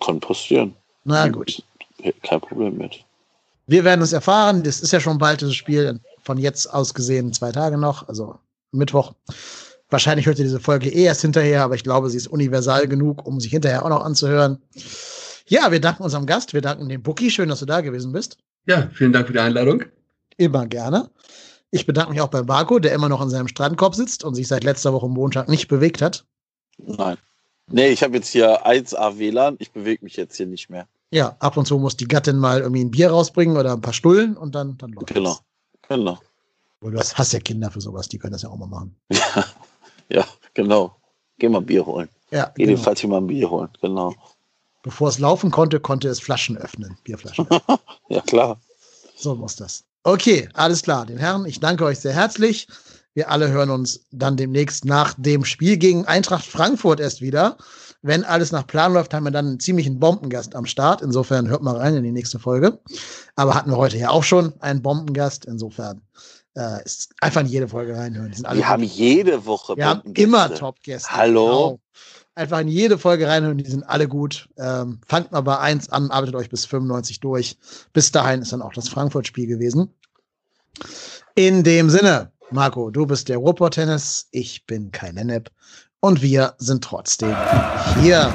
[0.04, 0.74] Kann passieren.
[1.04, 1.62] Na gut.
[2.22, 3.04] Kein Problem mit.
[3.66, 4.62] Wir werden es erfahren.
[4.62, 6.00] Das ist ja schon bald das Spiel.
[6.22, 8.38] Von jetzt aus gesehen zwei Tage noch, also
[8.72, 9.12] Mittwoch.
[9.88, 13.24] Wahrscheinlich hört ihr diese Folge eh erst hinterher, aber ich glaube, sie ist universal genug,
[13.24, 14.60] um sich hinterher auch noch anzuhören.
[15.46, 16.54] Ja, wir danken unserem Gast.
[16.54, 17.30] Wir danken dem Bookie.
[17.30, 18.38] Schön, dass du da gewesen bist.
[18.66, 19.84] Ja, vielen Dank für die Einladung.
[20.36, 21.10] Immer gerne.
[21.70, 24.48] Ich bedanke mich auch bei Marco, der immer noch in seinem Strandkorb sitzt und sich
[24.48, 26.24] seit letzter Woche Montag nicht bewegt hat.
[26.78, 27.16] Nein.
[27.68, 29.56] Nee, ich habe jetzt hier 1A WLAN.
[29.58, 30.86] Ich bewege mich jetzt hier nicht mehr.
[31.10, 33.92] Ja, ab und zu muss die Gattin mal irgendwie ein Bier rausbringen oder ein paar
[33.92, 35.38] Stullen und dann, dann läuft Genau.
[35.88, 36.18] Genau.
[36.80, 38.96] Obwohl, Du hast, ja Kinder für sowas, die können das ja auch mal machen.
[40.08, 40.24] Ja,
[40.54, 40.94] genau.
[41.36, 42.08] Geh mal Bier holen.
[42.30, 42.74] Ja, Geh genau.
[42.74, 43.68] jedenfalls hier mal ein Bier holen.
[43.80, 44.14] Genau.
[44.86, 47.48] Bevor es laufen konnte, konnte es Flaschen öffnen, Bierflaschen.
[48.08, 48.60] Ja, klar.
[49.16, 49.82] so muss das.
[50.04, 51.04] Okay, alles klar.
[51.04, 52.68] Den Herren, ich danke euch sehr herzlich.
[53.12, 57.56] Wir alle hören uns dann demnächst nach dem Spiel gegen Eintracht Frankfurt erst wieder.
[58.02, 61.02] Wenn alles nach Plan läuft, haben wir dann einen ziemlichen Bombengast am Start.
[61.02, 62.78] Insofern hört mal rein in die nächste Folge.
[63.34, 65.46] Aber hatten wir heute ja auch schon einen Bombengast.
[65.46, 66.00] Insofern
[66.54, 68.32] äh, ist einfach in jede Folge reinhören.
[68.52, 70.28] Wir haben jede Woche wir haben Bombengäste.
[70.28, 71.10] immer Top-Gäste.
[71.10, 71.46] Hallo?
[71.48, 71.80] Genau.
[72.36, 74.50] Einfach in jede Folge reinhören, die sind alle gut.
[74.58, 77.56] Ähm, fangt mal bei 1 an, arbeitet euch bis 95 durch.
[77.94, 79.88] Bis dahin ist dann auch das Frankfurt-Spiel gewesen.
[81.34, 85.50] In dem Sinne, Marco, du bist der Ruhrpott-Tennis, ich bin Kai Lennep
[86.00, 87.34] und wir sind trotzdem
[88.02, 88.30] hier.